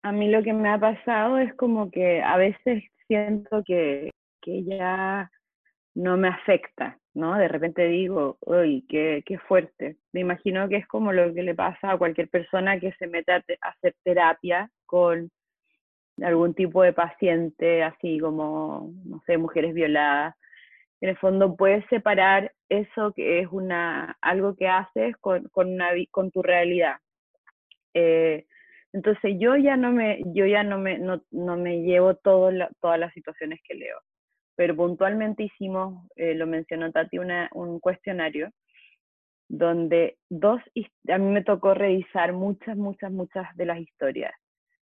A 0.02 0.12
mí 0.12 0.28
lo 0.28 0.42
que 0.42 0.52
me 0.52 0.68
ha 0.68 0.78
pasado 0.78 1.38
es 1.38 1.52
como 1.54 1.90
que 1.90 2.22
a 2.22 2.36
veces 2.36 2.84
siento 3.08 3.62
que, 3.64 4.10
que 4.40 4.64
ya 4.64 5.30
no 5.94 6.16
me 6.16 6.28
afecta, 6.28 6.98
¿no? 7.14 7.36
De 7.36 7.48
repente 7.48 7.88
digo, 7.88 8.36
uy, 8.40 8.84
qué, 8.88 9.22
qué, 9.26 9.38
fuerte. 9.38 9.96
Me 10.12 10.20
imagino 10.20 10.68
que 10.68 10.76
es 10.76 10.86
como 10.86 11.12
lo 11.12 11.32
que 11.32 11.42
le 11.42 11.54
pasa 11.54 11.90
a 11.90 11.98
cualquier 11.98 12.28
persona 12.28 12.78
que 12.78 12.92
se 12.98 13.06
mete 13.06 13.32
a, 13.32 13.42
hacer 13.62 13.96
terapia 14.04 14.70
con 14.86 15.30
algún 16.22 16.54
tipo 16.54 16.82
de 16.82 16.92
paciente, 16.92 17.82
así 17.82 18.18
como, 18.18 18.92
no 19.04 19.22
sé, 19.26 19.38
mujeres 19.38 19.74
violadas. 19.74 20.34
En 21.00 21.10
el 21.10 21.18
fondo 21.18 21.56
puedes 21.56 21.84
separar 21.88 22.52
eso 22.68 23.12
que 23.12 23.40
es 23.40 23.48
una, 23.50 24.16
algo 24.20 24.56
que 24.56 24.68
haces 24.68 25.16
con, 25.18 25.44
con, 25.50 25.72
una, 25.74 25.90
con 26.10 26.30
tu 26.30 26.42
realidad. 26.42 26.96
Eh, 27.94 28.46
entonces 28.92 29.34
yo 29.38 29.56
ya 29.56 29.76
no 29.76 29.92
me, 29.92 30.22
yo 30.26 30.46
ya 30.46 30.62
no 30.62 30.78
me, 30.78 30.98
no, 30.98 31.22
no 31.30 31.56
me 31.56 31.82
llevo 31.82 32.14
todo 32.16 32.50
todas 32.80 32.98
las 32.98 33.12
situaciones 33.12 33.60
que 33.66 33.74
leo 33.74 33.98
pero 34.56 34.74
puntualmente 34.74 35.44
hicimos, 35.44 36.08
eh, 36.16 36.34
lo 36.34 36.46
mencionó 36.46 36.90
Tati, 36.90 37.18
una, 37.18 37.48
un 37.52 37.78
cuestionario 37.78 38.50
donde 39.48 40.16
dos, 40.28 40.60
a 41.08 41.18
mí 41.18 41.26
me 41.26 41.44
tocó 41.44 41.74
revisar 41.74 42.32
muchas, 42.32 42.76
muchas, 42.76 43.12
muchas 43.12 43.54
de 43.54 43.66
las 43.66 43.78
historias. 43.78 44.32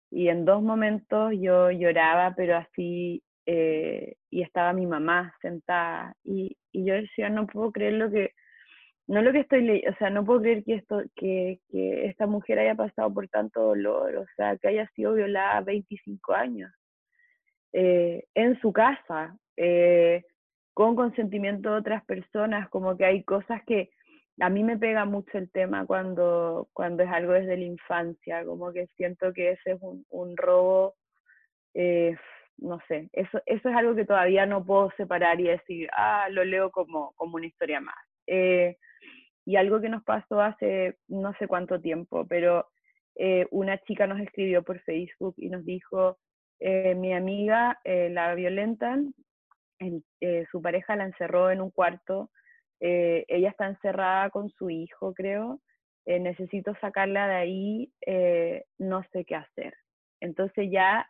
Y 0.10 0.30
en 0.30 0.46
dos 0.46 0.62
momentos 0.62 1.34
yo 1.38 1.72
lloraba, 1.72 2.34
pero 2.36 2.58
así, 2.58 3.24
eh, 3.46 4.16
y 4.30 4.42
estaba 4.42 4.74
mi 4.74 4.86
mamá 4.86 5.34
sentada, 5.42 6.16
y, 6.24 6.58
y, 6.72 6.86
yo 6.86 6.96
decía, 6.96 7.30
no 7.30 7.48
puedo 7.48 7.72
creer 7.72 7.94
lo 7.94 8.10
que, 8.10 8.34
no 9.08 9.22
lo 9.22 9.32
que 9.32 9.40
estoy 9.42 9.62
leyendo, 9.64 9.92
o 9.92 9.96
sea, 9.98 10.10
no 10.10 10.26
puedo 10.26 10.42
creer 10.42 10.64
que, 10.64 10.76
esto, 10.76 11.02
que, 11.16 11.60
que 11.70 12.08
esta 12.08 12.28
mujer 12.28 12.60
haya 12.60 12.76
pasado 12.76 13.14
por 13.14 13.28
tanto 13.30 13.62
dolor, 13.62 14.18
o 14.18 14.26
sea, 14.36 14.58
que 14.58 14.70
haya 14.70 14.88
sido 14.96 15.14
violada 15.14 15.62
25 15.62 16.34
años. 16.34 16.72
Eh, 17.74 18.26
en 18.34 18.60
su 18.62 18.74
casa, 18.74 19.38
eh, 19.58 20.24
con 20.74 20.96
consentimiento 20.96 21.72
de 21.72 21.78
otras 21.78 22.06
personas, 22.06 22.70
como 22.70 22.98
que 22.98 23.06
hay 23.06 23.24
cosas 23.24 23.62
que 23.66 23.90
a 24.40 24.50
mí 24.50 24.64
me 24.64 24.78
pega 24.78 25.06
mucho 25.06 25.38
el 25.38 25.50
tema 25.52 25.86
cuando, 25.86 26.70
cuando 26.74 27.04
es 27.04 27.10
algo 27.10 27.34
desde 27.34 27.58
la 27.58 27.66
infancia, 27.66 28.46
como 28.46 28.72
que 28.72 28.88
siento 28.96 29.34
que 29.34 29.52
ese 29.52 29.72
es 29.72 29.82
un, 29.82 30.06
un 30.10 30.38
robo, 30.38 30.96
eh, 31.74 32.16
no 32.58 32.80
sé, 32.88 33.10
eso, 33.14 33.42
eso 33.46 33.70
es 33.70 33.76
algo 33.76 33.96
que 33.96 34.06
todavía 34.06 34.46
no 34.46 34.66
puedo 34.66 34.92
separar 34.98 35.40
y 35.40 35.46
decir, 35.46 35.90
ah, 35.96 36.28
lo 36.30 36.44
leo 36.44 36.72
como, 36.72 37.14
como 37.16 37.36
una 37.36 37.48
historia 37.48 37.82
más. 37.82 37.96
Eh, 38.28 38.78
y 39.46 39.56
algo 39.56 39.80
que 39.80 39.90
nos 39.90 40.04
pasó 40.04 40.42
hace 40.42 40.98
no 41.08 41.34
sé 41.40 41.48
cuánto 41.48 41.80
tiempo, 41.80 42.26
pero 42.28 42.68
una 43.50 43.80
chica 43.80 44.06
nos 44.06 44.20
escribió 44.20 44.62
por 44.62 44.80
Facebook 44.82 45.34
y 45.38 45.50
nos 45.50 45.66
dijo, 45.66 46.20
mi 46.60 47.14
amiga 47.14 47.80
la 47.84 48.36
violentan 48.36 49.16
eh, 50.22 50.46
su 50.52 50.62
pareja 50.62 50.96
la 50.96 51.06
encerró 51.06 51.52
en 51.52 51.62
un 51.62 51.70
cuarto, 51.72 52.32
eh, 52.80 53.26
ella 53.28 53.50
está 53.50 53.68
encerrada 53.68 54.30
con 54.30 54.50
su 54.50 54.70
hijo, 54.70 55.14
creo, 55.14 55.60
eh, 56.06 56.20
necesito 56.20 56.74
sacarla 56.80 57.28
de 57.28 57.36
ahí, 57.36 57.92
no 58.78 59.04
sé 59.12 59.26
qué 59.26 59.36
hacer. 59.36 59.74
Entonces 60.22 60.70
ya 60.72 61.10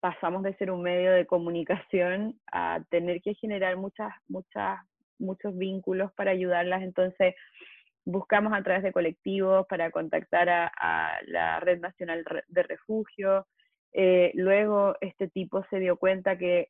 pasamos 0.00 0.42
de 0.42 0.54
ser 0.54 0.70
un 0.70 0.82
medio 0.82 1.12
de 1.12 1.26
comunicación 1.26 2.40
a 2.50 2.80
tener 2.88 3.20
que 3.20 3.34
generar 3.34 3.76
muchas, 3.76 4.10
muchas, 4.28 4.78
muchos 5.18 5.56
vínculos 5.56 6.10
para 6.14 6.30
ayudarlas. 6.30 6.82
Entonces 6.82 7.34
buscamos 8.06 8.52
a 8.54 8.62
través 8.62 8.82
de 8.82 8.92
colectivos 8.92 9.66
para 9.66 9.90
contactar 9.90 10.48
a, 10.48 11.18
la 11.26 11.60
Red 11.60 11.80
Nacional 11.80 12.24
de 12.48 12.62
Refugio, 12.62 13.46
eh, 13.98 14.30
luego 14.34 14.94
este 15.00 15.26
tipo 15.28 15.64
se 15.70 15.78
dio 15.80 15.96
cuenta 15.96 16.36
que, 16.36 16.68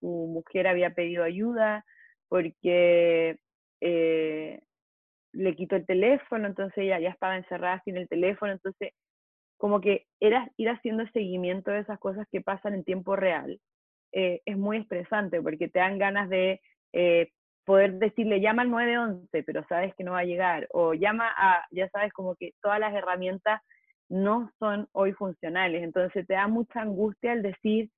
su 0.00 0.06
mujer 0.06 0.68
había 0.68 0.94
pedido 0.94 1.24
ayuda 1.24 1.84
porque 2.28 3.38
eh, 3.80 4.60
le 5.32 5.56
quitó 5.56 5.76
el 5.76 5.86
teléfono, 5.86 6.46
entonces 6.46 6.78
ella 6.78 7.00
ya 7.00 7.10
estaba 7.10 7.36
encerrada 7.36 7.82
sin 7.84 7.96
el 7.96 8.08
teléfono, 8.08 8.52
entonces 8.52 8.92
como 9.56 9.80
que 9.80 10.06
era 10.20 10.50
ir 10.56 10.68
haciendo 10.68 11.06
seguimiento 11.12 11.70
de 11.70 11.80
esas 11.80 11.98
cosas 11.98 12.26
que 12.30 12.40
pasan 12.40 12.74
en 12.74 12.84
tiempo 12.84 13.16
real. 13.16 13.60
Eh, 14.12 14.40
es 14.46 14.56
muy 14.56 14.78
estresante 14.78 15.42
porque 15.42 15.68
te 15.68 15.80
dan 15.80 15.98
ganas 15.98 16.28
de 16.28 16.60
poder 17.68 17.98
decirle 17.98 18.40
llama 18.40 18.62
al 18.62 18.70
911, 18.70 19.42
pero 19.42 19.62
sabes 19.68 19.94
que 19.94 20.02
no 20.02 20.12
va 20.12 20.20
a 20.20 20.24
llegar, 20.24 20.66
o 20.70 20.94
llama 20.94 21.28
a, 21.36 21.66
ya 21.70 21.86
sabes, 21.90 22.14
como 22.14 22.34
que 22.34 22.52
todas 22.62 22.80
las 22.80 22.94
herramientas 22.94 23.60
no 24.08 24.50
son 24.58 24.88
hoy 24.92 25.12
funcionales. 25.12 25.82
Entonces 25.82 26.26
te 26.26 26.32
da 26.32 26.48
mucha 26.48 26.80
angustia 26.80 27.34
el 27.34 27.42
decir 27.42 27.90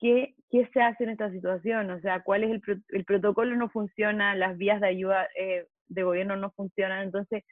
qué, 0.00 0.34
se 0.72 0.82
hace 0.82 1.04
en 1.04 1.10
esta 1.10 1.30
situación, 1.30 1.90
o 1.90 2.00
sea, 2.00 2.22
cuál 2.22 2.44
es 2.44 2.60
el, 2.88 3.04
protocolo 3.04 3.54
no 3.56 3.68
funciona, 3.68 4.34
las 4.34 4.56
vías 4.56 4.80
de 4.80 4.88
ayuda 4.88 5.28
eh, 5.36 5.66
de 5.88 6.02
gobierno 6.02 6.36
no 6.36 6.50
funcionan, 6.52 7.02
entonces 7.02 7.44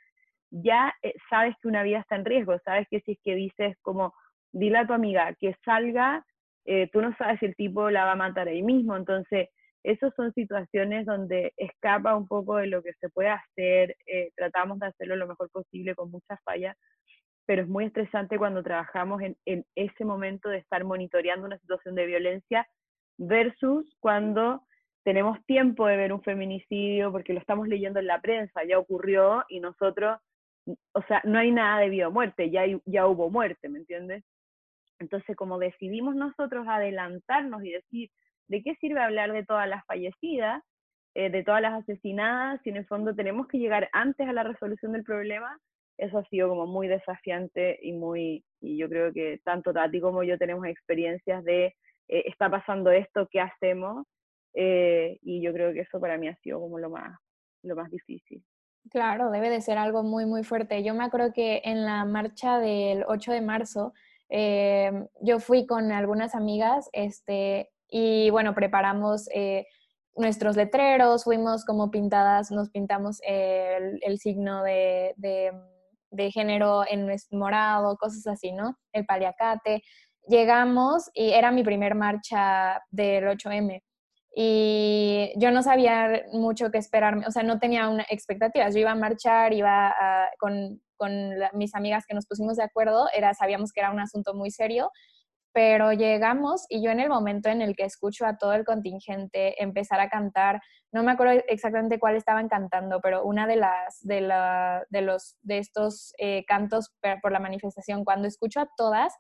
ya 0.51 0.94
eh, 1.03 1.14
sabes 1.30 1.55
que 1.61 1.68
una 1.68 1.82
vida 1.82 2.01
está 2.01 2.16
en 2.16 2.24
riesgo, 2.24 2.59
sabes 2.64 2.86
que 2.90 3.01
si 3.01 3.12
es 3.12 3.18
que 3.22 3.34
dices 3.34 3.76
como, 3.82 4.14
dile 4.53 4.78
a 4.78 4.86
tu 4.86 4.94
amiga 4.94 5.34
que 5.38 5.55
salga, 5.64 6.24
eh, 6.64 6.88
tú 6.92 7.01
no 7.01 7.14
sabes 7.16 7.38
si 7.38 7.46
el 7.46 7.57
tipo 7.57 7.90
la 7.90 8.05
va 8.05 8.12
a 8.12 8.16
matar 8.16 8.49
ahí 8.49 8.62
mismo, 8.62 8.96
entonces 8.96 9.49
esas 9.84 10.12
son 10.16 10.32
situaciones 10.32 11.07
donde 11.07 11.53
escapa 11.57 12.16
un 12.16 12.26
poco 12.26 12.57
de 12.57 12.66
lo 12.66 12.82
que 12.82 12.92
se 12.94 13.09
puede 13.11 13.28
hacer, 13.28 13.96
tratamos 14.34 14.80
de 14.80 14.86
hacerlo 14.86 15.16
lo 15.16 15.28
mejor 15.28 15.49
posible 15.51 15.94
con 15.94 16.11
muchas 16.11 16.38
fallas, 16.44 16.76
pero 17.49 17.62
es 17.62 17.68
muy 17.68 17.86
estresante 17.86 18.36
cuando 18.36 18.62
trabajamos 18.62 19.22
en, 19.22 19.64
ese 19.74 20.05
momento 20.05 20.51
de 20.51 20.59
estar 20.59 20.84
monitoreando 20.84 21.46
una 21.46 21.57
situación 21.57 21.94
de 21.94 22.05
violencia 22.05 22.68
versus 23.16 23.96
cuando 24.01 24.66
tenemos 25.03 25.42
tiempo 25.46 25.86
de 25.86 25.96
ver 25.96 26.12
un 26.12 26.20
feminicidio 26.22 27.11
porque 27.11 27.32
lo 27.32 27.40
estamos 27.40 27.66
leyendo 27.66 28.01
en 28.01 28.07
la 28.07 28.20
prensa, 28.20 28.64
ya 28.64 28.78
ocurrió 28.78 29.46
y 29.49 29.61
nosotros, 29.61 30.18
o 30.92 31.03
sea, 31.09 31.22
no 31.24 31.38
hay 31.38 31.51
nada 31.51 31.80
de 31.80 31.88
vida 31.88 32.09
o 32.09 32.11
muerte, 32.11 32.51
ya, 32.51 32.64
ya 32.84 33.07
hubo 33.07 33.30
muerte, 33.30 33.70
¿me 33.70 33.78
entiendes? 33.78 34.24
Entonces, 34.99 35.34
como 35.34 35.59
decidimos 35.59 36.14
nosotros 36.16 36.66
adelantarnos 36.68 37.64
y 37.64 37.70
decir, 37.70 38.11
¿de 38.49 38.62
qué 38.62 38.74
sirve 38.74 39.01
hablar 39.01 39.32
de 39.32 39.46
todas 39.46 39.66
las 39.66 39.86
fallecidas, 39.86 40.62
eh, 41.14 41.30
de 41.30 41.42
todas 41.44 41.62
las 41.62 41.82
asesinadas, 41.82 42.61
si 42.62 42.68
en 42.68 42.76
el 42.76 42.86
fondo 42.86 43.14
tenemos 43.14 43.49
que 43.49 43.57
llegar 43.57 43.88
antes 43.94 44.28
a 44.28 44.34
la 44.34 44.42
resolución 44.42 44.92
del 44.92 45.03
problema? 45.03 45.59
Eso 45.99 46.18
ha 46.18 46.24
sido 46.24 46.49
como 46.49 46.66
muy 46.66 46.86
desafiante 46.86 47.78
y 47.82 47.92
muy, 47.92 48.44
y 48.61 48.78
yo 48.78 48.88
creo 48.88 49.12
que 49.12 49.40
tanto 49.44 49.72
Tati 49.72 50.01
como 50.01 50.22
yo 50.22 50.38
tenemos 50.38 50.66
experiencias 50.66 51.44
de, 51.44 51.66
eh, 52.09 52.22
está 52.26 52.49
pasando 52.49 52.90
esto, 52.90 53.28
¿qué 53.30 53.40
hacemos? 53.40 54.07
Eh, 54.55 55.18
y 55.22 55.42
yo 55.42 55.53
creo 55.53 55.72
que 55.72 55.80
eso 55.80 56.01
para 56.01 56.16
mí 56.16 56.28
ha 56.28 56.36
sido 56.36 56.61
como 56.61 56.78
lo 56.78 56.88
más, 56.88 57.18
lo 57.64 57.74
más 57.74 57.90
difícil. 57.90 58.42
Claro, 58.90 59.30
debe 59.30 59.51
de 59.51 59.61
ser 59.61 59.76
algo 59.76 60.03
muy, 60.05 60.24
muy 60.24 60.44
fuerte. 60.44 60.82
Yo 60.82 60.94
me 60.94 61.05
acuerdo 61.05 61.32
que 61.32 61.61
en 61.64 61.84
la 61.84 62.05
marcha 62.05 62.59
del 62.59 63.05
8 63.07 63.32
de 63.32 63.40
marzo, 63.40 63.92
eh, 64.30 65.05
yo 65.20 65.40
fui 65.40 65.66
con 65.66 65.90
algunas 65.90 66.34
amigas, 66.34 66.88
este, 66.92 67.70
y 67.88 68.30
bueno, 68.30 68.55
preparamos 68.55 69.28
nuestros 70.16 70.57
letreros, 70.57 71.24
fuimos 71.24 71.64
como 71.64 71.90
pintadas, 71.90 72.51
nos 72.51 72.70
pintamos 72.70 73.20
el, 73.24 74.01
el 74.03 74.18
signo 74.18 74.62
de, 74.62 75.14
de 75.16 75.53
de 76.11 76.30
género 76.30 76.84
en 76.88 77.09
morado, 77.30 77.96
cosas 77.96 78.26
así, 78.26 78.52
¿no? 78.52 78.76
El 78.92 79.04
paliacate. 79.06 79.82
Llegamos 80.26 81.11
y 81.14 81.30
era 81.30 81.50
mi 81.50 81.62
primer 81.62 81.94
marcha 81.94 82.82
del 82.90 83.24
8M. 83.24 83.82
y 84.36 85.32
yo 85.36 85.50
no 85.50 85.62
sabía 85.62 86.22
mucho 86.32 86.70
qué 86.70 86.78
esperarme, 86.78 87.26
o 87.26 87.30
sea, 87.30 87.42
no 87.42 87.59
tenía 87.59 87.88
una 87.88 88.04
expectativas. 88.11 88.74
Yo 88.74 88.80
iba 88.80 88.92
a 88.92 88.94
marchar, 88.94 89.52
iba 89.52 89.94
con, 90.38 90.80
con 90.96 91.11
mis 91.54 91.74
amigas 91.74 92.04
que 92.06 92.14
nos 92.14 92.26
pusimos 92.26 92.56
de 92.56 92.64
acuerdo, 92.64 93.09
era, 93.14 93.34
sabíamos 93.34 93.72
que 93.72 93.80
era 93.80 93.90
un 93.90 94.00
asunto 94.00 94.34
muy 94.34 94.50
serio, 94.50 94.90
pero 95.53 95.92
llegamos 95.92 96.66
y 96.68 96.82
yo 96.82 96.90
en 96.90 97.01
el 97.01 97.09
momento 97.09 97.49
en 97.49 97.62
el 97.62 97.74
que 97.74 97.84
escucho 97.84 98.26
a 98.26 98.36
todo 98.36 98.53
el 98.53 98.64
contingente 98.64 99.62
empezar 99.62 100.01
a 100.01 100.09
cantar, 100.09 100.61
no 100.92 101.03
me 101.03 101.12
acuerdo 101.12 101.42
exactamente 101.49 101.99
cuál 101.99 102.16
estaban 102.16 102.49
cantando, 102.49 103.01
pero 103.01 103.24
una 103.24 103.46
de 103.46 103.57
las 103.57 103.99
de, 104.01 104.20
la, 104.20 104.84
de 104.90 105.03
los 105.03 105.36
de 105.42 105.59
estos 105.59 106.12
eh, 106.18 106.44
cantos 106.46 106.92
por 107.22 107.32
la 107.32 107.40
manifestación, 107.40 108.05
cuando 108.05 108.28
escucho 108.28 108.61
a 108.61 108.68
todas, 108.76 109.14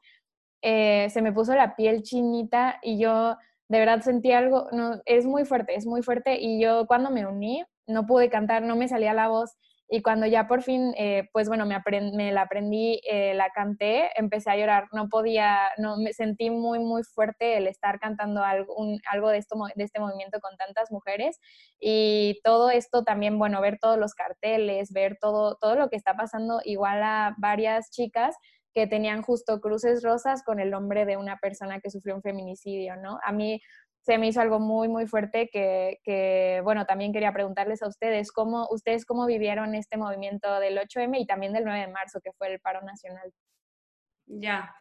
eh, 0.62 1.08
se 1.10 1.22
me 1.22 1.32
puso 1.32 1.54
la 1.54 1.76
piel 1.76 2.02
chinita 2.02 2.78
y 2.82 2.98
yo 2.98 3.36
de 3.68 3.78
verdad 3.78 4.00
sentí 4.00 4.32
algo, 4.32 4.68
no, 4.72 5.00
es 5.04 5.26
muy 5.26 5.44
fuerte, 5.44 5.74
es 5.74 5.86
muy 5.86 6.02
fuerte 6.02 6.38
y 6.40 6.60
yo 6.60 6.86
cuando 6.86 7.10
me 7.10 7.26
uní 7.26 7.64
no 7.86 8.06
pude 8.06 8.30
cantar, 8.30 8.62
no 8.62 8.76
me 8.76 8.88
salía 8.88 9.14
la 9.14 9.28
voz 9.28 9.56
y 9.90 10.02
cuando 10.02 10.26
ya 10.26 10.46
por 10.46 10.62
fin, 10.62 10.92
eh, 10.98 11.28
pues 11.32 11.48
bueno, 11.48 11.64
me, 11.64 11.78
me 12.12 12.30
la 12.30 12.42
aprendí, 12.42 13.00
eh, 13.08 13.32
la 13.34 13.50
canté, 13.50 14.10
empecé 14.16 14.50
a 14.50 14.56
llorar, 14.56 14.88
no 14.92 15.08
podía, 15.08 15.70
no 15.78 15.96
me 15.96 16.12
sentí 16.12 16.50
muy, 16.50 16.78
muy 16.78 17.02
fuerte 17.04 17.56
el 17.56 17.66
estar 17.66 17.98
cantando 17.98 18.44
algo, 18.44 18.74
algo 19.10 19.30
de, 19.30 19.38
esto, 19.38 19.56
de 19.74 19.84
este 19.84 19.98
movimiento 19.98 20.40
con 20.40 20.56
tantas 20.58 20.90
mujeres 20.90 21.40
y 21.80 22.38
todo 22.44 22.68
esto 22.70 23.02
también, 23.02 23.38
bueno, 23.38 23.62
ver 23.62 23.78
todos 23.80 23.98
los 23.98 24.14
carteles, 24.14 24.92
ver 24.92 25.16
todo, 25.20 25.56
todo 25.56 25.74
lo 25.74 25.88
que 25.88 25.96
está 25.96 26.14
pasando, 26.14 26.60
igual 26.64 27.02
a 27.02 27.34
varias 27.38 27.90
chicas 27.90 28.36
que 28.74 28.86
tenían 28.86 29.22
justo 29.22 29.60
cruces 29.60 30.02
rosas 30.02 30.42
con 30.44 30.60
el 30.60 30.70
nombre 30.70 31.06
de 31.06 31.16
una 31.16 31.38
persona 31.38 31.80
que 31.80 31.90
sufrió 31.90 32.14
un 32.14 32.22
feminicidio, 32.22 32.96
¿no? 32.96 33.18
A 33.24 33.32
mí 33.32 33.60
se 34.08 34.16
me 34.16 34.28
hizo 34.28 34.40
algo 34.40 34.58
muy, 34.58 34.88
muy 34.88 35.06
fuerte 35.06 35.50
que, 35.52 36.62
bueno, 36.64 36.86
también 36.86 37.12
quería 37.12 37.30
preguntarles 37.30 37.82
a 37.82 37.88
ustedes, 37.88 38.32
¿cómo, 38.32 38.66
ustedes 38.70 39.04
cómo 39.04 39.26
vivieron 39.26 39.74
este 39.74 39.98
movimiento 39.98 40.60
del 40.60 40.78
8M 40.78 41.20
y 41.20 41.26
también 41.26 41.52
del 41.52 41.64
9 41.64 41.80
de 41.80 41.88
marzo, 41.88 42.18
que 42.22 42.32
fue 42.32 42.50
el 42.50 42.58
paro 42.58 42.80
nacional? 42.80 43.30
Ya. 44.24 44.74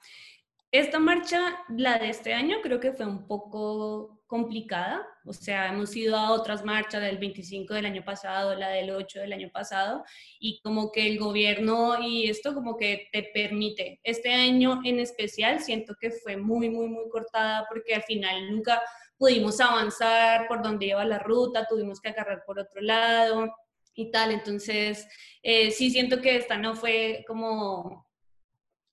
Esta 0.72 1.00
marcha, 1.00 1.58
la 1.68 1.98
de 1.98 2.10
este 2.10 2.34
año, 2.34 2.60
creo 2.64 2.80
que 2.80 2.94
fue 2.94 3.06
un 3.06 3.28
poco 3.28 4.22
complicada. 4.28 5.06
O 5.26 5.34
sea, 5.34 5.68
hemos 5.68 5.94
ido 5.98 6.16
a 6.16 6.32
otras 6.32 6.64
marchas 6.64 7.02
del 7.02 7.18
25 7.18 7.74
del 7.74 7.86
año 7.86 8.06
pasado, 8.06 8.56
la 8.56 8.70
del 8.70 8.92
8 8.92 9.20
del 9.20 9.34
año 9.34 9.50
pasado, 9.52 10.06
y 10.40 10.62
como 10.62 10.90
que 10.94 11.06
el 11.06 11.20
gobierno 11.20 12.00
y 12.02 12.30
esto 12.30 12.54
como 12.54 12.78
que 12.78 13.10
te 13.12 13.24
permite. 13.34 14.00
Este 14.04 14.34
año 14.34 14.80
en 14.86 15.00
especial 15.00 15.60
siento 15.60 15.96
que 16.00 16.12
fue 16.12 16.38
muy, 16.38 16.70
muy, 16.70 16.88
muy 16.88 17.10
cortada 17.10 17.66
porque 17.68 17.94
al 17.94 18.04
final 18.04 18.50
nunca 18.50 18.82
pudimos 19.18 19.60
avanzar 19.60 20.48
por 20.48 20.62
donde 20.62 20.88
iba 20.88 21.04
la 21.06 21.20
ruta, 21.20 21.68
tuvimos 21.68 22.00
que 22.00 22.10
agarrar 22.10 22.44
por 22.46 22.60
otro 22.60 22.82
lado 22.82 23.54
y 23.96 24.12
tal. 24.12 24.32
Entonces, 24.32 25.08
eh, 25.42 25.72
sí 25.72 25.90
siento 25.90 26.22
que 26.22 26.36
esta 26.36 26.58
no 26.58 26.76
fue 26.76 27.24
como, 27.28 28.08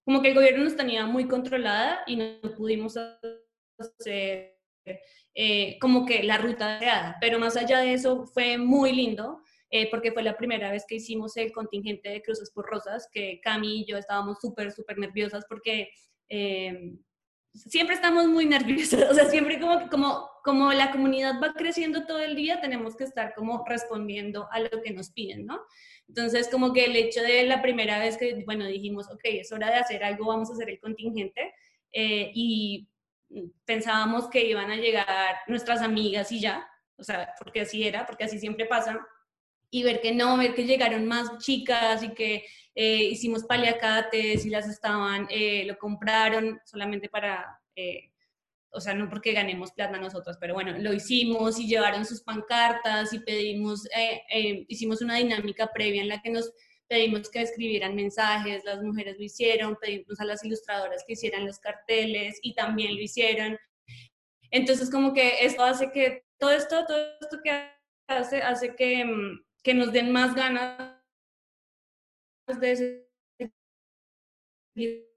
como 0.05 0.23
que 0.23 0.29
el 0.29 0.35
gobierno 0.35 0.65
nos 0.65 0.77
tenía 0.77 1.07
muy 1.07 1.29
controlada 1.29 2.03
y 2.07 2.17
no 2.17 2.41
pudimos 2.57 2.97
hacer 3.79 4.57
eh, 5.35 5.79
como 5.81 6.07
que 6.07 6.23
la 6.23 6.39
ruta 6.39 6.75
deseada. 6.75 7.17
Pero 7.21 7.39
más 7.39 7.57
allá 7.57 7.81
de 7.81 7.95
eso, 7.95 8.27
fue 8.27 8.59
muy 8.59 8.93
lindo. 8.93 9.41
Eh, 9.71 9.91
porque 9.91 10.13
fue 10.13 10.23
la 10.23 10.37
primera 10.37 10.71
vez 10.71 10.85
que 10.87 10.95
hicimos 10.97 11.37
el 11.37 11.51
contingente 11.51 12.09
de 12.09 12.23
Cruces 12.23 12.53
por 12.53 12.65
Rosas, 12.65 13.09
que 13.11 13.41
Cami 13.43 13.81
y 13.81 13.85
yo 13.85 13.97
estábamos 13.97 14.39
súper, 14.41 14.71
súper 14.71 14.99
nerviosas 14.99 15.45
porque 15.49 15.89
siempre 17.55 17.95
estamos 17.95 18.27
muy 18.27 18.47
nerviosos, 18.47 19.03
o 19.11 19.15
sea, 19.15 19.27
siempre 19.27 19.61
como, 19.61 19.89
como, 19.89 20.29
como 20.43 20.73
la 20.73 20.91
comunidad 20.91 21.41
va 21.43 21.55
creciendo 21.55 22.07
todo 22.07 22.19
el 22.19 22.35
día, 22.35 22.61
tenemos 22.61 22.97
que 22.97 23.05
estar 23.05 23.35
como 23.35 23.65
respondiendo 23.67 24.49
a 24.51 24.61
lo 24.61 24.83
que 24.83 24.93
nos 24.93 25.11
piden, 25.11 25.47
¿no? 25.47 25.61
Entonces, 26.09 26.49
como 26.49 26.73
que 26.73 26.85
el 26.85 26.97
hecho 26.97 27.23
de 27.23 27.45
la 27.45 27.63
primera 27.63 27.99
vez 27.99 28.19
que, 28.19 28.43
bueno, 28.45 28.67
dijimos, 28.67 29.11
ok, 29.11 29.21
es 29.25 29.53
hora 29.53 29.71
de 29.71 29.77
hacer 29.77 30.05
algo, 30.05 30.27
vamos 30.27 30.51
a 30.51 30.53
hacer 30.53 30.69
el 30.69 30.81
contingente, 30.81 31.55
eh, 31.93 32.31
y 32.35 32.89
pensábamos 33.65 34.29
que 34.29 34.45
iban 34.45 34.71
a 34.71 34.77
llegar 34.77 35.37
nuestras 35.47 35.81
amigas 35.81 36.31
y 36.31 36.41
ya, 36.41 36.69
o 36.97 37.03
sea, 37.03 37.35
porque 37.39 37.63
así 37.63 37.87
era, 37.87 38.05
porque 38.07 38.25
así 38.25 38.39
siempre 38.39 38.67
pasa, 38.67 39.01
y 39.71 39.83
ver 39.83 40.01
que 40.01 40.13
no, 40.13 40.37
ver 40.37 40.55
que 40.55 40.67
llegaron 40.67 41.07
más 41.07 41.39
chicas 41.39 42.03
y 42.03 42.11
que 42.11 42.45
eh, 42.75 43.05
hicimos 43.05 43.45
paliacates 43.45 44.45
y 44.45 44.51
las 44.51 44.69
estaban, 44.69 45.29
eh, 45.31 45.65
lo 45.65 45.79
compraron 45.79 46.61
solamente 46.65 47.09
para, 47.09 47.61
eh, 47.77 48.11
o 48.71 48.81
sea, 48.81 48.95
no 48.95 49.09
porque 49.09 49.33
ganemos 49.33 49.73
plata 49.73 49.97
nosotros, 49.99 50.37
pero 50.41 50.55
bueno, 50.55 50.77
lo 50.79 50.93
hicimos 50.93 51.61
y 51.61 51.69
llevaron 51.69 52.05
sus 52.05 52.23
pancartas 52.23 53.13
y 53.13 53.21
pedimos, 53.21 53.87
hicimos 54.67 55.01
una 55.03 55.17
dinámica 55.17 55.73
previa 55.73 56.03
en 56.03 56.09
la 56.09 56.21
que 56.21 56.31
nos 56.31 56.53
pedimos 56.89 57.31
que 57.31 57.43
escribieran 57.43 57.95
mensajes, 57.95 58.65
las 58.65 58.83
mujeres 58.83 59.17
lo 59.19 59.25
hicieron, 59.25 59.77
pedimos 59.81 60.19
a 60.19 60.25
las 60.25 60.45
ilustradoras 60.45 61.05
que 61.07 61.13
hicieran 61.13 61.47
los 61.47 61.61
carteles 61.61 62.41
y 62.43 62.55
también 62.55 62.97
lo 62.97 63.01
hicieron. 63.01 63.57
Entonces, 64.51 64.91
como 64.91 65.13
que 65.13 65.45
esto 65.45 65.63
hace 65.63 65.93
que, 65.93 66.25
todo 66.39 66.51
esto, 66.51 66.85
todo 66.87 66.99
esto 67.21 67.39
que 67.43 67.71
hace, 68.09 68.43
hace 68.43 68.75
que, 68.75 69.05
mm, 69.05 69.45
que 69.63 69.75
nos 69.75 69.93
den 69.93 70.11
más 70.13 70.35
ganas 70.35 70.94
de 72.47 73.07
seguir 74.75 75.09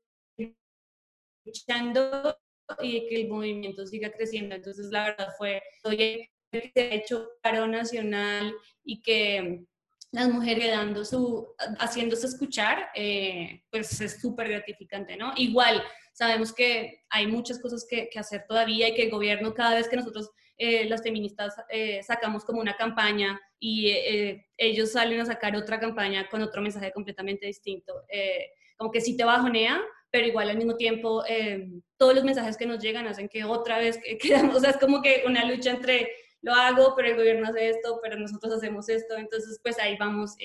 luchando 1.45 2.37
y 2.81 3.07
que 3.07 3.21
el 3.21 3.27
movimiento 3.29 3.85
siga 3.85 4.11
creciendo. 4.11 4.55
Entonces, 4.55 4.87
la 4.87 5.05
verdad 5.05 5.29
fue, 5.37 5.61
que 5.83 6.29
se 6.51 6.81
ha 6.81 6.93
hecho 6.93 7.29
paro 7.41 7.67
nacional 7.67 8.53
y 8.83 9.01
que 9.01 9.65
las 10.11 10.29
mujeres 10.29 10.71
dando 10.71 11.03
su, 11.03 11.53
haciéndose 11.79 12.27
escuchar, 12.27 12.89
eh, 12.95 13.63
pues 13.69 13.99
es 13.99 14.21
súper 14.21 14.49
gratificante, 14.49 15.17
¿no? 15.17 15.33
Igual, 15.35 15.83
sabemos 16.13 16.53
que 16.53 17.03
hay 17.09 17.27
muchas 17.27 17.59
cosas 17.59 17.85
que, 17.89 18.09
que, 18.09 18.19
hacer 18.19 18.45
todavía 18.47 18.87
y 18.87 18.95
que 18.95 19.03
el 19.03 19.11
gobierno, 19.11 19.53
cada 19.53 19.75
vez 19.75 19.89
que 19.89 19.97
nosotros, 19.97 20.31
eh, 20.57 20.85
las 20.89 21.03
feministas, 21.03 21.55
eh, 21.69 22.01
sacamos 22.03 22.43
como 22.43 22.61
una 22.61 22.75
campaña 22.75 23.39
y 23.59 23.89
eh, 23.89 24.47
ellos 24.57 24.91
salen 24.91 25.19
a 25.19 25.25
sacar 25.25 25.55
otra 25.55 25.79
campaña 25.79 26.29
con 26.29 26.41
otro 26.41 26.61
mensaje 26.61 26.91
completamente 26.91 27.45
distinto. 27.45 28.03
Eh, 28.09 28.51
como 28.77 28.91
que 28.91 29.01
sí 29.01 29.17
te 29.17 29.25
bajonea, 29.25 29.81
pero 30.11 30.27
igual 30.27 30.49
al 30.49 30.57
mismo 30.57 30.75
tiempo 30.75 31.23
eh, 31.27 31.69
todos 31.97 32.15
los 32.15 32.23
mensajes 32.23 32.57
que 32.57 32.65
nos 32.65 32.79
llegan 32.79 33.07
hacen 33.07 33.29
que 33.29 33.43
otra 33.43 33.79
vez 33.79 33.99
quedamos, 34.21 34.55
o 34.57 34.59
sea, 34.59 34.71
es 34.71 34.77
como 34.77 35.01
que 35.01 35.23
una 35.25 35.45
lucha 35.45 35.71
entre 35.71 36.09
lo 36.41 36.53
hago, 36.53 36.93
pero 36.95 37.09
el 37.09 37.15
gobierno 37.17 37.47
hace 37.47 37.69
esto, 37.69 37.99
pero 38.01 38.17
nosotros 38.17 38.53
hacemos 38.53 38.87
esto, 38.89 39.17
entonces 39.17 39.59
pues 39.63 39.79
ahí 39.79 39.97
vamos, 39.97 40.35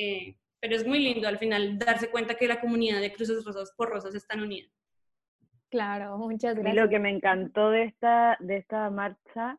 pero 0.59 0.75
es 0.75 0.87
muy 0.87 0.99
lindo 0.99 1.29
al 1.29 1.39
final 1.39 1.79
darse 1.79 2.11
cuenta 2.11 2.35
que 2.35 2.49
la 2.49 2.61
comunidad 2.61 3.01
de 3.01 3.13
Cruces 3.13 3.45
Rosas 3.45 3.73
por 3.77 3.91
Rosas 3.91 4.15
están 4.15 4.41
unida. 4.41 4.69
Claro, 5.71 6.17
muchas 6.17 6.55
gracias. 6.55 6.75
Y 6.75 6.79
lo 6.79 6.89
que 6.89 6.99
me 6.99 7.11
encantó 7.11 7.71
de 7.71 7.85
esta, 7.85 8.37
de 8.41 8.57
esta 8.57 8.89
marcha 8.91 9.59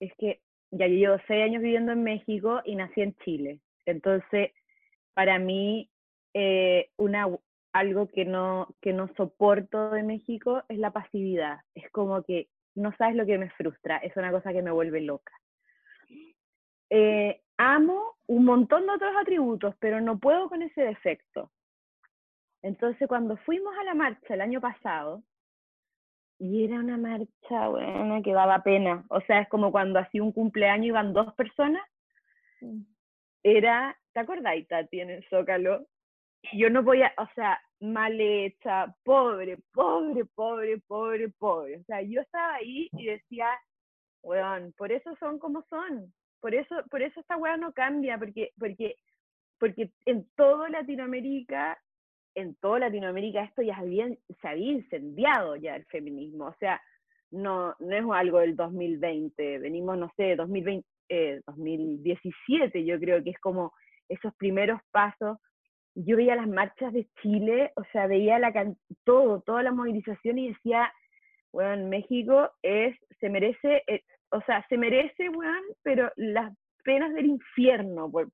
es 0.00 0.12
que 0.16 0.40
ya 0.70 0.86
llevo 0.86 1.16
seis 1.26 1.44
años 1.44 1.62
viviendo 1.62 1.92
en 1.92 2.02
México 2.02 2.60
y 2.64 2.74
nací 2.74 3.02
en 3.02 3.14
Chile. 3.24 3.60
Entonces, 3.86 4.52
para 5.14 5.38
mí, 5.38 5.90
eh, 6.34 6.90
algo 7.72 8.08
que 8.08 8.24
no, 8.24 8.74
que 8.80 8.92
no 8.92 9.08
soporto 9.16 9.90
de 9.90 10.02
México 10.02 10.62
es 10.68 10.78
la 10.78 10.90
pasividad. 10.90 11.60
Es 11.74 11.90
como 11.90 12.22
que 12.22 12.48
no 12.74 12.94
sabes 12.96 13.16
lo 13.16 13.26
que 13.26 13.38
me 13.38 13.50
frustra, 13.50 13.98
es 13.98 14.16
una 14.16 14.30
cosa 14.30 14.52
que 14.52 14.62
me 14.62 14.70
vuelve 14.70 15.00
loca. 15.00 15.32
Eh, 16.88 17.40
amo 17.56 18.16
un 18.26 18.44
montón 18.44 18.86
de 18.86 18.92
otros 18.92 19.12
atributos, 19.20 19.74
pero 19.78 20.00
no 20.00 20.18
puedo 20.18 20.48
con 20.48 20.62
ese 20.62 20.82
defecto. 20.82 21.50
Entonces, 22.62 23.08
cuando 23.08 23.36
fuimos 23.38 23.74
a 23.78 23.84
la 23.84 23.94
marcha 23.94 24.34
el 24.34 24.40
año 24.40 24.60
pasado, 24.60 25.22
y 26.40 26.64
era 26.64 26.76
una 26.76 26.96
marcha, 26.96 27.68
buena 27.68 28.22
que 28.22 28.32
daba 28.32 28.62
pena. 28.62 29.04
O 29.10 29.20
sea, 29.20 29.42
es 29.42 29.48
como 29.50 29.70
cuando 29.70 29.98
hacía 29.98 30.22
un 30.22 30.32
cumpleaños 30.32 30.86
iban 30.86 31.12
dos 31.12 31.34
personas. 31.34 31.82
Mm. 32.62 32.80
Era, 33.42 33.96
¿te 34.14 34.20
acordáis, 34.20 34.66
Tati, 34.66 35.00
en 35.00 35.10
el 35.10 35.28
Zócalo? 35.28 35.86
Yo 36.54 36.70
no 36.70 36.82
voy 36.82 37.02
a, 37.02 37.12
o 37.18 37.28
sea, 37.34 37.60
mal 37.80 38.18
hecha, 38.18 38.94
pobre, 39.04 39.58
pobre, 39.72 40.24
pobre, 40.24 40.78
pobre, 40.78 41.28
pobre. 41.28 41.76
O 41.76 41.84
sea, 41.84 42.00
yo 42.00 42.22
estaba 42.22 42.54
ahí 42.54 42.88
y 42.92 43.04
decía, 43.04 43.48
weón, 44.22 44.72
por 44.78 44.92
eso 44.92 45.14
son 45.16 45.38
como 45.38 45.62
son. 45.68 46.10
Por 46.40 46.54
eso, 46.54 46.74
por 46.90 47.02
eso 47.02 47.20
esta 47.20 47.36
weá 47.36 47.58
no 47.58 47.74
cambia, 47.74 48.16
porque, 48.16 48.52
porque, 48.58 48.96
porque 49.58 49.90
en 50.06 50.26
toda 50.36 50.70
Latinoamérica 50.70 51.78
en 52.34 52.54
toda 52.56 52.80
Latinoamérica 52.80 53.42
esto 53.42 53.62
ya 53.62 53.76
había, 53.76 54.08
se 54.08 54.48
había 54.48 54.72
incendiado 54.72 55.56
ya 55.56 55.76
el 55.76 55.84
feminismo, 55.86 56.46
o 56.46 56.54
sea, 56.58 56.80
no, 57.30 57.74
no 57.78 57.96
es 57.96 58.04
algo 58.18 58.38
del 58.38 58.56
2020, 58.56 59.58
venimos, 59.58 59.98
no 59.98 60.10
sé, 60.16 60.36
2020, 60.36 60.86
2017 61.46 62.78
eh, 62.78 62.84
yo 62.84 62.98
creo 62.98 63.22
que 63.22 63.30
es 63.30 63.38
como 63.40 63.72
esos 64.08 64.34
primeros 64.36 64.80
pasos. 64.90 65.38
Yo 65.94 66.16
veía 66.16 66.36
las 66.36 66.48
marchas 66.48 66.92
de 66.92 67.08
Chile, 67.20 67.72
o 67.76 67.82
sea, 67.92 68.06
veía 68.06 68.38
la, 68.38 68.52
todo, 69.04 69.40
toda 69.42 69.62
la 69.62 69.72
movilización 69.72 70.38
y 70.38 70.48
decía, 70.48 70.92
bueno, 71.52 71.88
México 71.88 72.50
es, 72.62 72.96
se 73.18 73.28
merece, 73.28 73.82
eh, 73.86 74.02
o 74.30 74.40
sea, 74.42 74.64
se 74.68 74.78
merece, 74.78 75.28
weón, 75.30 75.62
pero 75.82 76.10
las 76.16 76.52
penas 76.82 77.12
del 77.14 77.26
infierno, 77.26 78.10
por, 78.10 78.32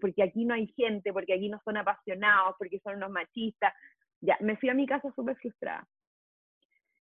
porque 0.00 0.22
aquí 0.22 0.44
no 0.44 0.54
hay 0.54 0.66
gente, 0.68 1.12
porque 1.12 1.34
aquí 1.34 1.48
no 1.48 1.60
son 1.64 1.76
apasionados, 1.76 2.56
porque 2.58 2.80
son 2.80 2.96
unos 2.96 3.10
machistas. 3.10 3.74
Ya, 4.20 4.36
me 4.40 4.56
fui 4.56 4.68
a 4.68 4.74
mi 4.74 4.86
casa 4.86 5.12
súper 5.14 5.36
frustrada. 5.36 5.86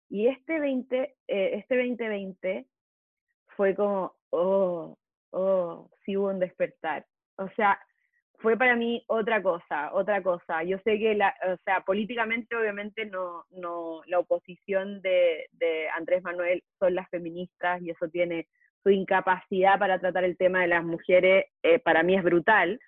Y 0.08 0.28
este 0.28 0.60
20, 0.60 1.16
eh, 1.28 1.50
este 1.54 1.76
2020 1.76 2.66
fue 3.56 3.74
como, 3.74 4.14
oh, 4.30 4.96
oh, 5.30 5.90
sí 6.04 6.16
hubo 6.16 6.28
un 6.28 6.38
despertar. 6.38 7.06
O 7.36 7.48
sea, 7.50 7.78
fue 8.38 8.56
para 8.56 8.76
mí 8.76 9.02
otra 9.08 9.42
cosa, 9.42 9.92
otra 9.92 10.22
cosa. 10.22 10.62
Yo 10.62 10.78
sé 10.84 10.98
que, 10.98 11.14
la, 11.14 11.34
o 11.52 11.56
sea, 11.64 11.80
políticamente 11.80 12.54
obviamente 12.54 13.06
no, 13.06 13.44
no, 13.50 14.02
la 14.06 14.18
oposición 14.18 15.00
de, 15.02 15.48
de 15.52 15.88
Andrés 15.90 16.22
Manuel 16.22 16.62
son 16.78 16.94
las 16.94 17.08
feministas 17.08 17.80
y 17.82 17.90
eso 17.90 18.08
tiene 18.08 18.46
su 18.86 18.90
incapacidad 18.90 19.80
para 19.80 19.98
tratar 19.98 20.22
el 20.22 20.36
tema 20.36 20.60
de 20.60 20.68
las 20.68 20.84
mujeres, 20.84 21.46
eh, 21.64 21.80
para 21.80 22.04
mí 22.04 22.14
es 22.14 22.22
brutal, 22.22 22.78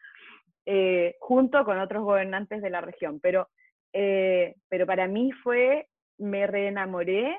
eh, 0.64 1.16
junto 1.18 1.64
con 1.64 1.80
otros 1.80 2.05
gobernantes 2.05 2.62
de 2.62 2.70
la 2.70 2.80
región. 2.80 3.18
Pero, 3.18 3.49
eh, 3.92 4.55
pero 4.68 4.86
para 4.86 5.09
mí 5.09 5.32
fue, 5.42 5.88
me 6.18 6.46
reenamoré 6.46 7.36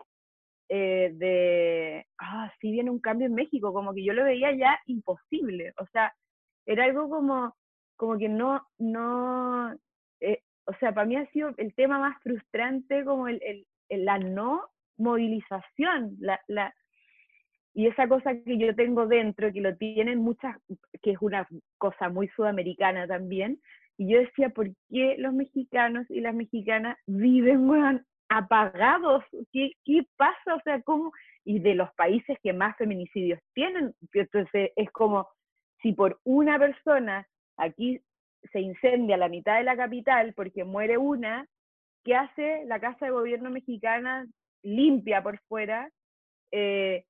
de, 0.67 2.05
ah, 2.19 2.51
sí 2.59 2.71
viene 2.71 2.91
un 2.91 2.99
cambio 2.99 3.27
en 3.27 3.33
México, 3.33 3.71
como 3.71 3.93
que 3.93 4.03
yo 4.03 4.13
lo 4.13 4.25
veía 4.25 4.51
ya 4.51 4.77
imposible, 4.85 5.73
o 5.79 5.85
sea, 5.87 6.13
era 6.65 6.83
algo 6.83 7.09
como, 7.09 7.55
como 7.95 8.19
que 8.19 8.29
no, 8.29 8.61
no, 8.77 9.71
o 9.71 10.73
sea, 10.79 10.93
para 10.93 11.07
mí 11.07 11.15
ha 11.15 11.25
sido 11.31 11.49
el 11.57 11.73
tema 11.73 11.97
más 11.97 12.21
frustrante 12.21 13.03
como 13.03 13.27
el, 13.27 13.41
el, 13.89 14.05
la 14.05 14.19
no 14.19 14.69
movilización, 14.97 16.17
la, 16.19 16.39
y 17.73 17.87
esa 17.87 18.07
cosa 18.07 18.35
que 18.35 18.57
yo 18.57 18.75
tengo 18.75 19.07
dentro, 19.07 19.51
que 19.51 19.61
lo 19.61 19.75
tienen 19.75 20.19
muchas, 20.19 20.57
que 21.01 21.11
es 21.11 21.17
una 21.21 21.47
cosa 21.77 22.09
muy 22.09 22.27
sudamericana 22.29 23.07
también, 23.07 23.59
y 23.97 24.13
yo 24.13 24.19
decía, 24.19 24.49
¿por 24.49 24.69
qué 24.89 25.15
los 25.17 25.33
mexicanos 25.33 26.09
y 26.09 26.21
las 26.21 26.33
mexicanas 26.33 26.97
viven 27.05 28.05
apagados? 28.29 29.23
¿Qué, 29.51 29.73
¿Qué 29.83 30.05
pasa? 30.15 30.55
O 30.55 30.61
sea, 30.61 30.81
¿cómo? 30.83 31.11
Y 31.43 31.59
de 31.59 31.75
los 31.75 31.93
países 31.95 32.37
que 32.41 32.53
más 32.53 32.77
feminicidios 32.77 33.39
tienen, 33.53 33.93
entonces 34.13 34.71
es 34.75 34.91
como 34.91 35.27
si 35.81 35.93
por 35.93 36.19
una 36.23 36.57
persona 36.57 37.27
aquí 37.57 38.01
se 38.51 38.61
incendia 38.61 39.17
la 39.17 39.29
mitad 39.29 39.57
de 39.57 39.63
la 39.63 39.75
capital 39.75 40.33
porque 40.33 40.63
muere 40.63 40.97
una, 40.97 41.45
¿qué 42.03 42.15
hace 42.15 42.63
la 42.65 42.79
Casa 42.79 43.05
de 43.05 43.11
Gobierno 43.11 43.49
mexicana 43.49 44.25
limpia 44.63 45.21
por 45.21 45.39
fuera? 45.47 45.89
Eh, 46.51 47.03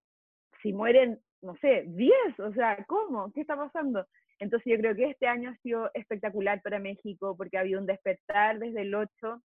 si 0.61 0.73
mueren, 0.73 1.19
no 1.41 1.55
sé, 1.57 1.85
10, 1.87 2.39
o 2.39 2.53
sea, 2.53 2.83
¿cómo? 2.87 3.31
¿Qué 3.33 3.41
está 3.41 3.55
pasando? 3.55 4.05
Entonces 4.39 4.71
yo 4.71 4.77
creo 4.79 4.95
que 4.95 5.09
este 5.09 5.27
año 5.27 5.51
ha 5.51 5.57
sido 5.57 5.91
espectacular 5.93 6.61
para 6.61 6.79
México 6.79 7.35
porque 7.37 7.57
ha 7.57 7.61
habido 7.61 7.79
un 7.79 7.85
despertar 7.85 8.57
desde 8.59 8.81
el 8.81 8.95
8. 8.95 9.41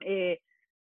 Eh, 0.00 0.40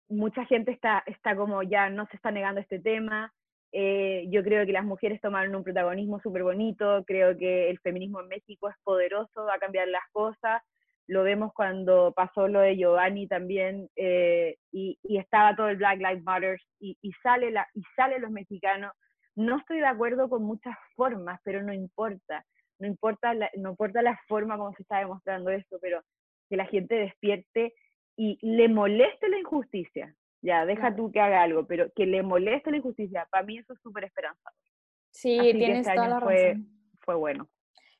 mucha 0.08 0.44
gente 0.44 0.72
está, 0.72 1.02
está 1.06 1.34
como 1.34 1.62
ya 1.62 1.88
no 1.88 2.06
se 2.06 2.16
está 2.16 2.30
negando 2.30 2.60
este 2.60 2.80
tema. 2.80 3.32
Eh, 3.72 4.26
yo 4.30 4.42
creo 4.42 4.66
que 4.66 4.72
las 4.72 4.84
mujeres 4.84 5.20
tomaron 5.20 5.54
un 5.54 5.64
protagonismo 5.64 6.20
súper 6.20 6.42
bonito. 6.42 7.02
Creo 7.06 7.36
que 7.36 7.70
el 7.70 7.78
feminismo 7.78 8.20
en 8.20 8.28
México 8.28 8.68
es 8.68 8.76
poderoso, 8.84 9.44
va 9.46 9.54
a 9.54 9.58
cambiar 9.60 9.88
las 9.88 10.04
cosas. 10.12 10.62
Lo 11.06 11.22
vemos 11.22 11.52
cuando 11.54 12.12
pasó 12.14 12.46
lo 12.46 12.60
de 12.60 12.76
Giovanni 12.76 13.26
también 13.26 13.88
eh, 13.96 14.56
y, 14.70 14.98
y, 15.02 15.18
estaba 15.18 15.56
todo 15.56 15.68
el 15.68 15.76
Black 15.76 15.98
Lives 15.98 16.22
Matter 16.22 16.60
y, 16.78 16.96
y, 17.02 17.12
sale 17.22 17.50
la, 17.50 17.66
y 17.74 17.82
sale 17.96 18.20
los 18.20 18.30
mexicanos 18.30 18.92
no 19.40 19.58
estoy 19.58 19.78
de 19.78 19.86
acuerdo 19.86 20.28
con 20.28 20.42
muchas 20.42 20.76
formas, 20.94 21.40
pero 21.44 21.62
no 21.62 21.72
importa. 21.72 22.44
No 22.78 22.86
importa 22.86 23.34
la, 23.34 23.50
no 23.56 23.70
importa 23.70 24.02
la 24.02 24.18
forma 24.26 24.56
como 24.56 24.72
se 24.72 24.82
está 24.82 24.98
demostrando 24.98 25.50
esto, 25.50 25.78
pero 25.80 26.02
que 26.48 26.56
la 26.56 26.66
gente 26.66 26.94
despierte 26.94 27.74
y 28.16 28.38
le 28.42 28.68
moleste 28.68 29.28
la 29.28 29.38
injusticia. 29.38 30.14
Ya, 30.42 30.64
deja 30.64 30.94
tú 30.94 31.12
que 31.12 31.20
haga 31.20 31.42
algo, 31.42 31.66
pero 31.66 31.90
que 31.94 32.06
le 32.06 32.22
moleste 32.22 32.70
la 32.70 32.78
injusticia, 32.78 33.28
para 33.30 33.44
mí 33.44 33.58
eso 33.58 33.74
es 33.74 33.80
súper 33.82 34.04
esperanzador. 34.04 34.56
Sí, 35.10 35.38
tienes 35.52 35.86
este 35.86 35.94
toda 35.94 36.08
la 36.08 36.20
razón. 36.20 36.68
Fue, 37.00 37.14
bueno. 37.14 37.48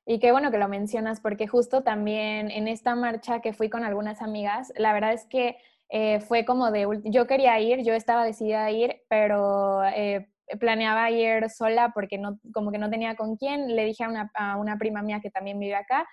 Y 0.06 0.18
qué 0.18 0.32
bueno 0.32 0.50
que 0.50 0.58
lo 0.58 0.68
mencionas, 0.68 1.20
porque 1.20 1.46
justo 1.46 1.82
también 1.82 2.50
en 2.50 2.68
esta 2.68 2.94
marcha 2.94 3.40
que 3.40 3.52
fui 3.52 3.68
con 3.68 3.84
algunas 3.84 4.22
amigas, 4.22 4.72
la 4.76 4.92
verdad 4.92 5.12
es 5.12 5.26
que 5.26 5.56
eh, 5.90 6.20
fue 6.20 6.44
como 6.44 6.70
de, 6.70 6.86
yo 7.04 7.26
quería 7.26 7.60
ir, 7.60 7.84
yo 7.84 7.92
estaba 7.94 8.24
decidida 8.24 8.64
a 8.64 8.70
ir, 8.70 9.02
pero 9.08 9.84
eh, 9.84 10.30
planeaba 10.58 11.10
ir 11.10 11.48
sola 11.50 11.92
porque 11.94 12.18
no, 12.18 12.38
como 12.52 12.72
que 12.72 12.78
no 12.78 12.90
tenía 12.90 13.14
con 13.16 13.36
quién. 13.36 13.74
Le 13.76 13.84
dije 13.84 14.04
a 14.04 14.08
una, 14.08 14.30
a 14.34 14.56
una 14.56 14.78
prima 14.78 15.02
mía 15.02 15.20
que 15.22 15.30
también 15.30 15.58
vive 15.58 15.74
acá 15.74 16.06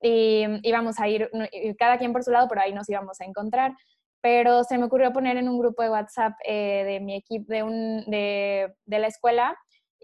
y 0.00 0.44
íbamos 0.62 0.98
a 1.00 1.08
ir, 1.08 1.30
cada 1.78 1.98
quien 1.98 2.12
por 2.12 2.24
su 2.24 2.30
lado, 2.30 2.46
pero 2.48 2.60
ahí 2.60 2.72
nos 2.72 2.88
íbamos 2.88 3.20
a 3.20 3.24
encontrar. 3.24 3.74
Pero 4.20 4.64
se 4.64 4.78
me 4.78 4.84
ocurrió 4.84 5.12
poner 5.12 5.36
en 5.36 5.48
un 5.48 5.58
grupo 5.58 5.82
de 5.82 5.90
WhatsApp 5.90 6.32
eh, 6.46 6.84
de 6.84 7.00
mi 7.00 7.16
equipo, 7.16 7.52
de, 7.52 8.04
de, 8.06 8.74
de 8.86 8.98
la 8.98 9.06
escuela, 9.06 9.56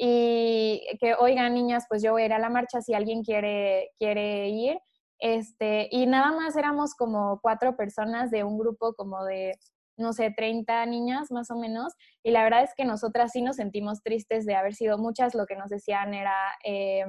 y 0.02 0.82
que, 0.98 1.14
oigan, 1.14 1.52
niñas, 1.52 1.84
pues 1.86 2.02
yo 2.02 2.12
voy 2.12 2.22
a 2.22 2.26
ir 2.26 2.32
a 2.32 2.38
la 2.38 2.48
marcha 2.48 2.80
si 2.80 2.94
alguien 2.94 3.22
quiere, 3.22 3.90
quiere 3.98 4.48
ir. 4.48 4.78
Este, 5.18 5.88
y 5.90 6.06
nada 6.06 6.32
más 6.32 6.56
éramos 6.56 6.94
como 6.94 7.38
cuatro 7.42 7.76
personas 7.76 8.30
de 8.30 8.42
un 8.42 8.58
grupo 8.58 8.94
como 8.94 9.22
de 9.26 9.58
no 10.00 10.12
sé, 10.12 10.32
30 10.36 10.84
niñas 10.86 11.30
más 11.30 11.50
o 11.50 11.56
menos, 11.56 11.94
y 12.24 12.30
la 12.30 12.42
verdad 12.42 12.62
es 12.62 12.74
que 12.76 12.84
nosotras 12.84 13.32
sí 13.32 13.42
nos 13.42 13.56
sentimos 13.56 14.02
tristes 14.02 14.46
de 14.46 14.54
haber 14.56 14.74
sido 14.74 14.98
muchas, 14.98 15.34
lo 15.34 15.46
que 15.46 15.56
nos 15.56 15.68
decían 15.70 16.14
era, 16.14 16.34
eh, 16.64 17.04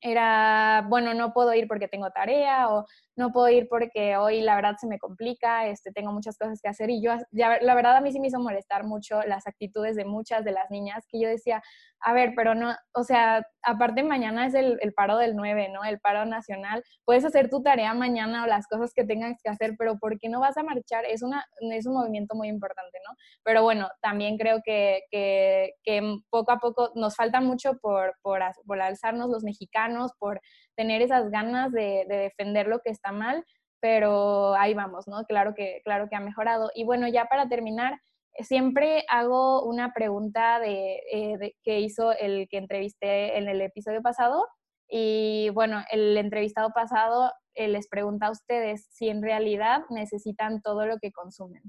era, 0.00 0.84
bueno, 0.88 1.14
no 1.14 1.32
puedo 1.32 1.52
ir 1.54 1.68
porque 1.68 1.88
tengo 1.88 2.10
tarea 2.10 2.70
o 2.70 2.86
no 3.16 3.32
puedo 3.32 3.48
ir 3.50 3.68
porque 3.68 4.16
hoy 4.16 4.40
la 4.40 4.56
verdad 4.56 4.76
se 4.80 4.86
me 4.86 4.98
complica, 4.98 5.66
este, 5.66 5.92
tengo 5.92 6.12
muchas 6.12 6.38
cosas 6.38 6.60
que 6.62 6.68
hacer 6.68 6.90
y 6.90 7.02
yo, 7.02 7.12
ya, 7.32 7.58
la 7.60 7.74
verdad 7.74 7.96
a 7.96 8.00
mí 8.00 8.12
sí 8.12 8.20
me 8.20 8.28
hizo 8.28 8.40
molestar 8.40 8.84
mucho 8.84 9.20
las 9.22 9.46
actitudes 9.46 9.96
de 9.96 10.04
muchas 10.04 10.44
de 10.44 10.52
las 10.52 10.70
niñas 10.70 11.04
que 11.08 11.20
yo 11.20 11.28
decía, 11.28 11.62
a 12.02 12.12
ver, 12.14 12.32
pero 12.34 12.54
no, 12.54 12.74
o 12.94 13.04
sea, 13.04 13.46
aparte 13.62 14.02
mañana 14.02 14.46
es 14.46 14.54
el, 14.54 14.78
el, 14.80 14.94
paro 14.94 15.18
del 15.18 15.36
9, 15.36 15.68
¿no? 15.72 15.84
El 15.84 16.00
paro 16.00 16.24
nacional. 16.24 16.82
Puedes 17.04 17.24
hacer 17.24 17.50
tu 17.50 17.62
tarea 17.62 17.92
mañana 17.92 18.44
o 18.44 18.46
las 18.46 18.66
cosas 18.66 18.92
que 18.94 19.04
tengas 19.04 19.36
que 19.42 19.50
hacer, 19.50 19.74
pero 19.78 19.98
¿por 19.98 20.18
qué 20.18 20.28
no 20.28 20.40
vas 20.40 20.56
a 20.56 20.62
marchar? 20.62 21.04
Es, 21.04 21.22
una, 21.22 21.44
es 21.60 21.86
un 21.86 21.94
movimiento 21.94 22.34
muy 22.34 22.48
importante, 22.48 22.98
¿no? 23.06 23.14
Pero 23.44 23.62
bueno, 23.62 23.88
también 24.00 24.38
creo 24.38 24.60
que, 24.64 25.02
que, 25.10 25.74
que 25.82 26.16
poco 26.30 26.52
a 26.52 26.58
poco 26.58 26.90
nos 26.94 27.16
falta 27.16 27.40
mucho 27.40 27.74
por, 27.80 28.14
por, 28.22 28.40
por, 28.66 28.80
alzarnos 28.80 29.28
los 29.28 29.44
mexicanos, 29.44 29.89
por 30.18 30.40
tener 30.76 31.02
esas 31.02 31.30
ganas 31.30 31.72
de, 31.72 32.04
de 32.08 32.16
defender 32.16 32.66
lo 32.66 32.80
que 32.80 32.90
está 32.90 33.12
mal, 33.12 33.44
pero 33.80 34.54
ahí 34.54 34.74
vamos, 34.74 35.08
¿no? 35.08 35.24
Claro 35.24 35.54
que, 35.54 35.80
claro 35.84 36.08
que 36.08 36.16
ha 36.16 36.20
mejorado. 36.20 36.70
Y 36.74 36.84
bueno, 36.84 37.08
ya 37.08 37.24
para 37.26 37.48
terminar, 37.48 37.98
siempre 38.38 39.04
hago 39.08 39.62
una 39.64 39.92
pregunta 39.92 40.60
eh, 40.64 41.36
de, 41.38 41.56
que 41.62 41.80
hizo 41.80 42.12
el 42.12 42.48
que 42.48 42.58
entrevisté 42.58 43.38
en 43.38 43.48
el 43.48 43.60
episodio 43.60 44.02
pasado. 44.02 44.46
Y 44.88 45.50
bueno, 45.50 45.82
el 45.90 46.16
entrevistado 46.16 46.70
pasado 46.74 47.32
eh, 47.54 47.68
les 47.68 47.88
pregunta 47.88 48.26
a 48.26 48.30
ustedes 48.32 48.86
si 48.90 49.08
en 49.08 49.22
realidad 49.22 49.82
necesitan 49.90 50.62
todo 50.62 50.86
lo 50.86 50.98
que 50.98 51.12
consumen. 51.12 51.62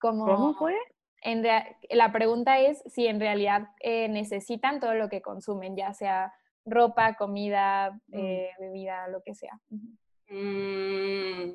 ¿Cómo 0.00 0.54
fue? 0.54 0.74
En 1.22 1.42
la 1.90 2.12
pregunta 2.12 2.60
es 2.60 2.82
si 2.86 3.06
en 3.06 3.20
realidad 3.20 3.68
eh, 3.80 4.08
necesitan 4.08 4.80
todo 4.80 4.94
lo 4.94 5.08
que 5.08 5.22
consumen, 5.22 5.76
ya 5.76 5.94
sea 5.94 6.32
ropa, 6.64 7.14
comida, 7.14 7.92
mm. 8.08 8.18
eh, 8.18 8.50
bebida, 8.58 9.08
lo 9.08 9.22
que 9.22 9.34
sea. 9.34 9.60
Mm. 10.28 11.54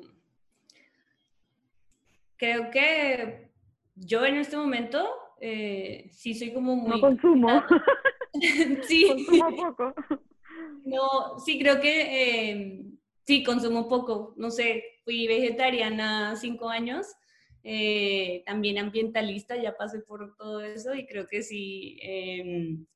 Creo 2.36 2.70
que 2.70 3.50
yo 3.96 4.24
en 4.24 4.36
este 4.36 4.56
momento 4.56 5.06
eh, 5.40 6.08
sí 6.12 6.34
soy 6.34 6.52
como 6.52 6.76
muy... 6.76 6.90
No 6.90 7.00
consumo. 7.00 7.48
sí. 8.82 9.06
Consumo 9.08 9.56
poco. 9.56 9.94
No, 10.84 11.38
sí, 11.44 11.58
creo 11.58 11.80
que 11.80 12.50
em, 12.50 12.98
sí, 13.24 13.42
consumo 13.42 13.88
poco. 13.88 14.34
No 14.36 14.50
sé, 14.50 14.84
fui 15.04 15.26
vegetariana 15.26 16.36
cinco 16.36 16.68
años. 16.68 17.06
Eh, 17.64 18.42
también 18.46 18.78
ambientalista, 18.78 19.56
ya 19.56 19.76
pasé 19.76 20.00
por 20.00 20.36
todo 20.36 20.60
eso 20.60 20.94
y 20.94 21.06
creo 21.06 21.26
que 21.26 21.42
sí, 21.42 21.98
em, 22.02 22.86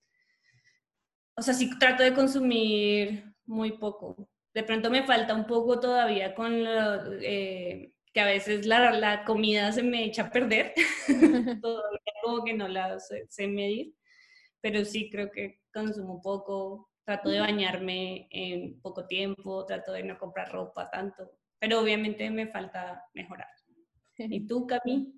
o 1.37 1.43
sea, 1.43 1.55
sí 1.55 1.71
trato 1.79 2.03
de 2.03 2.15
consumir 2.15 3.25
muy 3.47 3.73
poco. 3.73 4.29
De 4.55 4.63
pronto 4.63 4.91
me 4.91 5.05
falta 5.05 5.35
un 5.35 5.47
poco 5.47 5.81
todavía 5.81 6.35
con 6.35 6.63
lo, 6.63 7.13
eh, 7.21 7.93
que 8.13 8.21
a 8.21 8.27
veces 8.27 8.67
la, 8.67 8.93
la, 8.93 9.25
comida 9.25 9.73
se 9.73 9.83
me 9.83 10.05
echa 10.05 10.25
a 10.25 10.31
perder. 10.31 10.75
todavía 11.63 12.01
como 12.23 12.45
que 12.45 12.55
no 12.55 12.69
la 12.69 12.99
sé, 13.01 13.49
medir. 13.49 13.95
Pero 14.61 14.85
sí 14.85 15.11
creo 15.11 15.31
que 15.31 15.61
consumo 15.73 16.21
poco. 16.23 16.91
Trato 17.05 17.31
de 17.31 17.41
bañarme 17.41 18.29
en 18.31 18.81
poco 18.81 19.07
tiempo. 19.07 19.67
Trato 19.67 19.93
de 19.93 20.05
no 20.05 20.19
comprar 20.19 20.53
ropa 20.53 20.91
tanto. 20.91 21.33
Pero 21.59 21.81
obviamente 21.81 22.31
me 22.31 22.47
falta 22.49 23.05
mejorar. 23.15 23.49
¿Y 24.19 24.47
tú, 24.47 24.67
Cami? 24.67 25.13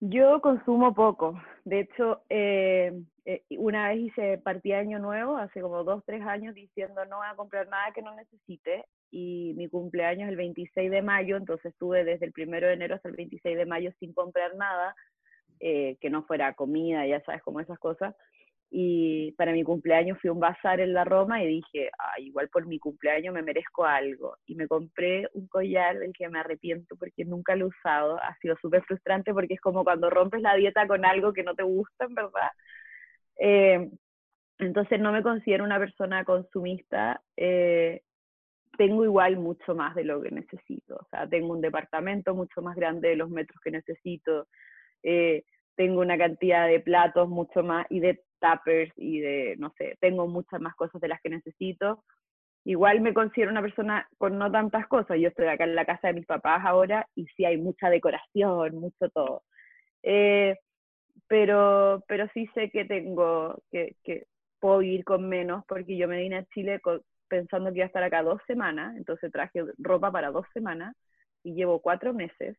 Yo 0.00 0.40
consumo 0.40 0.94
poco. 0.94 1.40
De 1.64 1.80
hecho, 1.80 2.22
eh, 2.28 2.92
eh, 3.24 3.42
una 3.56 3.88
vez 3.88 4.00
hice 4.00 4.38
partida 4.38 4.78
año 4.78 4.98
nuevo, 4.98 5.36
hace 5.36 5.60
como 5.60 5.84
dos, 5.84 6.02
tres 6.04 6.22
años, 6.22 6.54
diciendo 6.54 7.04
no 7.06 7.18
voy 7.18 7.26
a 7.30 7.36
comprar 7.36 7.68
nada 7.68 7.92
que 7.94 8.02
no 8.02 8.14
necesite. 8.14 8.84
Y 9.10 9.54
mi 9.56 9.68
cumpleaños 9.68 10.24
es 10.24 10.30
el 10.30 10.36
26 10.36 10.90
de 10.90 11.02
mayo, 11.02 11.36
entonces 11.36 11.72
estuve 11.72 12.04
desde 12.04 12.26
el 12.26 12.32
1 12.36 12.66
de 12.66 12.72
enero 12.72 12.96
hasta 12.96 13.08
el 13.08 13.16
26 13.16 13.56
de 13.56 13.66
mayo 13.66 13.92
sin 14.00 14.12
comprar 14.12 14.56
nada, 14.56 14.94
eh, 15.60 15.96
que 16.00 16.10
no 16.10 16.24
fuera 16.24 16.54
comida, 16.54 17.06
ya 17.06 17.22
sabes, 17.22 17.42
como 17.42 17.60
esas 17.60 17.78
cosas 17.78 18.14
y 18.76 19.30
para 19.38 19.52
mi 19.52 19.62
cumpleaños 19.62 20.18
fui 20.20 20.30
a 20.30 20.32
un 20.32 20.40
bazar 20.40 20.80
en 20.80 20.94
la 20.94 21.04
Roma 21.04 21.40
y 21.40 21.46
dije, 21.46 21.90
igual 22.18 22.48
por 22.48 22.66
mi 22.66 22.80
cumpleaños 22.80 23.32
me 23.32 23.40
merezco 23.40 23.84
algo. 23.84 24.36
Y 24.46 24.56
me 24.56 24.66
compré 24.66 25.28
un 25.32 25.46
collar 25.46 25.96
del 26.00 26.12
que 26.12 26.28
me 26.28 26.40
arrepiento 26.40 26.96
porque 26.96 27.24
nunca 27.24 27.54
lo 27.54 27.66
he 27.66 27.68
usado. 27.68 28.18
Ha 28.20 28.36
sido 28.38 28.56
súper 28.60 28.82
frustrante 28.82 29.32
porque 29.32 29.54
es 29.54 29.60
como 29.60 29.84
cuando 29.84 30.10
rompes 30.10 30.42
la 30.42 30.56
dieta 30.56 30.88
con 30.88 31.04
algo 31.04 31.32
que 31.32 31.44
no 31.44 31.54
te 31.54 31.62
gusta, 31.62 32.06
en 32.06 32.14
verdad. 32.16 32.50
Eh, 33.38 33.90
entonces 34.58 34.98
no 34.98 35.12
me 35.12 35.22
considero 35.22 35.62
una 35.62 35.78
persona 35.78 36.24
consumista. 36.24 37.22
Eh, 37.36 38.02
tengo 38.76 39.04
igual 39.04 39.36
mucho 39.36 39.76
más 39.76 39.94
de 39.94 40.02
lo 40.02 40.20
que 40.20 40.32
necesito. 40.32 40.96
O 40.96 41.06
sea, 41.12 41.28
tengo 41.28 41.52
un 41.52 41.60
departamento 41.60 42.34
mucho 42.34 42.60
más 42.60 42.74
grande 42.74 43.10
de 43.10 43.16
los 43.16 43.30
metros 43.30 43.60
que 43.62 43.70
necesito. 43.70 44.48
Eh, 45.04 45.44
tengo 45.76 46.00
una 46.00 46.18
cantidad 46.18 46.66
de 46.66 46.80
platos 46.80 47.28
mucho 47.28 47.62
más 47.62 47.86
y 47.88 48.00
de 48.00 48.20
tuppers 48.44 48.92
y 48.96 49.20
de, 49.20 49.56
no 49.58 49.72
sé, 49.78 49.96
tengo 50.00 50.26
muchas 50.26 50.60
más 50.60 50.74
cosas 50.74 51.00
de 51.00 51.08
las 51.08 51.20
que 51.20 51.30
necesito. 51.30 52.04
Igual 52.64 53.00
me 53.00 53.14
considero 53.14 53.50
una 53.50 53.62
persona 53.62 54.08
con 54.18 54.38
no 54.38 54.50
tantas 54.50 54.86
cosas. 54.88 55.18
Yo 55.18 55.28
estoy 55.28 55.46
acá 55.46 55.64
en 55.64 55.74
la 55.74 55.84
casa 55.84 56.08
de 56.08 56.14
mis 56.14 56.26
papás 56.26 56.62
ahora 56.64 57.06
y 57.14 57.26
sí 57.36 57.44
hay 57.44 57.58
mucha 57.58 57.90
decoración, 57.90 58.76
mucho 58.76 59.08
todo. 59.10 59.42
Eh, 60.02 60.56
pero, 61.28 62.02
pero 62.08 62.28
sí 62.34 62.48
sé 62.54 62.70
que 62.70 62.84
tengo, 62.84 63.62
que, 63.70 63.96
que 64.04 64.26
puedo 64.60 64.82
ir 64.82 65.04
con 65.04 65.28
menos 65.28 65.64
porque 65.68 65.96
yo 65.96 66.08
me 66.08 66.20
vine 66.20 66.38
a 66.38 66.44
Chile 66.46 66.80
pensando 67.28 67.70
que 67.70 67.78
iba 67.78 67.84
a 67.84 67.88
estar 67.88 68.02
acá 68.02 68.22
dos 68.22 68.40
semanas, 68.46 68.96
entonces 68.96 69.32
traje 69.32 69.62
ropa 69.78 70.10
para 70.10 70.30
dos 70.30 70.46
semanas 70.52 70.94
y 71.42 71.54
llevo 71.54 71.80
cuatro 71.80 72.14
meses 72.14 72.56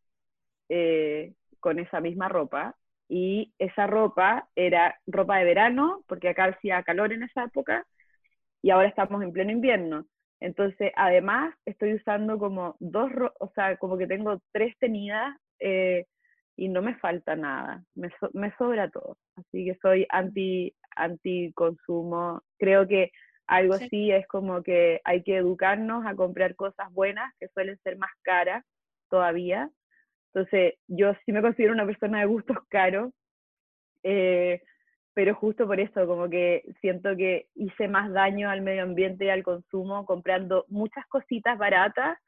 eh, 0.70 1.34
con 1.60 1.80
esa 1.80 2.00
misma 2.02 2.30
ropa 2.30 2.76
y 3.08 3.54
esa 3.60 3.88
ropa 3.88 4.48
era 4.56 5.00
ropa 5.08 5.38
de 5.38 5.46
verano, 5.46 6.04
porque 6.08 6.30
acá 6.30 6.46
hacía 6.46 6.84
calor 6.84 7.14
en 7.14 7.24
esa 7.24 7.46
época, 7.46 7.86
y 8.62 8.72
ahora 8.72 8.88
estamos 8.88 9.22
en 9.24 9.32
pleno 9.32 9.52
invierno. 9.52 10.06
Entonces, 10.40 10.92
además, 10.96 11.56
estoy 11.66 11.94
usando 11.96 12.38
como 12.40 12.76
dos, 12.80 13.12
o 13.40 13.52
sea, 13.56 13.78
como 13.78 13.98
que 13.98 14.08
tengo 14.08 14.42
tres 14.52 14.76
tenidas 14.80 15.36
eh, 15.60 16.06
y 16.58 16.70
no 16.70 16.82
me 16.82 16.96
falta 16.96 17.36
nada, 17.36 17.84
me, 17.96 18.10
me 18.34 18.54
sobra 18.58 18.90
todo. 18.90 19.18
Así 19.36 19.66
que 19.66 19.78
soy 19.82 20.06
anti, 20.10 20.74
anti 20.96 21.52
consumo. 21.54 22.42
Creo 22.58 22.88
que 22.88 23.12
algo 23.48 23.76
sí. 23.76 23.86
así 23.86 24.12
es 24.12 24.28
como 24.28 24.64
que 24.64 25.02
hay 25.04 25.24
que 25.24 25.38
educarnos 25.38 26.06
a 26.06 26.16
comprar 26.16 26.56
cosas 26.56 26.92
buenas 26.92 27.34
que 27.40 27.48
suelen 27.50 27.78
ser 27.84 27.98
más 27.98 28.12
caras 28.24 28.64
todavía 29.10 29.70
entonces, 30.36 30.74
yo 30.88 31.14
sí 31.26 31.32
me 31.32 31.42
considero 31.42 31.72
una 31.72 31.86
persona 31.86 32.20
de 32.20 32.26
gustos 32.26 32.58
caros, 32.68 33.14
eh, 34.04 34.62
pero 35.14 35.34
justo 35.34 35.66
por 35.66 35.80
eso, 35.80 36.06
como 36.06 36.30
que 36.30 36.66
siento 36.82 37.16
que 37.16 37.48
hice 37.56 37.88
más 37.88 38.12
daño 38.12 38.50
al 38.50 38.62
medio 38.62 38.84
ambiente 38.84 39.24
y 39.24 39.30
al 39.30 39.44
consumo 39.44 40.06
comprando 40.06 40.66
muchas 40.68 41.08
cositas 41.08 41.58
baratas. 41.58 42.20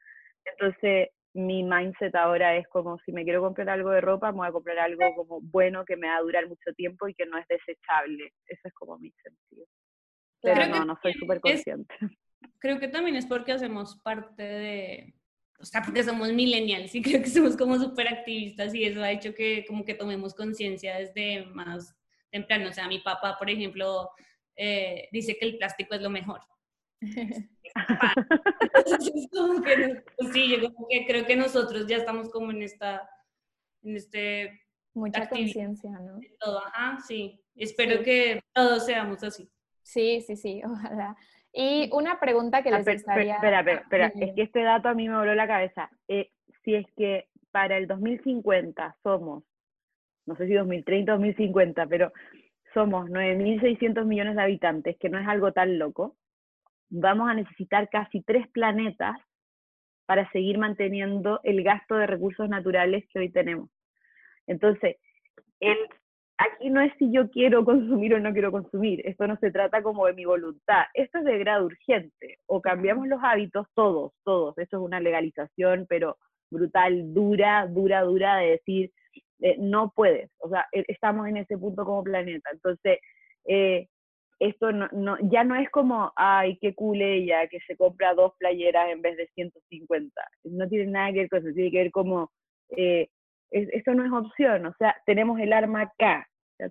Entonces, 0.42 1.10
mi 1.34 1.62
mindset 1.62 2.14
ahora 2.14 2.56
es 2.56 2.66
como 2.68 2.98
si 3.00 3.12
me 3.12 3.24
quiero 3.24 3.42
comprar 3.42 3.68
algo 3.68 3.90
de 3.90 4.00
ropa, 4.00 4.32
me 4.32 4.38
voy 4.38 4.48
a 4.48 4.52
comprar 4.52 4.78
algo 4.78 5.04
como 5.14 5.42
bueno 5.42 5.84
que 5.84 5.98
me 5.98 6.08
va 6.08 6.16
a 6.16 6.22
durar 6.22 6.48
mucho 6.48 6.72
tiempo 6.74 7.08
y 7.08 7.14
que 7.14 7.26
no 7.26 7.36
es 7.36 7.46
desechable. 7.46 8.32
Eso 8.46 8.62
es 8.64 8.72
como 8.72 8.98
mi 8.98 9.12
sentido. 9.22 9.66
Pero 10.40 10.66
no, 10.66 10.86
no 10.86 10.98
soy 11.02 11.12
súper 11.12 11.40
consciente. 11.40 11.94
creo 12.58 12.80
que 12.80 12.88
también 12.88 13.16
es 13.16 13.26
porque 13.26 13.52
hacemos 13.52 14.00
parte 14.02 14.42
de, 14.42 15.14
o 15.60 15.64
sea, 15.64 15.82
porque 15.82 16.04
somos 16.04 16.32
millennials 16.32 16.94
y 16.94 17.02
creo 17.02 17.22
que 17.22 17.30
somos 17.30 17.56
como 17.56 17.78
súper 17.78 18.08
activistas 18.08 18.74
y 18.74 18.84
eso 18.84 19.02
ha 19.02 19.10
hecho 19.10 19.34
que 19.34 19.64
como 19.66 19.84
que 19.84 19.94
tomemos 19.94 20.34
conciencia 20.34 20.98
desde 20.98 21.46
más 21.46 21.96
temprano. 22.30 22.68
O 22.68 22.72
sea, 22.72 22.86
mi 22.88 23.00
papá, 23.00 23.36
por 23.38 23.50
ejemplo, 23.50 24.10
eh, 24.56 25.08
dice 25.12 25.36
que 25.38 25.46
el 25.46 25.58
plástico 25.58 25.94
es 25.94 26.02
lo 26.02 26.10
mejor. 26.10 26.40
Entonces, 27.00 27.48
como 29.32 29.62
que, 29.62 30.02
pues 30.16 30.32
sí, 30.32 30.50
yo 30.50 30.72
como 30.72 30.88
que 30.88 31.06
creo 31.06 31.26
que 31.26 31.36
nosotros 31.36 31.86
ya 31.86 31.96
estamos 31.96 32.30
como 32.30 32.50
en 32.50 32.62
esta, 32.62 33.08
en 33.82 33.96
este... 33.96 34.62
Mucha 34.94 35.28
conciencia, 35.28 35.90
¿no? 35.90 36.18
Todo, 36.40 36.64
ajá, 36.66 36.98
sí. 37.06 37.40
Espero 37.54 38.02
que 38.02 38.40
todos 38.52 38.84
seamos 38.84 39.22
así. 39.22 39.48
Sí, 39.82 40.20
sí, 40.20 40.36
sí, 40.36 40.60
ojalá. 40.64 41.16
Y 41.52 41.90
una 41.92 42.20
pregunta 42.20 42.62
que 42.62 42.68
ah, 42.70 42.78
les 42.78 42.86
gustaría... 42.86 43.34
Espera, 43.36 43.60
espera, 43.60 43.80
espera, 43.80 44.06
es 44.26 44.34
que 44.34 44.42
este 44.42 44.62
dato 44.62 44.88
a 44.88 44.94
mí 44.94 45.08
me 45.08 45.16
voló 45.16 45.34
la 45.34 45.46
cabeza. 45.46 45.90
Eh, 46.06 46.30
si 46.64 46.74
es 46.74 46.86
que 46.96 47.28
para 47.50 47.76
el 47.76 47.86
2050 47.86 48.96
somos, 49.02 49.44
no 50.26 50.36
sé 50.36 50.46
si 50.46 50.54
2030 50.54 51.12
o 51.12 51.16
2050, 51.16 51.86
pero 51.86 52.12
somos 52.74 53.08
9.600 53.10 54.04
millones 54.04 54.36
de 54.36 54.42
habitantes, 54.42 54.96
que 54.98 55.08
no 55.08 55.18
es 55.18 55.26
algo 55.26 55.52
tan 55.52 55.78
loco, 55.78 56.16
vamos 56.90 57.30
a 57.30 57.34
necesitar 57.34 57.88
casi 57.88 58.22
tres 58.22 58.46
planetas 58.48 59.16
para 60.06 60.30
seguir 60.30 60.58
manteniendo 60.58 61.40
el 61.44 61.62
gasto 61.62 61.96
de 61.96 62.06
recursos 62.06 62.48
naturales 62.48 63.04
que 63.12 63.18
hoy 63.18 63.30
tenemos. 63.30 63.70
Entonces, 64.46 64.96
el 65.60 65.76
aquí 66.38 66.70
no 66.70 66.80
es 66.80 66.92
si 66.98 67.10
yo 67.12 67.28
quiero 67.30 67.64
consumir 67.64 68.14
o 68.14 68.20
no 68.20 68.32
quiero 68.32 68.52
consumir, 68.52 69.06
esto 69.06 69.26
no 69.26 69.36
se 69.38 69.50
trata 69.50 69.82
como 69.82 70.06
de 70.06 70.14
mi 70.14 70.24
voluntad, 70.24 70.84
esto 70.94 71.18
es 71.18 71.24
de 71.24 71.38
grado 71.38 71.66
urgente, 71.66 72.38
o 72.46 72.62
cambiamos 72.62 73.08
los 73.08 73.20
hábitos 73.22 73.66
todos, 73.74 74.12
todos, 74.24 74.56
esto 74.58 74.76
es 74.78 74.82
una 74.82 75.00
legalización, 75.00 75.86
pero 75.88 76.16
brutal, 76.50 77.12
dura, 77.12 77.66
dura, 77.66 78.02
dura 78.02 78.36
de 78.36 78.50
decir, 78.50 78.92
eh, 79.40 79.56
no 79.58 79.92
puedes, 79.94 80.30
o 80.38 80.48
sea, 80.48 80.66
e, 80.72 80.84
estamos 80.88 81.26
en 81.28 81.38
ese 81.38 81.58
punto 81.58 81.84
como 81.84 82.04
planeta, 82.04 82.50
entonces, 82.52 82.98
eh, 83.44 83.88
esto 84.38 84.70
no, 84.70 84.88
no, 84.92 85.16
ya 85.22 85.42
no 85.42 85.56
es 85.56 85.68
como, 85.70 86.12
ay, 86.14 86.56
qué 86.60 86.72
cool 86.74 87.02
ella, 87.02 87.48
que 87.48 87.58
se 87.66 87.76
compra 87.76 88.14
dos 88.14 88.34
playeras 88.38 88.88
en 88.90 89.02
vez 89.02 89.16
de 89.16 89.26
150, 89.34 90.22
no 90.44 90.68
tiene 90.68 90.86
nada 90.86 91.12
que 91.12 91.18
ver 91.20 91.28
con 91.28 91.38
eso, 91.40 91.54
tiene 91.54 91.70
que 91.72 91.78
ver 91.78 91.90
como... 91.90 92.30
Eh, 92.76 93.08
eso 93.50 93.94
no 93.94 94.04
es 94.04 94.12
opción, 94.12 94.66
o 94.66 94.74
sea, 94.78 94.96
tenemos 95.06 95.40
el 95.40 95.52
arma 95.52 95.82
acá, 95.82 96.28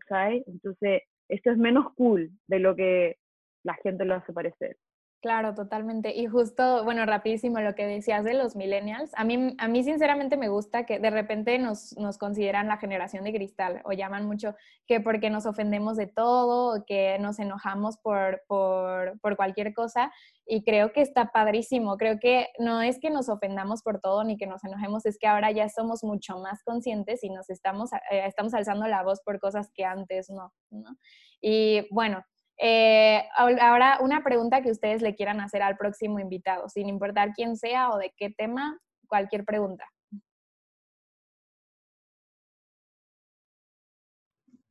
¿sabes? 0.08 0.44
Entonces, 0.48 1.04
esto 1.30 1.52
es 1.52 1.58
menos 1.58 1.94
cool 1.96 2.32
de 2.48 2.60
lo 2.60 2.76
que 2.76 3.18
la 3.64 3.76
gente 3.84 4.06
lo 4.06 4.16
hace 4.16 4.34
parecer. 4.34 4.78
Claro, 5.20 5.56
totalmente. 5.56 6.16
Y 6.16 6.28
justo, 6.28 6.84
bueno, 6.84 7.04
rapidísimo 7.08 7.60
lo 7.60 7.74
que 7.74 7.88
decías 7.88 8.24
de 8.24 8.36
los 8.36 8.56
millennials. 8.56 9.12
A 9.16 9.24
mí, 9.24 9.56
a 9.58 9.68
mí 9.68 9.84
sinceramente 9.84 10.38
me 10.38 10.48
gusta 10.48 10.86
que 10.86 11.00
de 11.00 11.10
repente 11.10 11.58
nos, 11.58 11.98
nos 11.98 12.20
consideran 12.20 12.68
la 12.68 12.78
generación 12.78 13.24
de 13.24 13.34
cristal 13.34 13.82
o 13.86 13.94
llaman 13.94 14.28
mucho 14.28 14.54
que 14.86 15.02
porque 15.02 15.32
nos 15.32 15.48
ofendemos 15.48 15.98
de 15.98 16.06
todo 16.06 16.76
o 16.78 16.86
que 16.86 17.18
nos 17.18 17.40
enojamos 17.40 17.98
por, 17.98 18.44
por, 18.48 19.36
cualquier 19.36 19.74
cosa. 19.74 20.14
Y 20.46 20.64
creo 20.64 20.94
que 20.94 21.02
está 21.02 21.32
padrísimo. 21.32 21.98
Creo 21.98 22.20
que 22.20 22.50
no 22.60 22.84
es 22.84 23.00
que 23.00 23.10
nos 23.10 23.28
ofendamos 23.28 23.82
por 23.82 24.00
todo 24.00 24.24
ni 24.24 24.38
que 24.38 24.46
nos 24.46 24.64
enojemos, 24.64 25.08
es 25.08 25.18
que 25.18 25.26
ahora 25.26 25.52
ya 25.52 25.68
somos 25.68 26.04
mucho 26.04 26.38
más 26.38 26.64
conscientes 26.64 27.24
y 27.24 27.32
nos 27.32 27.50
estamos, 27.50 27.92
eh, 28.12 28.24
estamos 28.28 28.54
alzando 28.54 28.88
la 28.88 29.02
voz 29.02 29.22
por 29.22 29.40
cosas 29.40 29.72
que 29.74 29.84
antes 29.84 30.30
no, 30.30 30.54
¿no? 30.70 30.96
Y 31.42 31.88
bueno, 31.90 32.24
eh, 32.60 33.24
ahora, 33.36 34.00
una 34.02 34.24
pregunta 34.24 34.62
que 34.62 34.72
ustedes 34.72 35.02
le 35.02 35.16
quieran 35.16 35.40
hacer 35.40 35.62
al 35.62 35.78
próximo 35.78 36.20
invitado, 36.20 36.70
sin 36.70 36.90
importar 36.90 37.34
quién 37.34 37.56
sea 37.58 37.92
o 37.92 37.98
de 37.98 38.14
qué 38.18 38.30
tema, 38.30 38.80
cualquier 39.08 39.46
pregunta. 39.46 39.86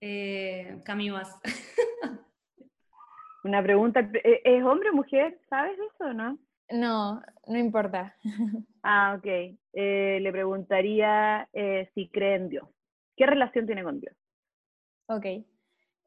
Eh. 0.01 0.79
Una 3.45 3.63
pregunta, 3.63 4.01
¿e-, 4.01 4.43
¿es 4.45 4.65
hombre 4.65 4.91
o 4.91 4.95
mujer? 4.95 5.39
¿Sabes 5.49 5.79
eso 5.79 6.05
o 6.05 6.13
no? 6.13 6.39
No, 6.71 7.23
no 7.47 7.59
importa. 7.59 8.17
Ah, 8.89 9.17
ok. 9.19 9.27
Eh, 9.73 10.21
le 10.21 10.31
preguntaría 10.31 11.49
eh, 11.53 11.91
si 11.93 12.09
cree 12.09 12.37
en 12.37 12.49
Dios. 12.49 12.69
¿Qué 13.17 13.27
relación 13.27 13.67
tiene 13.67 13.83
con 13.83 13.99
Dios? 13.99 14.15
Ok. 15.09 15.27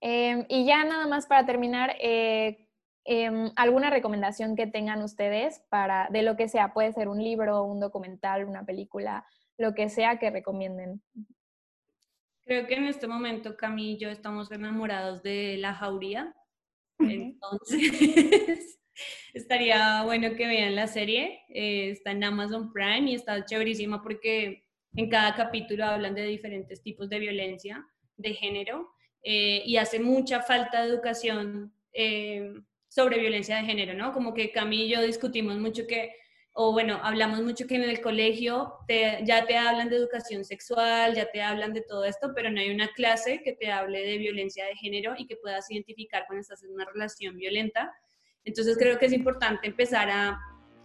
Em, 0.01 0.45
y 0.47 0.65
ya 0.65 0.85
nada 0.85 1.07
más 1.07 1.27
para 1.27 1.45
terminar, 1.45 1.95
eh, 1.99 2.67
em, 3.05 3.51
alguna 3.55 3.89
recomendación 3.89 4.55
que 4.55 4.67
tengan 4.67 5.01
ustedes 5.01 5.61
para, 5.69 6.07
de 6.11 6.23
lo 6.23 6.37
que 6.37 6.47
sea, 6.47 6.73
puede 6.73 6.93
ser 6.93 7.07
un 7.09 7.21
libro, 7.21 7.63
un 7.63 7.79
documental, 7.79 8.45
una 8.45 8.65
película, 8.65 9.25
lo 9.57 9.73
que 9.73 9.89
sea 9.89 10.19
que 10.19 10.29
recomienden. 10.29 11.01
Creo 12.43 12.65
que 12.65 12.75
en 12.75 12.85
este 12.85 13.07
momento 13.07 13.57
Camille 13.57 13.91
y 13.91 13.97
yo 13.97 14.09
estamos 14.09 14.51
enamorados 14.51 15.21
de 15.21 15.57
La 15.57 15.73
Jauría, 15.73 16.33
entonces 16.97 18.79
estaría 19.33 20.03
bueno 20.03 20.35
que 20.35 20.47
vean 20.47 20.75
la 20.75 20.87
serie, 20.87 21.41
eh, 21.49 21.91
está 21.91 22.11
en 22.11 22.23
Amazon 22.23 22.73
Prime 22.73 23.11
y 23.11 23.15
está 23.15 23.45
chéverísima 23.45 24.01
porque 24.01 24.65
En 24.95 25.09
cada 25.09 25.35
capítulo 25.35 25.85
hablan 25.85 26.15
de 26.15 26.25
diferentes 26.25 26.81
tipos 26.81 27.09
de 27.09 27.19
violencia 27.19 27.85
de 28.17 28.33
género 28.33 28.89
eh, 29.23 29.63
y 29.65 29.77
hace 29.77 29.99
mucha 29.99 30.41
falta 30.41 30.83
educación 30.83 31.73
eh, 31.93 32.53
sobre 32.87 33.19
violencia 33.19 33.57
de 33.57 33.63
género, 33.63 33.93
¿no? 33.93 34.13
Como 34.13 34.33
que 34.33 34.51
Camille 34.51 34.85
y 34.85 34.89
yo 34.89 35.01
discutimos 35.01 35.57
mucho 35.57 35.85
que, 35.85 36.15
o 36.53 36.71
bueno, 36.71 36.99
hablamos 37.03 37.41
mucho 37.41 37.67
que 37.67 37.75
en 37.75 37.83
el 37.83 38.01
colegio 38.01 38.73
ya 39.23 39.45
te 39.45 39.57
hablan 39.57 39.89
de 39.89 39.97
educación 39.97 40.43
sexual, 40.43 41.15
ya 41.15 41.29
te 41.31 41.41
hablan 41.41 41.73
de 41.73 41.81
todo 41.81 42.03
esto, 42.05 42.31
pero 42.35 42.49
no 42.49 42.59
hay 42.59 42.71
una 42.71 42.87
clase 42.89 43.41
que 43.43 43.53
te 43.53 43.71
hable 43.71 44.01
de 44.01 44.17
violencia 44.17 44.65
de 44.65 44.75
género 44.75 45.13
y 45.17 45.27
que 45.27 45.35
puedas 45.35 45.69
identificar 45.69 46.25
cuando 46.25 46.41
estás 46.41 46.63
en 46.63 46.71
una 46.71 46.85
relación 46.85 47.37
violenta. 47.37 47.93
Entonces 48.43 48.77
creo 48.77 48.97
que 48.97 49.05
es 49.05 49.13
importante 49.13 49.67
empezar 49.67 50.09
a, 50.09 50.39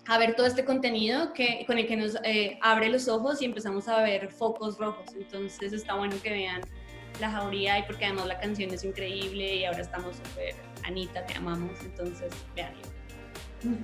a 0.07 0.19
ver 0.19 0.35
todo 0.35 0.47
este 0.47 0.65
contenido 0.65 1.33
que, 1.33 1.65
con 1.67 1.79
el 1.79 1.87
que 1.87 1.97
nos 1.97 2.17
eh, 2.25 2.59
abre 2.61 2.89
los 2.89 3.09
ojos 3.09 3.41
y 3.41 3.47
empezamos 3.47 3.89
a 3.89 4.03
ver 4.03 4.29
focos 4.29 4.79
rojos. 4.79 5.15
Entonces 5.15 5.73
está 5.73 5.95
bueno 5.95 6.17
que 6.23 6.31
vean 6.31 6.61
la 7.21 7.31
jauría 7.31 7.79
y 7.79 7.83
porque 7.85 8.07
además 8.07 8.27
la 8.27 8.39
canción 8.39 8.73
es 8.73 8.85
increíble 8.85 9.57
y 9.57 9.65
ahora 9.65 9.81
estamos 9.81 10.17
súper, 10.17 10.55
Anita, 10.85 11.25
te 11.27 11.35
amamos, 11.35 11.73
entonces 11.83 12.33
veanlo. 12.55 12.83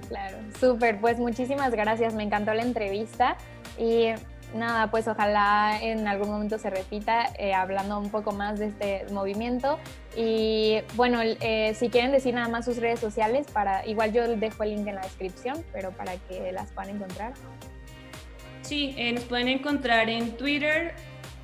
Claro, 0.08 0.38
súper, 0.58 1.00
pues 1.00 1.18
muchísimas 1.18 1.70
gracias, 1.70 2.14
me 2.14 2.22
encantó 2.22 2.52
la 2.52 2.62
entrevista 2.62 3.36
y 3.78 4.08
nada, 4.54 4.90
pues 4.90 5.08
ojalá 5.08 5.78
en 5.80 6.06
algún 6.08 6.28
momento 6.28 6.58
se 6.58 6.70
repita 6.70 7.32
eh, 7.38 7.54
hablando 7.54 7.98
un 7.98 8.10
poco 8.10 8.32
más 8.32 8.58
de 8.58 8.66
este 8.66 9.06
movimiento 9.12 9.78
y 10.16 10.80
bueno, 10.96 11.20
eh, 11.22 11.72
si 11.74 11.88
quieren 11.88 12.12
decir 12.12 12.34
nada 12.34 12.48
más 12.48 12.64
sus 12.64 12.78
redes 12.78 13.00
sociales, 13.00 13.46
para 13.52 13.86
igual 13.86 14.12
yo 14.12 14.26
dejo 14.36 14.62
el 14.64 14.70
link 14.70 14.86
en 14.86 14.96
la 14.96 15.02
descripción, 15.02 15.64
pero 15.72 15.92
para 15.92 16.16
que 16.16 16.52
las 16.52 16.70
puedan 16.72 16.96
encontrar. 16.96 17.32
Sí, 18.62 18.94
eh, 18.98 19.12
nos 19.12 19.24
pueden 19.24 19.48
encontrar 19.48 20.08
en 20.08 20.36
Twitter, 20.36 20.94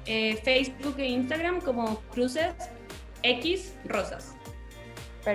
eh, 0.06 0.36
Facebook 0.42 0.98
e 0.98 1.06
Instagram 1.06 1.60
como 1.60 2.00
Cruces 2.12 2.54
X 3.22 3.74
Rosas. 3.84 4.34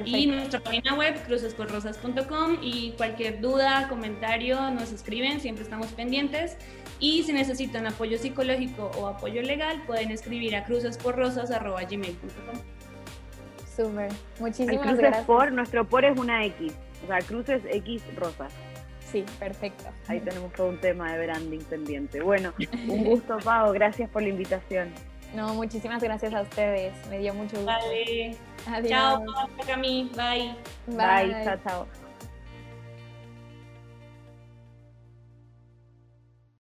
Y 0.06 0.28
nuestra 0.28 0.62
página 0.62 0.96
web, 0.96 1.22
crucesporrosas.com 1.26 2.60
y 2.62 2.94
cualquier 2.94 3.42
duda, 3.42 3.88
comentario, 3.90 4.72
nos 4.72 4.94
escriben, 4.94 5.42
siempre 5.42 5.66
estamos 5.66 5.88
pendientes. 5.88 6.56
Y 7.00 7.24
si 7.24 7.34
necesitan 7.34 7.86
apoyo 7.88 8.18
psicológico 8.18 8.90
o 8.98 9.08
apoyo 9.08 9.42
legal, 9.42 9.82
pueden 9.86 10.12
escribir 10.12 10.56
a 10.56 10.64
crucesporrosas.gmail.com. 10.64 12.62
Súper, 13.76 14.12
muchísimas 14.40 14.98
gracias. 14.98 15.26
Por, 15.26 15.52
nuestro 15.52 15.86
por 15.86 16.06
es 16.06 16.18
una 16.18 16.46
X, 16.46 16.74
o 17.04 17.08
sea, 17.08 17.20
cruces 17.20 17.62
X 17.70 18.04
rosas. 18.16 18.54
Sí, 19.12 19.26
perfecto. 19.40 19.86
Ahí 20.08 20.20
tenemos 20.22 20.54
todo 20.54 20.70
un 20.70 20.80
tema 20.80 21.14
de 21.14 21.26
branding 21.26 21.60
pendiente. 21.60 22.22
Bueno, 22.22 22.54
un 22.88 23.04
gusto, 23.04 23.38
Pau. 23.44 23.74
Gracias 23.74 24.10
por 24.10 24.22
la 24.22 24.30
invitación. 24.30 24.90
No, 25.36 25.54
muchísimas 25.54 26.02
gracias 26.02 26.34
a 26.34 26.42
ustedes. 26.42 26.94
Me 27.10 27.20
dio 27.20 27.34
mucho 27.34 27.58
gusto. 27.58 27.66
Vale. 27.66 28.36
Adiós. 28.68 28.90
Chao, 28.90 29.26
Cami. 29.66 30.12
Bye. 30.16 30.56
Bye. 30.88 31.34
Bye. 31.34 31.44
Chao, 31.44 31.58
chao. 31.64 32.01